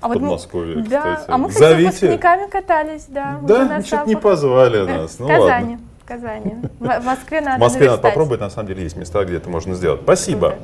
А 0.00 0.06
вот 0.06 0.14
Подмосковье, 0.14 0.76
мы, 0.76 0.82
да, 0.86 1.14
кстати. 1.16 1.30
а 1.30 1.38
мы, 1.38 1.48
кстати, 1.48 1.70
Зовите. 1.70 1.90
с 1.90 2.02
выпускниками 2.02 2.48
катались, 2.48 3.06
да. 3.08 3.40
Да, 3.42 3.82
что-то 3.82 4.08
не 4.08 4.16
позвали 4.16 4.86
нас. 4.86 5.18
Ну, 5.18 5.26
Казани. 5.26 5.72
Ладно. 5.72 5.80
В 6.04 6.06
Казани. 6.06 6.56
В 6.78 7.04
Москве 7.04 7.40
надо 7.40 7.56
В 7.56 7.60
Москве 7.60 7.88
надо 7.88 8.02
попробовать, 8.02 8.40
на 8.40 8.50
самом 8.50 8.68
деле 8.68 8.82
есть 8.82 8.96
места, 8.96 9.24
где 9.24 9.36
это 9.36 9.48
можно 9.48 9.74
сделать. 9.74 10.02
Спасибо. 10.02 10.56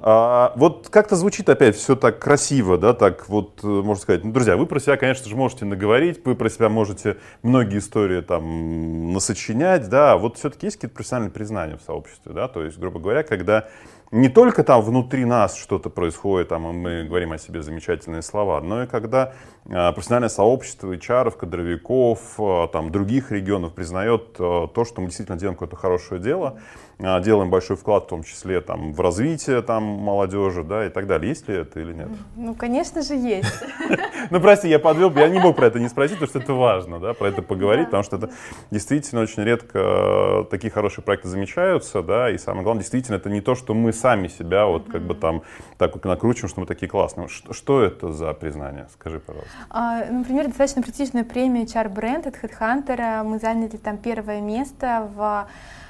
А, 0.00 0.52
вот 0.56 0.88
как-то 0.88 1.16
звучит 1.16 1.48
опять 1.48 1.76
все 1.76 1.94
так 1.94 2.18
красиво, 2.20 2.78
да, 2.78 2.94
так 2.94 3.28
вот, 3.28 3.58
э, 3.64 3.66
можно 3.66 4.00
сказать. 4.00 4.24
Ну, 4.24 4.32
друзья, 4.32 4.56
вы 4.56 4.64
про 4.64 4.78
себя, 4.78 4.96
конечно 4.96 5.28
же, 5.28 5.34
можете 5.36 5.64
наговорить, 5.64 6.24
вы 6.24 6.36
про 6.36 6.48
себя 6.48 6.68
можете 6.68 7.16
многие 7.42 7.78
истории 7.78 8.20
там 8.20 9.12
насочинять, 9.12 9.88
да, 9.90 10.16
вот 10.16 10.38
все-таки 10.38 10.66
есть 10.66 10.76
какие-то 10.76 10.94
профессиональные 10.94 11.32
признания 11.32 11.76
в 11.76 11.82
сообществе, 11.82 12.32
да, 12.32 12.46
то 12.46 12.62
есть, 12.62 12.78
грубо 12.78 13.00
говоря, 13.00 13.24
когда 13.24 13.68
не 14.10 14.28
только 14.28 14.64
там 14.64 14.80
внутри 14.80 15.24
нас 15.24 15.54
что-то 15.56 15.90
происходит, 15.90 16.48
там, 16.48 16.68
и 16.68 16.72
мы 16.72 17.04
говорим 17.04 17.32
о 17.32 17.38
себе 17.38 17.62
замечательные 17.62 18.22
слова, 18.22 18.60
но 18.60 18.84
и 18.84 18.86
когда 18.86 19.34
э, 19.66 19.92
профессиональное 19.92 20.30
сообщество 20.30 20.92
HR, 20.92 21.36
кадровиков, 21.36 22.18
э, 22.38 22.68
там, 22.72 22.90
других 22.90 23.30
регионов 23.30 23.74
признает 23.74 24.36
э, 24.38 24.68
то, 24.74 24.84
что 24.84 25.00
мы 25.00 25.08
действительно 25.08 25.38
делаем 25.38 25.56
какое-то 25.56 25.76
хорошее 25.76 26.20
дело, 26.20 26.58
делаем 26.98 27.48
большой 27.48 27.76
вклад 27.76 28.04
в 28.04 28.08
том 28.08 28.24
числе 28.24 28.60
там, 28.60 28.92
в 28.92 29.00
развитие 29.00 29.62
там, 29.62 29.82
молодежи 29.84 30.64
да, 30.64 30.86
и 30.86 30.88
так 30.88 31.06
далее. 31.06 31.28
Есть 31.28 31.48
ли 31.48 31.54
это 31.54 31.78
или 31.80 31.92
нет? 31.92 32.08
Ну, 32.36 32.54
конечно 32.54 33.02
же, 33.02 33.14
есть. 33.14 33.62
Ну, 34.30 34.40
прости, 34.40 34.68
я 34.68 34.78
подвел, 34.78 35.10
я 35.12 35.28
не 35.28 35.38
мог 35.38 35.56
про 35.56 35.68
это 35.68 35.78
не 35.78 35.88
спросить, 35.88 36.18
потому 36.18 36.28
что 36.28 36.38
это 36.40 36.52
важно, 36.52 36.98
да, 36.98 37.14
про 37.14 37.28
это 37.28 37.40
поговорить, 37.40 37.86
потому 37.86 38.02
что 38.02 38.16
это 38.16 38.30
действительно 38.70 39.22
очень 39.22 39.42
редко 39.42 39.78
э, 39.78 40.44
такие 40.50 40.70
хорошие 40.70 41.02
проекты 41.02 41.28
замечаются, 41.28 42.02
да, 42.02 42.30
и 42.30 42.36
самое 42.36 42.62
главное, 42.64 42.82
действительно, 42.82 43.16
это 43.16 43.30
не 43.30 43.40
то, 43.40 43.54
что 43.54 43.72
мы 43.72 43.92
сами 43.92 44.28
себя 44.28 44.66
вот 44.66 44.90
как 44.90 45.02
бы 45.02 45.14
там 45.14 45.42
так 45.78 45.94
вот 45.94 46.04
накручиваем, 46.04 46.48
что 46.48 46.60
мы 46.60 46.66
такие 46.66 46.88
классные. 46.88 47.28
Что, 47.28 47.82
это 47.82 48.12
за 48.12 48.34
признание? 48.34 48.88
Скажи, 48.92 49.20
пожалуйста. 49.20 49.52
А, 49.70 50.04
например, 50.04 50.48
достаточно 50.48 50.82
престижная 50.82 51.24
премия 51.24 51.64
HR 51.64 51.92
Brand 51.92 52.28
от 52.28 52.36
HeadHunter. 52.42 53.22
Мы 53.22 53.38
заняли 53.38 53.76
там 53.76 53.96
первое 53.96 54.40
место 54.40 55.08
в 55.14 55.20
а, 55.20 55.48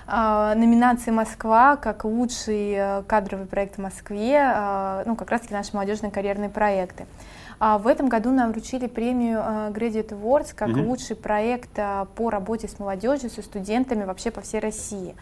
номинации 0.09 1.11
«Москва» 1.11 1.77
как 1.77 2.05
лучший 2.05 2.73
э, 2.73 3.03
кадровый 3.07 3.47
проект 3.47 3.77
в 3.77 3.79
Москве, 3.79 4.41
а, 4.41 5.03
ну, 5.05 5.17
как 5.17 5.31
раз-таки 5.31 5.53
наши 5.53 5.71
молодежные 5.75 6.11
карьерные 6.11 6.49
проекты. 6.49 7.07
А 7.61 7.79
в 7.79 7.87
этом 7.87 8.09
году 8.09 8.31
нам 8.31 8.53
вручили 8.53 8.87
премию 8.87 9.41
э, 9.45 9.71
Graduate 9.71 10.11
Awards 10.11 10.55
как 10.55 10.69
mm-hmm. 10.69 10.87
лучший 10.87 11.17
проект 11.17 11.71
э, 11.77 12.07
по 12.15 12.31
работе 12.31 12.69
с 12.69 12.79
молодежью, 12.79 13.31
со 13.31 13.43
студентами 13.43 14.05
вообще 14.05 14.31
по 14.31 14.41
всей 14.41 14.61
России. 14.61 15.15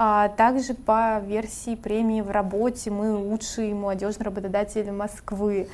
А 0.00 0.28
также 0.28 0.74
по 0.74 1.18
версии 1.18 1.74
премии 1.74 2.20
в 2.20 2.30
работе 2.30 2.90
мы 2.90 3.16
лучший 3.16 3.72
молодежный 3.72 4.26
работодатель 4.26 4.92
Москвы. 4.92 5.68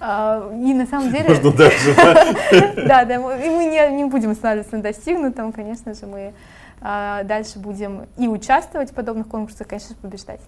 А, 0.00 0.50
и 0.52 0.74
на 0.74 0.86
самом 0.86 1.10
деле... 1.10 1.28
Можно 1.28 1.52
дальше, 1.52 1.94
да? 2.76 3.04
Да, 3.04 3.14
и 3.14 3.48
мы 3.48 3.64
не, 3.64 4.04
будем 4.04 4.32
останавливаться 4.32 4.76
на 4.76 4.82
достигнутом, 4.82 5.52
конечно 5.52 5.94
же, 5.94 6.04
мы 6.04 6.20
а, 6.20 6.32
дальше 6.80 7.58
будем 7.58 8.06
и 8.16 8.28
участвовать 8.28 8.90
в 8.90 8.94
подобных 8.94 9.28
конкурсах, 9.28 9.68
конечно 9.68 9.94
же, 9.94 10.00
побеждать. 10.00 10.40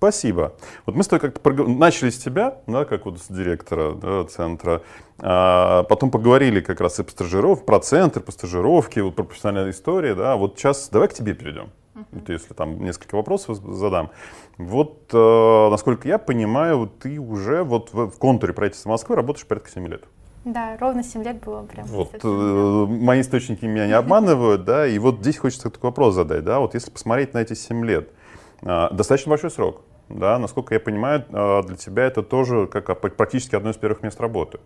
Спасибо. 0.00 0.54
Вот 0.86 0.96
мы 0.96 1.02
с 1.02 1.08
тобой 1.08 1.30
как-то 1.30 1.52
начали 1.64 2.08
с 2.08 2.16
тебя, 2.16 2.56
да, 2.66 2.86
как 2.86 3.04
вот 3.04 3.20
с 3.20 3.28
директора 3.28 3.92
да, 3.92 4.24
центра, 4.24 4.80
а 5.18 5.82
потом 5.82 6.10
поговорили 6.10 6.60
как 6.60 6.80
раз 6.80 6.98
и 7.00 7.02
по 7.02 7.10
стажировке, 7.10 7.66
про 7.66 7.80
центр, 7.80 8.20
по 8.20 8.32
стажировке, 8.32 9.02
вот 9.02 9.14
про 9.14 9.24
профессиональную 9.24 9.74
историю, 9.74 10.16
да, 10.16 10.36
вот 10.36 10.58
сейчас 10.58 10.88
давай 10.88 11.08
к 11.08 11.12
тебе 11.12 11.34
перейдем. 11.34 11.68
Uh-huh. 11.94 12.32
Если 12.32 12.54
там 12.54 12.82
несколько 12.82 13.14
вопросов 13.16 13.58
задам. 13.58 14.10
Вот, 14.56 15.10
э, 15.12 15.68
насколько 15.70 16.08
я 16.08 16.16
понимаю, 16.16 16.90
ты 16.98 17.18
уже 17.18 17.62
вот 17.62 17.92
в, 17.92 18.10
в 18.10 18.18
контуре 18.18 18.54
правительства 18.54 18.88
Москвы 18.88 19.16
работаешь 19.16 19.46
порядка 19.46 19.70
7 19.70 19.86
лет. 19.86 20.04
Да, 20.44 20.76
ровно 20.78 21.02
7 21.02 21.22
лет 21.22 21.44
было 21.44 21.62
прям. 21.62 21.86
Вот, 21.86 22.14
э, 22.22 22.86
мои 22.88 23.20
источники 23.20 23.66
меня 23.66 23.86
не 23.86 23.92
обманывают, 23.92 24.64
да, 24.64 24.86
и 24.86 24.98
вот 24.98 25.20
здесь 25.20 25.36
хочется 25.36 25.68
такой 25.70 25.90
вопрос 25.90 26.14
задать, 26.14 26.44
да, 26.44 26.60
вот 26.60 26.74
если 26.74 26.90
посмотреть 26.90 27.34
на 27.34 27.38
эти 27.38 27.52
7 27.52 27.84
лет, 27.84 28.08
э, 28.62 28.88
достаточно 28.90 29.30
большой 29.30 29.50
срок, 29.50 29.82
да, 30.08 30.38
насколько 30.38 30.72
я 30.72 30.80
понимаю, 30.80 31.26
э, 31.28 31.62
для 31.66 31.76
тебя 31.76 32.04
это 32.04 32.22
тоже 32.22 32.66
как 32.66 33.00
практически 33.00 33.54
одно 33.54 33.70
из 33.70 33.76
первых 33.76 34.02
мест 34.02 34.18
работы. 34.20 34.60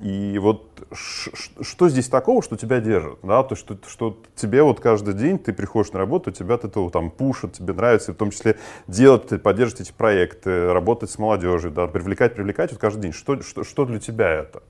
И 0.00 0.38
вот 0.38 0.86
что 0.92 1.88
здесь 1.88 2.08
такого, 2.08 2.40
что 2.42 2.56
тебя 2.56 2.80
держит, 2.80 3.18
да, 3.22 3.42
то 3.42 3.56
что, 3.56 3.76
что 3.88 4.16
тебе 4.36 4.62
вот 4.62 4.78
каждый 4.78 5.14
день 5.14 5.38
ты 5.38 5.52
приходишь 5.52 5.92
на 5.92 5.98
работу, 5.98 6.30
тебя 6.30 6.54
от 6.54 6.64
этого 6.64 6.90
там 6.90 7.10
пушат, 7.10 7.54
тебе 7.54 7.72
нравится, 7.72 8.12
в 8.12 8.16
том 8.16 8.30
числе 8.30 8.56
делать, 8.86 9.42
поддерживать 9.42 9.88
эти 9.88 9.92
проекты, 9.92 10.72
работать 10.72 11.10
с 11.10 11.18
молодежью, 11.18 11.72
да, 11.72 11.88
привлекать, 11.88 12.36
привлекать 12.36 12.70
вот 12.70 12.80
каждый 12.80 13.02
день. 13.02 13.12
Что, 13.12 13.42
что, 13.42 13.64
что 13.64 13.84
для 13.86 13.98
тебя 13.98 14.28
это? 14.30 14.62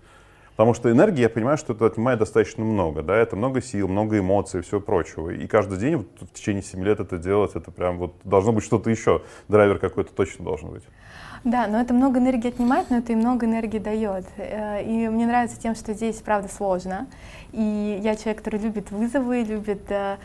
Потому 0.59 0.75
что 0.75 0.91
энергии, 0.91 1.21
я 1.21 1.29
понимаю, 1.29 1.57
что 1.57 1.73
это 1.73 1.87
отнимает 1.87 2.19
достаточно 2.19 2.65
много, 2.65 3.03
да, 3.03 3.17
это 3.17 3.37
много 3.37 3.61
сил, 3.63 3.87
много 3.87 4.19
эмоций 4.19 4.61
и 4.61 4.63
всего 4.63 4.81
прочего. 4.81 5.31
И 5.31 5.47
каждый 5.47 5.79
день 5.79 5.97
вот, 5.97 6.09
в 6.21 6.33
течение 6.33 6.63
7 6.63 6.83
лет 6.83 7.01
это 7.01 7.19
делать, 7.19 7.53
это 7.55 7.71
прям 7.71 7.99
вот 7.99 8.15
должно 8.25 8.53
быть 8.53 8.65
что-то 8.65 8.91
еще. 8.91 9.23
Драйвер 9.47 9.79
какой-то 9.79 10.13
точно 10.13 10.45
должен 10.45 10.71
быть. 10.71 10.83
Да, 11.45 11.67
но 11.67 11.81
это 11.81 11.95
много 11.95 12.19
энергии 12.19 12.49
отнимает, 12.49 12.91
но 12.91 12.99
это 12.99 13.13
и 13.13 13.17
много 13.17 13.47
энергии 13.47 13.79
дает. 13.79 14.25
Э, 14.37 14.83
и 14.83 15.09
мне 15.09 15.27
нравится 15.27 15.59
тем, 15.61 15.75
что 15.75 15.95
здесь, 15.95 16.17
правда, 16.17 16.49
сложно. 16.49 17.07
И 17.53 18.01
я 18.03 18.17
человек, 18.17 18.39
который 18.39 18.61
любит 18.61 18.91
вызовы, 18.91 19.43
любит 19.43 19.91
э, 19.91 20.17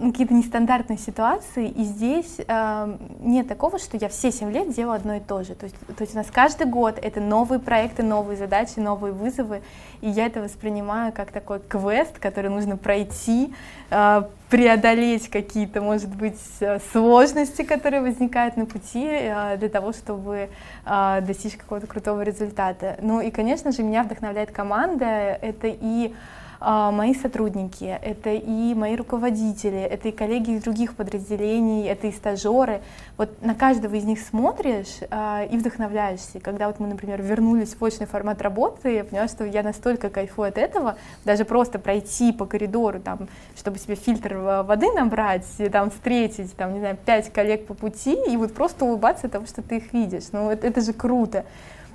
какие-то 0.00 0.34
нестандартные 0.34 0.98
ситуации, 0.98 1.68
и 1.68 1.84
здесь 1.84 2.36
э, 2.46 2.96
нет 3.20 3.48
такого, 3.48 3.78
что 3.78 3.96
я 3.96 4.08
все 4.08 4.30
7 4.30 4.50
лет 4.52 4.72
делаю 4.72 4.96
одно 4.96 5.14
и 5.14 5.20
то 5.20 5.42
же. 5.42 5.54
То 5.54 5.64
есть, 5.64 5.76
то 5.78 6.02
есть 6.02 6.14
у 6.14 6.18
нас 6.18 6.26
каждый 6.32 6.66
год 6.66 6.98
это 7.00 7.20
новые 7.20 7.58
проекты, 7.58 8.02
новые 8.02 8.36
задачи, 8.36 8.78
новые 8.78 9.12
вызовы, 9.12 9.62
и 10.00 10.08
я 10.08 10.26
это 10.26 10.40
воспринимаю 10.40 11.12
как 11.12 11.32
такой 11.32 11.60
квест, 11.60 12.18
который 12.18 12.50
нужно 12.50 12.76
пройти, 12.76 13.52
э, 13.90 14.22
преодолеть 14.48 15.28
какие-то, 15.28 15.80
может 15.80 16.14
быть, 16.14 16.40
э, 16.60 16.78
сложности, 16.92 17.62
которые 17.62 18.00
возникают 18.00 18.56
на 18.56 18.66
пути 18.66 19.06
э, 19.06 19.56
для 19.58 19.68
того, 19.68 19.92
чтобы 19.92 20.48
э, 20.86 21.20
достичь 21.22 21.56
какого-то 21.56 21.86
крутого 21.86 22.22
результата. 22.22 22.96
Ну 23.02 23.20
и, 23.20 23.30
конечно 23.30 23.72
же, 23.72 23.82
меня 23.82 24.02
вдохновляет 24.02 24.50
команда, 24.50 25.04
это 25.04 25.66
и 25.68 26.14
мои 26.60 27.14
сотрудники, 27.14 27.84
это 27.84 28.30
и 28.30 28.74
мои 28.74 28.96
руководители, 28.96 29.78
это 29.78 30.08
и 30.08 30.12
коллеги 30.12 30.52
из 30.52 30.62
других 30.62 30.96
подразделений, 30.96 31.86
это 31.86 32.08
и 32.08 32.12
стажеры. 32.12 32.80
Вот 33.16 33.42
на 33.42 33.54
каждого 33.54 33.94
из 33.94 34.04
них 34.04 34.20
смотришь 34.20 34.98
а, 35.10 35.44
и 35.44 35.56
вдохновляешься. 35.56 36.40
Когда 36.40 36.66
вот 36.66 36.80
мы, 36.80 36.88
например, 36.88 37.22
вернулись 37.22 37.74
в 37.74 37.82
очный 37.82 38.06
формат 38.06 38.42
работы, 38.42 38.94
я 38.94 39.04
поняла, 39.04 39.28
что 39.28 39.44
я 39.44 39.62
настолько 39.62 40.10
кайфую 40.10 40.48
от 40.48 40.58
этого, 40.58 40.96
даже 41.24 41.44
просто 41.44 41.78
пройти 41.78 42.32
по 42.32 42.46
коридору, 42.46 43.00
там, 43.00 43.28
чтобы 43.56 43.78
себе 43.78 43.94
фильтр 43.94 44.36
воды 44.36 44.92
набрать, 44.92 45.46
там, 45.72 45.90
встретить, 45.90 46.54
там, 46.56 46.74
не 46.74 46.80
знаю, 46.80 46.96
пять 46.96 47.32
коллег 47.32 47.66
по 47.66 47.74
пути 47.74 48.16
и 48.28 48.36
вот 48.36 48.54
просто 48.54 48.84
улыбаться 48.84 49.28
того, 49.28 49.46
что 49.46 49.62
ты 49.62 49.76
их 49.76 49.92
видишь. 49.92 50.24
Ну, 50.32 50.50
это, 50.50 50.66
это 50.66 50.80
же 50.80 50.92
круто. 50.92 51.44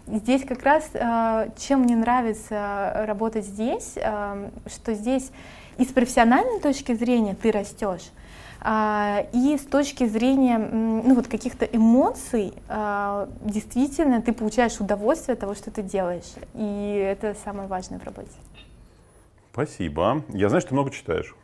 Здесь 0.08 0.44
как 0.46 0.64
раз, 0.64 0.90
э, 0.94 1.50
чем 1.58 1.82
мне 1.82 1.96
нравится 1.96 3.06
работать 3.08 3.46
здесь, 3.46 3.94
э, 3.96 4.50
что 4.68 4.94
здесь 4.94 5.32
и 5.78 5.86
с 5.86 5.88
профессиональной 5.88 6.60
точки 6.60 6.94
зрения 6.94 7.36
ты 7.36 7.52
растешь, 7.52 8.12
а, 8.66 9.26
и 9.34 9.58
с 9.58 9.66
точки 9.66 10.06
зрения 10.06 10.58
ну, 10.58 11.16
вот 11.16 11.28
каких-то 11.28 11.66
эмоций, 11.66 12.54
э, 12.70 13.28
действительно, 13.42 14.22
ты 14.22 14.32
получаешь 14.32 14.80
удовольствие 14.80 15.34
от 15.34 15.40
того, 15.40 15.54
что 15.54 15.70
ты 15.70 15.82
делаешь. 15.82 16.34
И 16.54 17.06
это 17.06 17.36
самое 17.44 17.68
важное 17.68 18.00
в 18.00 18.04
работе. 18.04 18.32
Спасибо. 19.52 20.24
Я 20.30 20.48
знаю, 20.50 20.62
что 20.62 20.70
ты 20.70 20.76
много 20.76 20.92
читаешь. 20.92 21.36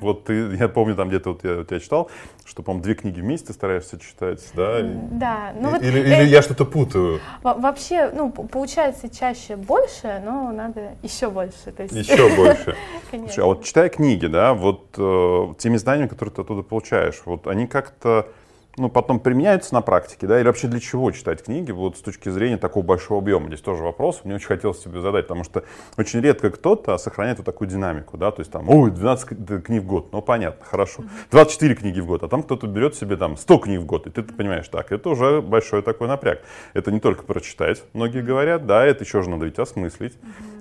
Вот 0.00 0.24
ты, 0.24 0.56
я 0.56 0.68
помню, 0.68 0.94
там 0.94 1.08
где-то 1.08 1.30
вот 1.32 1.44
я 1.44 1.60
у 1.60 1.64
тебя 1.64 1.80
читал, 1.80 2.10
что, 2.44 2.62
по-моему, 2.62 2.84
две 2.84 2.94
книги 2.94 3.20
в 3.20 3.24
месяц 3.24 3.46
ты 3.46 3.52
стараешься 3.52 3.98
читать, 3.98 4.40
да? 4.54 4.80
Да. 4.82 5.52
Ну, 5.58 5.70
вот, 5.70 5.82
или, 5.82 6.00
или 6.00 6.24
я 6.24 6.42
что-то 6.42 6.64
путаю? 6.64 7.20
Вообще, 7.42 8.10
ну, 8.10 8.30
получается 8.30 9.08
чаще 9.08 9.56
больше, 9.56 10.22
но 10.24 10.52
надо 10.52 10.92
еще 11.02 11.30
больше. 11.30 11.72
То 11.76 11.82
есть... 11.82 11.94
Еще 11.94 12.34
больше. 12.36 12.76
Слушай, 13.10 13.44
а 13.44 13.46
вот 13.46 13.64
читая 13.64 13.88
книги, 13.88 14.26
да, 14.26 14.54
вот 14.54 14.94
э, 14.96 15.54
теми 15.58 15.76
знаниями, 15.76 16.08
которые 16.08 16.34
ты 16.34 16.42
оттуда 16.42 16.62
получаешь, 16.62 17.22
вот 17.24 17.46
они 17.46 17.66
как-то 17.66 18.28
ну, 18.76 18.88
потом 18.88 19.20
применяются 19.20 19.74
на 19.74 19.80
практике, 19.80 20.26
да, 20.26 20.40
или 20.40 20.46
вообще 20.46 20.68
для 20.68 20.80
чего 20.80 21.10
читать 21.12 21.42
книги, 21.42 21.70
вот 21.70 21.96
с 21.96 22.00
точки 22.00 22.28
зрения 22.28 22.56
такого 22.56 22.84
большого 22.84 23.20
объема? 23.20 23.46
Здесь 23.48 23.60
тоже 23.60 23.82
вопрос, 23.82 24.22
мне 24.24 24.34
очень 24.34 24.46
хотелось 24.46 24.78
тебе 24.78 25.00
задать, 25.00 25.26
потому 25.26 25.44
что 25.44 25.64
очень 25.96 26.20
редко 26.20 26.50
кто-то 26.50 26.98
сохраняет 26.98 27.38
вот 27.38 27.44
такую 27.44 27.68
динамику, 27.68 28.16
да, 28.16 28.30
то 28.30 28.40
есть 28.40 28.50
там, 28.50 28.68
ой, 28.68 28.90
12 28.90 29.64
книг 29.64 29.82
в 29.82 29.86
год, 29.86 30.12
ну, 30.12 30.22
понятно, 30.22 30.64
хорошо, 30.64 31.04
24 31.30 31.74
книги 31.74 32.00
в 32.00 32.06
год, 32.06 32.22
а 32.22 32.28
там 32.28 32.42
кто-то 32.42 32.66
берет 32.66 32.94
себе 32.94 33.16
там 33.16 33.36
100 33.36 33.58
книг 33.58 33.80
в 33.80 33.86
год, 33.86 34.06
и 34.06 34.10
ты 34.10 34.22
понимаешь, 34.22 34.68
так, 34.68 34.90
это 34.92 35.08
уже 35.10 35.40
большой 35.40 35.82
такой 35.82 36.08
напряг. 36.08 36.40
Это 36.72 36.90
не 36.90 37.00
только 37.00 37.24
прочитать, 37.24 37.84
многие 37.92 38.22
говорят, 38.22 38.66
да, 38.66 38.84
это 38.84 39.04
еще 39.04 39.22
же 39.22 39.30
надо 39.30 39.44
ведь 39.44 39.58
осмыслить, 39.58 40.14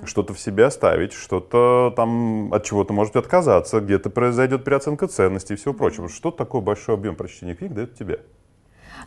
что-то 0.06 0.34
в 0.34 0.40
себе 0.40 0.66
оставить, 0.66 1.14
что-то 1.14 1.94
там 1.96 2.54
от 2.54 2.64
чего-то 2.64 2.94
может 2.94 3.16
отказаться, 3.16 3.80
где-то 3.80 4.10
произойдет 4.10 4.64
переоценка 4.64 5.08
ценностей 5.08 5.54
и 5.54 5.58
всего 5.58 5.74
прочего. 5.74 6.10
Что 6.10 6.32
такое 6.32 6.62
большой 6.62 6.96
объем 6.96 7.16
прочтения 7.16 7.56
книг 7.56 7.74
дает 7.74 7.96
тебе? 7.96 8.03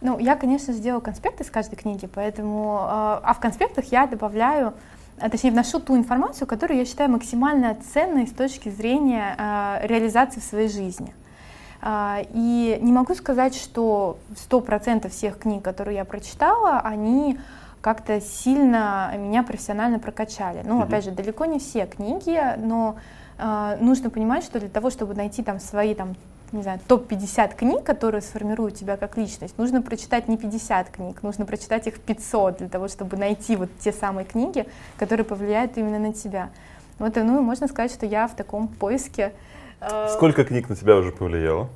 Ну, 0.01 0.19
я, 0.19 0.37
конечно, 0.37 0.73
сделала 0.73 1.01
конспекты 1.01 1.45
с 1.45 1.51
каждой 1.51 1.77
книги, 1.77 2.07
поэтому, 2.07 2.81
а, 2.81 3.21
а 3.23 3.35
в 3.35 3.41
конспектах 3.41 3.87
я 3.93 4.07
добавляю 4.07 4.75
а, 5.19 5.31
точнее, 5.31 5.51
вношу 5.51 5.81
ту 5.81 5.97
информацию, 5.97 6.47
которую 6.47 6.79
я 6.79 6.85
считаю 6.85 7.11
максимально 7.11 7.77
ценной 7.93 8.27
с 8.27 8.33
точки 8.33 8.69
зрения 8.69 9.35
э, 9.39 9.87
реализации 9.87 10.41
в 10.41 10.45
своей 10.45 10.69
жизни. 10.69 11.15
Э, 11.81 12.25
и 12.35 12.79
не 12.83 12.93
могу 12.93 13.15
сказать, 13.15 13.55
что 13.55 14.19
100% 14.35 15.09
всех 15.09 15.39
книг, 15.39 15.63
которые 15.63 15.97
я 15.97 16.05
прочитала, 16.05 16.81
они 16.81 17.39
как-то 17.81 18.21
сильно 18.21 19.15
меня 19.17 19.43
профессионально 19.43 19.99
прокачали. 19.99 20.61
Ну, 20.65 20.81
mm-hmm. 20.81 20.85
опять 20.85 21.05
же, 21.05 21.13
далеко 21.13 21.47
не 21.47 21.61
все 21.61 21.87
книги, 21.87 22.39
но 22.59 22.97
э, 23.39 23.79
нужно 23.81 24.11
понимать, 24.11 24.45
что 24.45 24.61
для 24.61 24.69
того, 24.69 24.91
чтобы 24.91 25.15
найти 25.15 25.43
там 25.43 25.61
свои 25.61 25.95
там 25.95 26.15
не 26.53 26.63
знаю, 26.63 26.81
топ-50 26.87 27.57
книг, 27.57 27.85
которые 27.85 28.23
сформируют 28.23 28.75
тебя 28.75 28.97
как 28.97 29.17
личность, 29.17 29.59
нужно 29.59 29.83
прочитать 29.83 30.29
не 30.29 30.37
50 30.37 30.91
книг, 30.91 31.23
нужно 31.23 31.47
прочитать 31.47 31.87
их 31.87 32.01
500 32.01 32.59
для 32.59 32.69
того, 32.69 32.89
чтобы 32.89 33.17
найти 33.17 33.57
вот 33.57 33.71
те 33.79 33.93
самые 33.93 34.25
книги, 34.25 34.67
которые 34.99 35.25
повлияют 35.25 35.77
именно 35.77 35.99
на 35.99 36.13
тебя. 36.13 36.51
Вот, 36.99 37.17
ну, 37.17 37.43
можно 37.43 37.69
сказать, 37.69 37.93
что 37.93 38.07
я 38.07 38.27
в 38.27 38.35
таком 38.35 38.69
поиске. 38.69 39.33
Э, 39.81 40.09
Сколько 40.15 40.45
книг 40.45 40.69
на 40.69 40.77
тебя 40.77 40.97
уже 40.97 41.13
повлияло? 41.13 41.69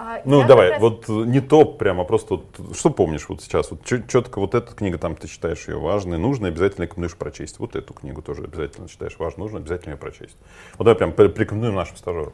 А, 0.00 0.22
ну, 0.24 0.46
давай, 0.46 0.70
раз... 0.70 0.80
вот 0.80 1.08
не 1.08 1.40
топ 1.40 1.76
прямо, 1.76 2.02
а 2.02 2.04
просто 2.04 2.36
вот, 2.36 2.76
что 2.76 2.90
помнишь 2.90 3.28
вот 3.28 3.42
сейчас? 3.42 3.72
Вот 3.72 3.84
четко 3.84 4.38
вот 4.38 4.54
эта 4.54 4.72
книга, 4.72 4.96
там 4.96 5.16
ты 5.16 5.26
считаешь 5.26 5.66
ее 5.66 5.80
важной, 5.80 6.18
нужно, 6.18 6.46
обязательно 6.46 6.84
рекомендуешь 6.84 7.16
прочесть. 7.16 7.58
Вот 7.58 7.74
эту 7.74 7.94
книгу 7.94 8.22
тоже 8.22 8.44
обязательно 8.44 8.88
считаешь 8.88 9.18
важной, 9.18 9.42
нужно, 9.42 9.58
обязательно 9.58 9.94
ее 9.94 9.98
прочесть. 9.98 10.36
Вот 10.78 10.84
давай 10.84 10.94
прям 10.94 11.12
порекомендуем 11.12 11.74
нашим 11.74 11.96
стажерам. 11.96 12.32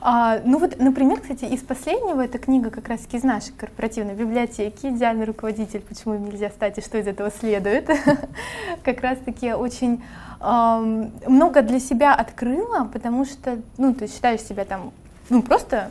А, 0.00 0.40
ну 0.44 0.58
вот, 0.58 0.78
например, 0.78 1.20
кстати, 1.20 1.44
из 1.44 1.62
последнего 1.62 2.22
эта 2.22 2.38
книга 2.38 2.70
как 2.70 2.88
раз 2.88 3.00
из 3.12 3.22
нашей 3.22 3.52
корпоративной 3.52 4.14
библиотеки 4.14 4.86
«Идеальный 4.86 5.24
руководитель. 5.24 5.80
Почему 5.80 6.14
им 6.14 6.26
нельзя 6.26 6.50
стать 6.50 6.78
и 6.78 6.80
что 6.80 6.98
из 6.98 7.06
этого 7.06 7.30
следует». 7.30 7.88
как 8.84 9.00
раз 9.00 9.18
таки 9.24 9.52
очень 9.52 10.02
много 10.40 11.62
для 11.62 11.80
себя 11.80 12.14
открыла, 12.14 12.88
потому 12.92 13.24
что, 13.24 13.60
ну, 13.78 13.94
ты 13.94 14.08
считаешь 14.08 14.42
себя 14.42 14.64
там, 14.66 14.92
ну, 15.30 15.42
просто 15.42 15.90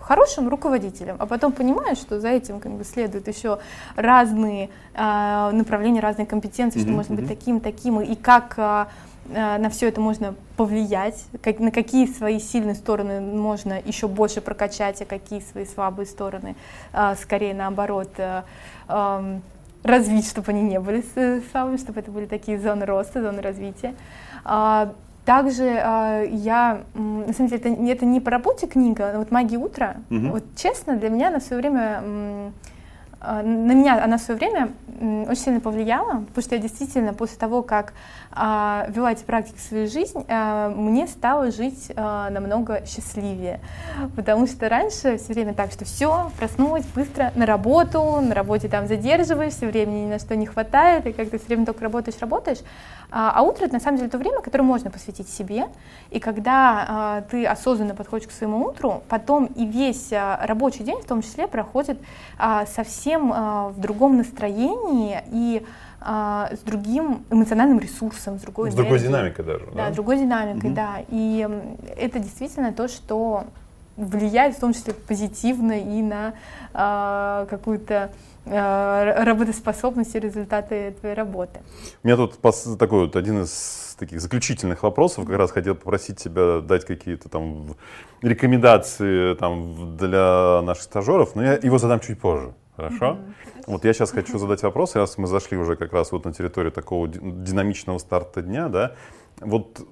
хорошим 0.00 0.48
руководителем, 0.48 1.16
а 1.18 1.26
потом 1.26 1.52
понимаешь, 1.52 1.98
что 1.98 2.20
за 2.20 2.28
этим 2.28 2.60
как 2.60 2.72
бы 2.72 2.84
следуют 2.84 3.26
еще 3.26 3.58
разные 3.96 4.68
э, 4.94 5.50
направления, 5.52 6.00
разные 6.00 6.26
компетенции, 6.26 6.78
mm-hmm, 6.78 6.82
что 6.82 6.92
можно 6.92 7.14
mm-hmm. 7.14 7.16
быть 7.16 7.28
таким, 7.28 7.60
таким, 7.60 8.00
и 8.00 8.14
как 8.14 8.54
э, 8.58 8.86
на 9.26 9.70
все 9.70 9.88
это 9.88 10.00
можно 10.00 10.34
повлиять, 10.56 11.24
как, 11.42 11.58
на 11.58 11.70
какие 11.70 12.06
свои 12.06 12.38
сильные 12.38 12.74
стороны 12.74 13.20
можно 13.20 13.80
еще 13.84 14.06
больше 14.08 14.40
прокачать, 14.40 15.00
а 15.02 15.04
какие 15.04 15.40
свои 15.40 15.64
слабые 15.64 16.06
стороны 16.06 16.56
э, 16.92 17.14
скорее 17.20 17.54
наоборот 17.54 18.10
э, 18.18 18.42
э, 18.88 19.38
развить, 19.82 20.28
чтобы 20.28 20.52
они 20.52 20.62
не 20.62 20.78
были 20.78 21.02
слабыми, 21.50 21.76
чтобы 21.76 22.00
это 22.00 22.10
были 22.10 22.26
такие 22.26 22.58
зоны 22.58 22.84
роста, 22.84 23.22
зоны 23.22 23.40
развития. 23.40 23.94
Также 25.24 25.64
э, 25.64 26.26
я, 26.32 26.82
на 26.94 27.32
самом 27.32 27.48
деле, 27.48 27.56
это, 27.56 27.68
это 27.68 28.04
не 28.04 28.20
по 28.20 28.30
работе 28.30 28.66
книга, 28.66 29.10
но 29.12 29.20
вот 29.20 29.30
«Магия 29.30 29.56
утра», 29.56 29.96
угу. 30.10 30.28
вот 30.28 30.44
честно, 30.54 30.96
для 30.96 31.08
меня 31.08 31.30
на 31.30 31.40
свое 31.40 31.62
время, 31.62 32.02
э, 33.22 33.42
на 33.42 33.72
меня 33.72 34.04
она 34.04 34.18
в 34.18 34.20
свое 34.20 34.38
время 34.38 34.72
очень 35.26 35.42
сильно 35.42 35.60
повлияла, 35.60 36.24
потому 36.26 36.42
что 36.42 36.56
я 36.56 36.60
действительно 36.60 37.14
после 37.14 37.38
того, 37.38 37.62
как 37.62 37.94
а, 38.23 38.23
вела 38.34 39.12
эти 39.12 39.22
практики 39.24 39.56
в 39.56 39.60
свою 39.60 39.88
жизнь, 39.88 40.24
а, 40.28 40.68
мне 40.70 41.06
стало 41.06 41.50
жить 41.50 41.92
а, 41.94 42.30
намного 42.30 42.84
счастливее. 42.86 43.60
Потому 44.16 44.46
что 44.46 44.68
раньше 44.68 45.18
все 45.18 45.32
время 45.32 45.54
так, 45.54 45.70
что 45.70 45.84
все, 45.84 46.30
проснулась 46.38 46.84
быстро 46.86 47.32
на 47.34 47.46
работу, 47.46 48.20
на 48.20 48.34
работе 48.34 48.68
там 48.68 48.86
задерживаешься, 48.86 49.66
времени 49.66 50.06
ни 50.06 50.10
на 50.10 50.18
что 50.18 50.36
не 50.36 50.46
хватает, 50.46 51.06
и 51.06 51.12
как 51.12 51.30
ты 51.30 51.38
все 51.38 51.48
время 51.48 51.66
только 51.66 51.82
работаешь, 51.82 52.18
работаешь. 52.20 52.58
А, 53.10 53.32
а 53.34 53.42
утро 53.42 53.64
это 53.64 53.74
на 53.74 53.80
самом 53.80 53.98
деле 53.98 54.10
то 54.10 54.18
время, 54.18 54.40
которое 54.40 54.64
можно 54.64 54.90
посвятить 54.90 55.28
себе. 55.28 55.68
И 56.10 56.18
когда 56.18 56.86
а, 56.88 57.20
ты 57.30 57.46
осознанно 57.46 57.94
подходишь 57.94 58.26
к 58.26 58.32
своему 58.32 58.66
утру, 58.66 59.02
потом 59.08 59.46
и 59.46 59.64
весь 59.66 60.12
а, 60.12 60.40
рабочий 60.42 60.82
день 60.82 61.00
в 61.00 61.06
том 61.06 61.22
числе 61.22 61.46
проходит 61.46 61.98
а, 62.38 62.66
совсем 62.66 63.32
а, 63.32 63.68
в 63.68 63.78
другом 63.78 64.16
настроении 64.16 65.22
и 65.30 65.64
а, 66.06 66.50
с 66.54 66.58
другим 66.58 67.24
эмоциональным 67.30 67.78
ресурсом, 67.78 68.38
с 68.38 68.42
другой 68.42 68.70
С 68.70 68.74
другой 68.74 68.98
динамикой 68.98 69.44
даже. 69.44 69.64
Да, 69.66 69.88
да? 69.88 69.90
другой 69.90 70.18
динамикой, 70.18 70.70
угу. 70.70 70.76
да. 70.76 70.96
И 71.08 71.48
это 71.96 72.18
действительно 72.18 72.74
то, 72.74 72.88
что 72.88 73.44
влияет 73.96 74.56
в 74.56 74.60
том 74.60 74.74
числе 74.74 74.92
позитивно 74.92 75.80
и 75.80 76.02
на 76.02 76.34
э, 76.74 77.46
какую-то 77.48 78.10
э, 78.44 79.24
работоспособность 79.24 80.14
и 80.14 80.20
результаты 80.20 80.94
твоей 81.00 81.14
работы. 81.14 81.60
У 82.02 82.06
меня 82.06 82.16
тут 82.18 82.38
такой 82.78 83.06
вот 83.06 83.16
один 83.16 83.42
из 83.42 83.96
таких 83.98 84.20
заключительных 84.20 84.82
вопросов. 84.82 85.24
Как 85.24 85.36
раз 85.38 85.52
хотел 85.52 85.74
попросить 85.74 86.18
тебя 86.18 86.60
дать 86.60 86.84
какие-то 86.84 87.30
там 87.30 87.76
рекомендации 88.20 89.34
там, 89.36 89.96
для 89.96 90.60
наших 90.62 90.82
стажеров, 90.82 91.34
но 91.34 91.44
я 91.44 91.52
его 91.54 91.78
задам 91.78 92.00
чуть 92.00 92.20
позже. 92.20 92.52
Хорошо? 92.76 93.16
Mm-hmm. 93.16 93.53
Вот 93.66 93.84
я 93.84 93.92
сейчас 93.92 94.10
хочу 94.10 94.38
задать 94.38 94.62
вопрос, 94.62 94.94
раз 94.94 95.16
мы 95.18 95.26
зашли 95.26 95.56
уже 95.56 95.76
как 95.76 95.92
раз 95.92 96.12
вот 96.12 96.24
на 96.24 96.32
территорию 96.32 96.72
такого 96.72 97.08
динамичного 97.08 97.98
старта 97.98 98.42
дня, 98.42 98.68
да, 98.68 98.94
вот 99.40 99.86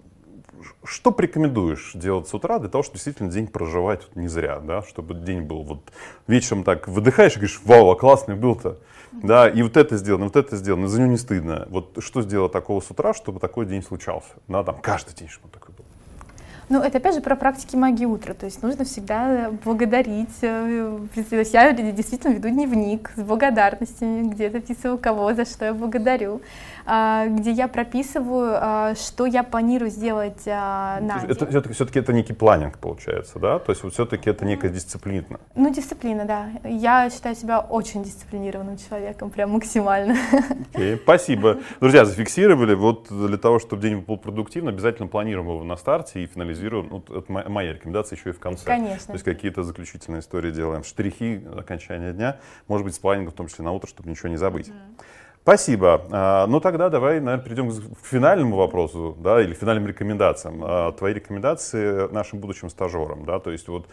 что 0.84 1.10
порекомендуешь 1.10 1.92
делать 1.94 2.28
с 2.28 2.34
утра 2.34 2.58
для 2.58 2.68
того, 2.68 2.82
чтобы 2.82 2.96
действительно 2.96 3.30
день 3.30 3.46
проживать 3.46 4.14
не 4.14 4.28
зря, 4.28 4.60
да, 4.60 4.82
чтобы 4.82 5.14
день 5.14 5.42
был 5.42 5.62
вот 5.62 5.92
вечером 6.26 6.64
так 6.64 6.86
выдыхаешь 6.88 7.32
и 7.32 7.36
говоришь, 7.36 7.60
вау, 7.64 7.90
а 7.90 7.96
классный 7.96 8.36
был-то, 8.36 8.78
да, 9.12 9.48
и 9.48 9.62
вот 9.62 9.76
это 9.76 9.96
сделано, 9.96 10.26
вот 10.26 10.36
это 10.36 10.56
сделано, 10.56 10.88
за 10.88 11.00
него 11.00 11.12
не 11.12 11.18
стыдно. 11.18 11.66
Вот 11.70 11.98
что 11.98 12.22
сделать 12.22 12.52
такого 12.52 12.80
с 12.80 12.90
утра, 12.90 13.14
чтобы 13.14 13.40
такой 13.40 13.66
день 13.66 13.82
случался? 13.82 14.30
Да, 14.48 14.62
там 14.64 14.80
каждый 14.80 15.14
день, 15.14 15.28
чтобы 15.28 15.52
такой. 15.52 15.71
Ну, 16.72 16.80
это 16.80 16.96
опять 16.96 17.14
же 17.14 17.20
про 17.20 17.36
практики 17.36 17.76
магии 17.76 18.06
утра. 18.06 18.32
То 18.32 18.46
есть 18.46 18.62
нужно 18.62 18.86
всегда 18.86 19.50
благодарить. 19.62 20.30
Э, 20.40 20.98
то 21.28 21.36
есть 21.36 21.52
я 21.52 21.70
действительно 21.70 22.32
веду 22.32 22.48
дневник 22.48 23.12
с 23.14 23.20
благодарностями, 23.20 24.26
где 24.30 24.48
записываю 24.48 24.96
кого, 24.96 25.34
за 25.34 25.44
что 25.44 25.66
я 25.66 25.74
благодарю. 25.74 26.40
А, 26.84 27.26
где 27.26 27.50
я 27.50 27.68
прописываю, 27.68 28.52
а, 28.54 28.94
что 28.94 29.26
я 29.26 29.42
планирую 29.42 29.90
сделать 29.90 30.42
а, 30.46 31.00
на 31.00 31.20
день. 31.20 31.30
Это 31.30 31.46
все-таки, 31.46 31.74
все-таки 31.74 31.98
это 32.00 32.12
некий 32.12 32.32
планинг 32.32 32.78
получается, 32.78 33.38
да? 33.38 33.58
То 33.58 33.72
есть 33.72 33.82
вот 33.82 33.92
все-таки 33.92 34.30
это 34.30 34.44
некая 34.44 34.70
дисциплина. 34.70 35.40
Ну, 35.54 35.72
дисциплина, 35.72 36.24
да. 36.24 36.48
Я 36.64 37.08
считаю 37.10 37.36
себя 37.36 37.60
очень 37.60 38.02
дисциплинированным 38.02 38.78
человеком, 38.78 39.30
прям 39.30 39.50
максимально. 39.50 40.16
Okay, 40.72 40.98
спасибо. 41.02 41.58
Друзья, 41.80 42.04
зафиксировали. 42.04 42.74
Вот 42.74 43.08
для 43.10 43.36
того, 43.36 43.58
чтобы 43.58 43.82
день 43.82 43.98
был 43.98 44.16
продуктивным, 44.16 44.74
обязательно 44.74 45.08
планируем 45.08 45.48
его 45.48 45.64
на 45.64 45.76
старте 45.76 46.24
и 46.24 46.26
финализируем. 46.26 46.88
Ну, 46.90 47.16
это 47.16 47.30
моя 47.30 47.74
рекомендация 47.74 48.16
еще 48.16 48.30
и 48.30 48.32
в 48.32 48.40
конце. 48.40 48.64
Конечно. 48.64 49.06
То 49.06 49.12
есть 49.12 49.24
какие-то 49.24 49.62
заключительные 49.62 50.20
истории 50.20 50.50
делаем. 50.50 50.82
Штрихи 50.82 51.42
окончания 51.56 52.12
дня, 52.12 52.38
может 52.68 52.84
быть, 52.84 52.94
с 52.94 52.98
планингом 52.98 53.32
в 53.32 53.36
том 53.36 53.48
числе 53.48 53.64
на 53.64 53.72
утро, 53.72 53.88
чтобы 53.88 54.10
ничего 54.10 54.28
не 54.28 54.36
забыть. 54.36 54.68
Mm-hmm. 54.68 55.04
Спасибо. 55.42 56.06
А, 56.12 56.46
ну 56.46 56.60
тогда 56.60 56.88
давай, 56.88 57.20
наверное, 57.20 57.44
перейдем 57.44 57.70
к 57.70 58.06
финальному 58.06 58.54
вопросу, 58.54 59.16
да, 59.18 59.42
или 59.42 59.54
финальным 59.54 59.88
рекомендациям. 59.88 60.60
А, 60.62 60.92
твои 60.92 61.14
рекомендации 61.14 62.08
нашим 62.12 62.38
будущим 62.38 62.70
стажерам, 62.70 63.24
да, 63.24 63.40
то 63.40 63.50
есть 63.50 63.66
вот 63.66 63.88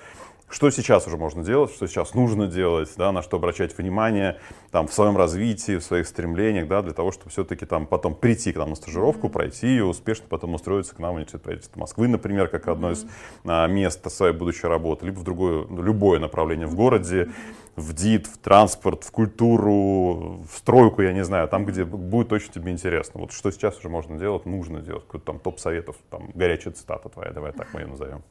что 0.50 0.72
сейчас 0.72 1.06
уже 1.08 1.18
можно 1.18 1.44
делать, 1.44 1.72
что 1.72 1.88
сейчас 1.88 2.14
нужно 2.14 2.48
делать, 2.48 2.90
да, 2.98 3.12
на 3.12 3.22
что 3.22 3.38
обращать 3.38 3.78
внимание 3.78 4.40
там, 4.72 4.88
в 4.88 4.94
своем 4.94 5.16
развитии, 5.16 5.78
в 5.78 5.84
своих 5.84 6.08
стремлениях, 6.08 6.68
да, 6.68 6.82
для 6.82 6.94
того, 6.94 7.12
чтобы 7.12 7.30
все-таки 7.30 7.66
там 7.66 7.86
потом 7.86 8.16
прийти 8.16 8.52
к 8.52 8.58
нам 8.58 8.70
на 8.70 8.76
стажировку, 8.76 9.28
mm-hmm. 9.28 9.32
пройти 9.32 9.68
ее, 9.68 9.86
успешно 9.86 10.26
потом 10.28 10.56
устроиться 10.56 10.96
к 10.96 11.00
нам 11.00 11.12
в 11.12 11.16
университет 11.16 11.44
правительства 11.44 11.80
Москвы, 11.80 12.08
например, 12.08 12.48
как 12.48 12.68
одно 12.68 12.90
mm-hmm. 12.90 12.94
из 12.94 13.06
а, 13.46 13.68
мест 13.68 14.12
своей 14.12 14.34
будущей 14.34 14.68
работы, 14.68 15.06
либо 15.06 15.20
в 15.20 15.24
другое, 15.24 15.68
любое 15.70 16.20
направление 16.20 16.68
в 16.68 16.76
городе, 16.76 17.30
в 17.76 17.94
ДИТ, 17.94 18.28
в 18.28 18.38
транспорт, 18.40 19.04
в 19.04 19.12
культуру, 19.12 20.42
в 20.52 20.58
стройку, 20.58 21.02
я 21.02 21.14
не 21.14 21.24
знаю, 21.24 21.48
там, 21.48 21.66
где 21.66 21.86
будет 21.86 22.34
очень 22.34 22.52
тебе 22.52 22.72
интересно. 22.72 23.22
Вот 23.22 23.32
что 23.32 23.52
сейчас 23.52 23.78
уже 23.78 23.90
можно 23.90 24.18
делать, 24.18 24.46
нужно 24.46 24.82
делать, 24.82 25.06
какой-то 25.06 25.26
там 25.28 25.40
топ 25.40 25.60
советов, 25.60 25.96
там 26.10 26.30
горячая 26.34 26.74
цитата 26.74 27.08
твоя, 27.10 27.32
давай 27.32 27.54
так 27.54 27.74
мы 27.74 27.82
ее 27.82 27.88
назовем. 27.88 28.24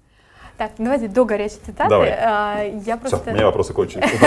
Так, 0.58 0.72
давайте 0.76 1.06
до 1.06 1.24
горячей 1.24 1.60
цитаты. 1.64 1.88
Давай. 1.88 2.10
А, 2.10 2.62
я 2.84 2.96
просто... 2.96 3.20
Все, 3.20 3.30
у 3.30 3.34
меня 3.34 3.46
вопросы 3.46 3.72
кончились. 3.72 4.10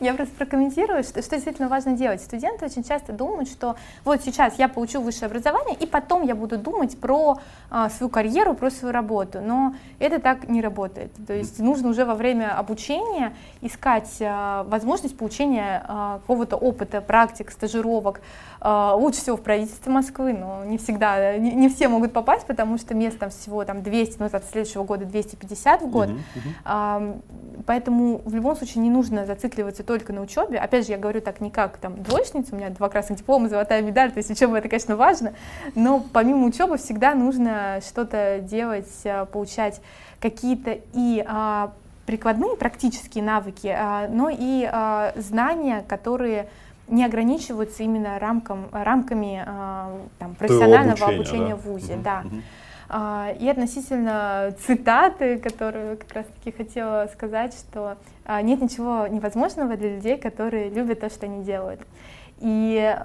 Я 0.00 0.12
просто 0.12 0.34
прокомментирую, 0.36 1.02
что, 1.04 1.22
что 1.22 1.36
действительно 1.36 1.68
важно 1.68 1.96
делать. 1.96 2.20
Студенты 2.20 2.66
очень 2.66 2.84
часто 2.84 3.12
думают, 3.12 3.48
что 3.48 3.76
вот 4.04 4.22
сейчас 4.22 4.58
я 4.58 4.68
получу 4.68 5.00
высшее 5.00 5.26
образование, 5.26 5.74
и 5.74 5.86
потом 5.86 6.22
я 6.24 6.34
буду 6.34 6.58
думать 6.58 6.98
про 6.98 7.38
а, 7.70 7.88
свою 7.88 8.10
карьеру, 8.10 8.54
про 8.54 8.70
свою 8.70 8.92
работу. 8.92 9.40
Но 9.40 9.74
это 9.98 10.20
так 10.20 10.48
не 10.48 10.60
работает. 10.60 11.12
То 11.26 11.32
есть 11.32 11.58
нужно 11.60 11.88
уже 11.88 12.04
во 12.04 12.14
время 12.14 12.58
обучения 12.58 13.32
искать 13.62 14.18
а, 14.20 14.64
возможность 14.64 15.16
получения 15.16 15.82
а, 15.88 16.18
какого-то 16.18 16.56
опыта, 16.56 17.00
практик, 17.00 17.50
стажировок. 17.50 18.20
А, 18.60 18.94
лучше 18.94 19.20
всего 19.20 19.36
в 19.36 19.42
правительстве 19.42 19.92
Москвы, 19.92 20.32
но 20.32 20.64
не 20.64 20.78
всегда, 20.78 21.36
не, 21.36 21.52
не 21.52 21.68
все 21.68 21.88
могут 21.88 22.12
попасть, 22.12 22.46
потому 22.46 22.78
что 22.78 22.94
мест 22.94 23.18
там 23.18 23.30
всего 23.30 23.64
там 23.64 23.82
200, 23.82 24.16
ну, 24.18 24.26
от 24.26 24.44
следующего 24.44 24.84
года 24.84 25.04
250 25.04 25.82
в 25.82 25.86
год. 25.88 26.08
Uh-huh, 26.08 26.14
uh-huh. 26.14 26.50
А, 26.64 27.16
поэтому 27.66 28.22
в 28.24 28.34
любом 28.34 28.56
случае 28.56 28.82
не 28.82 28.90
нужно 28.90 29.26
зацикливаться 29.26 29.82
только 29.82 30.12
на 30.12 30.20
учебе. 30.20 30.58
Опять 30.58 30.86
же, 30.86 30.92
я 30.92 30.98
говорю 30.98 31.20
так 31.20 31.40
не 31.40 31.50
как 31.50 31.76
там 31.78 32.02
двоечница, 32.02 32.54
у 32.54 32.58
меня 32.58 32.70
два 32.70 32.88
красных 32.88 33.18
диплома, 33.18 33.48
золотая 33.48 33.82
медаль, 33.82 34.12
то 34.12 34.18
есть 34.18 34.30
учеба 34.30 34.56
это, 34.56 34.68
конечно, 34.68 34.96
важно, 34.96 35.34
но 35.74 36.04
помимо 36.12 36.46
учебы 36.46 36.78
всегда 36.78 37.14
нужно 37.14 37.80
что-то 37.86 38.40
делать, 38.40 38.90
а, 39.04 39.26
получать 39.26 39.80
какие-то 40.20 40.78
и 40.94 41.24
а, 41.26 41.72
прикладные 42.06 42.56
практические 42.56 43.24
навыки, 43.24 43.66
а, 43.66 44.08
но 44.08 44.30
и 44.30 44.68
а, 44.70 45.12
знания, 45.16 45.84
которые 45.86 46.48
не 46.88 47.04
ограничиваются 47.04 47.82
именно 47.82 48.18
рамком, 48.18 48.68
рамками 48.72 49.42
а, 49.46 49.98
там, 50.18 50.34
профессионального 50.34 51.06
обучения, 51.06 51.16
обучения 51.16 51.54
да? 51.54 51.56
в 51.56 51.64
ВУЗе. 51.64 51.94
Угу, 51.94 52.02
да. 52.02 52.22
Угу. 52.24 52.36
А, 52.88 53.34
и 53.38 53.48
относительно 53.48 54.54
цитаты, 54.64 55.38
которую 55.38 55.98
как 55.98 56.12
раз-таки 56.12 56.52
хотела 56.52 57.08
сказать, 57.12 57.54
что 57.54 57.96
а, 58.24 58.40
нет 58.42 58.60
ничего 58.60 59.06
невозможного 59.08 59.76
для 59.76 59.96
людей, 59.96 60.16
которые 60.16 60.70
любят 60.70 61.00
то, 61.00 61.10
что 61.10 61.26
они 61.26 61.44
делают. 61.44 61.80
И 62.38 62.96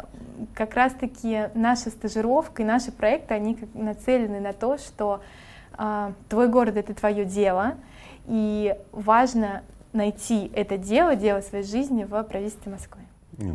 как 0.53 0.75
раз-таки 0.75 1.49
наша 1.55 1.89
стажировка 1.89 2.61
и 2.61 2.65
наши 2.65 2.91
проекты, 2.91 3.33
они 3.33 3.57
нацелены 3.73 4.41
на 4.41 4.51
то, 4.51 4.77
что 4.77 5.21
твой 6.27 6.49
город— 6.49 6.75
это 6.77 6.93
твое 6.93 7.23
дело, 7.23 7.75
и 8.25 8.75
важно 8.91 9.63
найти 9.93 10.51
это 10.53 10.77
дело, 10.77 11.15
дело 11.15 11.39
своей 11.39 11.63
жизни 11.63 12.03
в 12.03 12.21
правительстве 12.23 12.73
Москвы. 12.73 13.01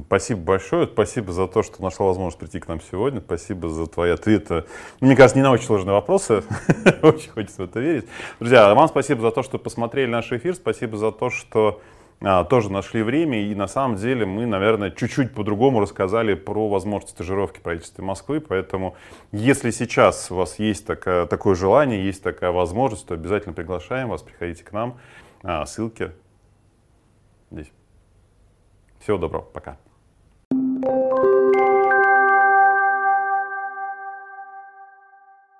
Спасибо 0.06 0.40
большое. 0.40 0.86
Спасибо 0.86 1.32
за 1.32 1.46
то, 1.46 1.62
что 1.62 1.82
нашла 1.82 2.06
возможность 2.06 2.38
прийти 2.38 2.58
к 2.58 2.68
нам 2.68 2.80
сегодня. 2.80 3.20
Спасибо 3.20 3.68
за 3.68 3.86
твои 3.86 4.10
ответы. 4.10 4.64
Мне 5.00 5.14
кажется, 5.16 5.38
не 5.38 5.42
на 5.42 5.52
очень 5.52 5.66
сложные 5.66 5.94
вопросы. 5.94 6.42
очень 7.02 7.30
хочется 7.30 7.62
в 7.62 7.64
это 7.66 7.80
верить. 7.80 8.06
Друзья, 8.40 8.74
вам 8.74 8.88
спасибо 8.88 9.20
за 9.20 9.30
то, 9.30 9.42
что 9.42 9.58
посмотрели 9.58 10.10
наш 10.10 10.32
эфир. 10.32 10.54
Спасибо 10.54 10.96
за 10.96 11.12
то, 11.12 11.30
что 11.30 11.80
а, 12.20 12.44
тоже 12.44 12.72
нашли 12.72 13.02
время. 13.02 13.42
И 13.42 13.54
на 13.54 13.68
самом 13.68 13.96
деле 13.96 14.26
мы, 14.26 14.46
наверное, 14.46 14.90
чуть-чуть 14.90 15.34
по-другому 15.34 15.80
рассказали 15.80 16.34
про 16.34 16.68
возможности 16.68 17.14
стажировки 17.14 17.60
правительства 17.60 18.02
Москвы. 18.02 18.40
Поэтому, 18.40 18.96
если 19.30 19.70
сейчас 19.70 20.30
у 20.30 20.36
вас 20.36 20.58
есть 20.58 20.86
такое 20.86 21.54
желание, 21.54 22.04
есть 22.04 22.22
такая 22.22 22.50
возможность, 22.50 23.06
то 23.06 23.14
обязательно 23.14 23.52
приглашаем 23.52 24.08
вас, 24.08 24.22
приходите 24.22 24.64
к 24.64 24.72
нам. 24.72 24.98
А, 25.42 25.64
ссылки 25.64 26.10
здесь. 27.50 27.70
Всего 29.06 29.18
доброго, 29.18 29.44
пока. 29.44 29.78